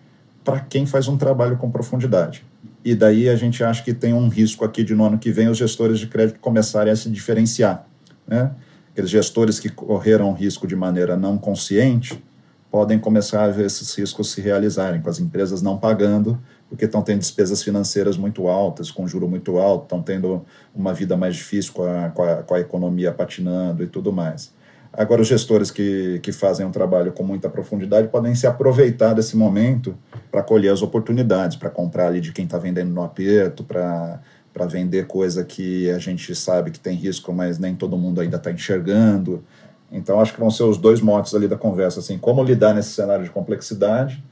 para 0.43 0.59
quem 0.59 0.85
faz 0.85 1.07
um 1.07 1.17
trabalho 1.17 1.57
com 1.57 1.71
profundidade. 1.71 2.45
E 2.83 2.93
daí 2.93 3.29
a 3.29 3.35
gente 3.35 3.63
acha 3.63 3.81
que 3.83 3.93
tem 3.93 4.13
um 4.13 4.27
risco 4.27 4.65
aqui 4.65 4.83
de 4.83 4.93
no 4.93 5.05
ano 5.05 5.17
que 5.17 5.31
vem 5.31 5.47
os 5.47 5.57
gestores 5.57 5.99
de 5.99 6.07
crédito 6.07 6.39
começarem 6.39 6.91
a 6.91 6.95
se 6.95 7.09
diferenciar. 7.09 7.87
Né? 8.27 8.51
Aqueles 8.91 9.09
gestores 9.09 9.59
que 9.59 9.69
correram 9.69 10.33
risco 10.33 10.67
de 10.67 10.75
maneira 10.75 11.15
não 11.15 11.37
consciente 11.37 12.21
podem 12.69 12.97
começar 12.97 13.43
a 13.43 13.49
ver 13.49 13.67
esses 13.67 13.93
riscos 13.93 14.31
se 14.31 14.41
realizarem, 14.41 14.99
com 14.99 15.07
as 15.07 15.19
empresas 15.19 15.61
não 15.61 15.77
pagando, 15.77 16.41
porque 16.67 16.85
estão 16.85 17.03
tendo 17.03 17.19
despesas 17.19 17.61
financeiras 17.61 18.17
muito 18.17 18.47
altas, 18.47 18.89
com 18.89 19.07
juro 19.07 19.27
muito 19.27 19.59
alto, 19.59 19.83
estão 19.83 20.01
tendo 20.01 20.43
uma 20.73 20.91
vida 20.91 21.15
mais 21.15 21.35
difícil 21.35 21.71
com 21.71 21.83
a, 21.83 22.09
com 22.09 22.23
a, 22.23 22.35
com 22.41 22.55
a 22.55 22.59
economia 22.59 23.11
patinando 23.11 23.83
e 23.83 23.87
tudo 23.87 24.11
mais. 24.11 24.51
Agora, 24.95 25.21
os 25.21 25.27
gestores 25.27 25.71
que, 25.71 26.19
que 26.21 26.31
fazem 26.31 26.65
um 26.65 26.71
trabalho 26.71 27.11
com 27.11 27.23
muita 27.23 27.49
profundidade 27.49 28.09
podem 28.09 28.35
se 28.35 28.45
aproveitar 28.45 29.13
desse 29.13 29.35
momento 29.35 29.97
para 30.31 30.43
colher 30.43 30.71
as 30.71 30.83
oportunidades, 30.83 31.57
para 31.57 31.69
comprar 31.69 32.07
ali 32.07 32.21
de 32.21 32.31
quem 32.31 32.45
está 32.45 32.57
vendendo 32.57 32.91
no 32.91 33.03
aperto, 33.03 33.63
para 33.63 34.21
para 34.53 34.67
vender 34.67 35.07
coisa 35.07 35.43
que 35.43 35.89
a 35.89 35.97
gente 35.97 36.35
sabe 36.35 36.69
que 36.69 36.79
tem 36.79 36.95
risco, 36.95 37.33
mas 37.33 37.57
nem 37.57 37.73
todo 37.73 37.97
mundo 37.97 38.21
ainda 38.21 38.37
está 38.37 38.51
enxergando. 38.51 39.43
Então, 39.91 40.19
acho 40.19 40.31
que 40.31 40.39
vão 40.39 40.51
ser 40.51 40.61
os 40.61 40.77
dois 40.77 41.01
motes 41.01 41.33
ali 41.33 41.47
da 41.47 41.57
conversa, 41.57 42.01
assim, 42.01 42.19
como 42.19 42.43
lidar 42.43 42.75
nesse 42.75 42.89
cenário 42.89 43.23
de 43.23 43.31
complexidade 43.31 44.23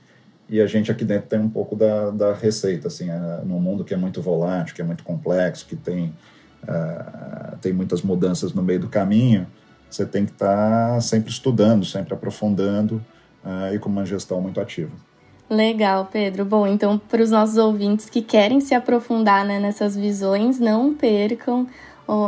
e 0.51 0.59
a 0.59 0.67
gente 0.67 0.91
aqui 0.91 1.05
dentro 1.05 1.29
tem 1.29 1.39
um 1.39 1.49
pouco 1.49 1.77
da, 1.77 2.11
da 2.11 2.33
receita, 2.33 2.89
assim, 2.89 3.09
é, 3.09 3.41
num 3.45 3.57
mundo 3.57 3.85
que 3.85 3.93
é 3.93 3.97
muito 3.97 4.21
volátil, 4.21 4.75
que 4.75 4.81
é 4.81 4.85
muito 4.85 5.01
complexo, 5.01 5.65
que 5.65 5.77
tem, 5.77 6.13
uh, 6.63 7.55
tem 7.61 7.71
muitas 7.71 8.01
mudanças 8.01 8.53
no 8.53 8.61
meio 8.61 8.81
do 8.81 8.89
caminho, 8.89 9.47
você 9.95 10.05
tem 10.05 10.25
que 10.25 10.31
estar 10.31 10.93
tá 10.93 11.01
sempre 11.01 11.31
estudando, 11.31 11.85
sempre 11.85 12.13
aprofundando 12.13 12.95
uh, 13.43 13.73
e 13.73 13.79
com 13.79 13.89
uma 13.89 14.05
gestão 14.05 14.41
muito 14.41 14.59
ativa. 14.59 14.91
Legal, 15.49 16.07
Pedro. 16.11 16.45
Bom, 16.45 16.65
então, 16.65 16.97
para 16.97 17.21
os 17.21 17.29
nossos 17.29 17.57
ouvintes 17.57 18.09
que 18.09 18.21
querem 18.21 18.61
se 18.61 18.73
aprofundar 18.73 19.45
né, 19.45 19.59
nessas 19.59 19.95
visões, 19.95 20.59
não 20.59 20.93
percam 20.93 21.67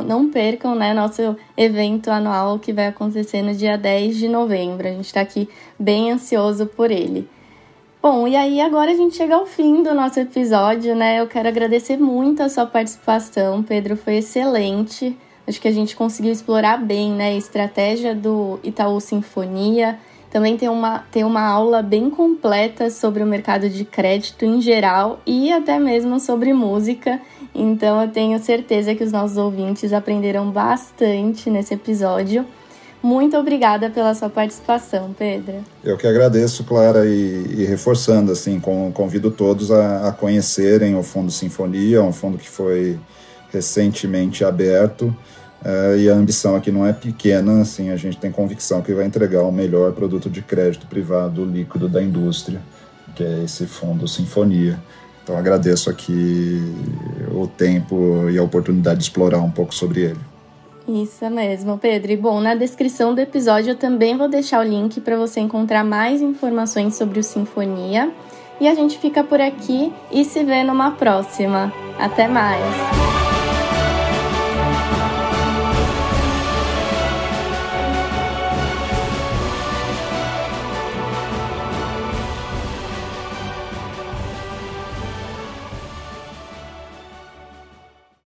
não 0.05 0.29
percam 0.29 0.75
né, 0.75 0.93
nosso 0.93 1.35
evento 1.57 2.09
anual 2.09 2.57
que 2.57 2.71
vai 2.71 2.87
acontecer 2.87 3.41
no 3.41 3.53
dia 3.53 3.77
10 3.77 4.15
de 4.15 4.29
novembro. 4.29 4.87
A 4.87 4.91
gente 4.91 5.05
está 5.05 5.19
aqui 5.19 5.49
bem 5.77 6.11
ansioso 6.11 6.65
por 6.67 6.89
ele. 6.89 7.27
Bom, 8.01 8.27
e 8.27 8.35
aí 8.35 8.61
agora 8.61 8.91
a 8.91 8.95
gente 8.95 9.15
chega 9.15 9.35
ao 9.35 9.45
fim 9.45 9.83
do 9.83 9.93
nosso 9.93 10.19
episódio, 10.19 10.95
né? 10.95 11.19
Eu 11.19 11.27
quero 11.27 11.47
agradecer 11.47 11.97
muito 11.97 12.43
a 12.43 12.49
sua 12.49 12.65
participação, 12.65 13.63
Pedro, 13.63 13.95
foi 13.95 14.17
excelente. 14.17 15.17
Acho 15.47 15.59
que 15.59 15.67
a 15.67 15.71
gente 15.71 15.95
conseguiu 15.95 16.31
explorar 16.31 16.77
bem 16.77 17.11
né, 17.11 17.29
a 17.29 17.35
estratégia 17.35 18.15
do 18.15 18.59
Itaú 18.63 18.99
Sinfonia. 19.01 19.99
Também 20.31 20.57
tem 20.57 20.69
uma, 20.69 20.99
tem 21.11 21.23
uma 21.23 21.41
aula 21.41 21.81
bem 21.81 22.09
completa 22.09 22.89
sobre 22.89 23.21
o 23.21 23.25
mercado 23.25 23.69
de 23.69 23.85
crédito 23.85 24.45
em 24.45 24.61
geral 24.61 25.19
e 25.27 25.51
até 25.51 25.77
mesmo 25.77 26.19
sobre 26.19 26.53
música. 26.53 27.19
Então 27.53 28.01
eu 28.01 28.09
tenho 28.09 28.39
certeza 28.39 28.95
que 28.95 29.03
os 29.03 29.11
nossos 29.11 29.37
ouvintes 29.37 29.93
aprenderam 29.93 30.49
bastante 30.49 31.49
nesse 31.49 31.73
episódio. 31.73 32.45
Muito 33.03 33.37
obrigada 33.37 33.89
pela 33.89 34.15
sua 34.15 34.29
participação, 34.29 35.13
Pedro. 35.15 35.55
Eu 35.83 35.97
que 35.97 36.07
agradeço, 36.07 36.63
Clara, 36.63 37.05
e, 37.05 37.57
e 37.57 37.65
reforçando, 37.65 38.31
assim, 38.31 38.61
convido 38.93 39.29
todos 39.29 39.71
a, 39.71 40.07
a 40.07 40.11
conhecerem 40.13 40.95
o 40.95 41.03
Fundo 41.03 41.29
Sinfonia, 41.29 42.01
um 42.01 42.13
fundo 42.13 42.37
que 42.37 42.49
foi 42.49 42.97
recentemente 43.53 44.43
aberto. 44.43 45.15
Uh, 45.63 45.95
e 45.97 46.09
a 46.09 46.13
ambição 46.13 46.55
aqui 46.55 46.71
não 46.71 46.85
é 46.85 46.91
pequena, 46.91 47.61
assim, 47.61 47.89
a 47.89 47.95
gente 47.95 48.17
tem 48.17 48.29
convicção 48.29 48.81
que 48.81 48.93
vai 48.93 49.05
entregar 49.05 49.43
o 49.43 49.51
melhor 49.51 49.93
produto 49.93 50.29
de 50.29 50.41
crédito 50.41 50.85
privado 50.87 51.45
líquido 51.45 51.87
da 51.87 52.03
indústria, 52.03 52.59
que 53.15 53.23
é 53.23 53.43
esse 53.45 53.65
fundo 53.65 54.05
Sinfonia. 54.05 54.77
Então 55.23 55.37
agradeço 55.37 55.89
aqui 55.89 56.61
o 57.31 57.47
tempo 57.47 58.29
e 58.29 58.37
a 58.37 58.43
oportunidade 58.43 58.97
de 58.97 59.03
explorar 59.05 59.39
um 59.39 59.49
pouco 59.49 59.73
sobre 59.73 60.01
ele. 60.01 60.19
Isso 60.85 61.29
mesmo, 61.29 61.77
Pedro. 61.77 62.11
E 62.11 62.17
bom, 62.17 62.41
na 62.41 62.55
descrição 62.55 63.15
do 63.15 63.21
episódio 63.21 63.71
eu 63.71 63.77
também 63.77 64.17
vou 64.17 64.27
deixar 64.27 64.59
o 64.59 64.67
link 64.67 64.99
para 64.99 65.15
você 65.15 65.39
encontrar 65.39 65.85
mais 65.85 66.21
informações 66.21 66.95
sobre 66.95 67.19
o 67.19 67.23
Sinfonia. 67.23 68.11
E 68.59 68.67
a 68.67 68.75
gente 68.75 68.97
fica 68.99 69.23
por 69.23 69.39
aqui 69.39 69.93
e 70.11 70.25
se 70.25 70.43
vê 70.43 70.61
numa 70.63 70.91
próxima. 70.91 71.73
Até 71.97 72.27
mais! 72.27 73.32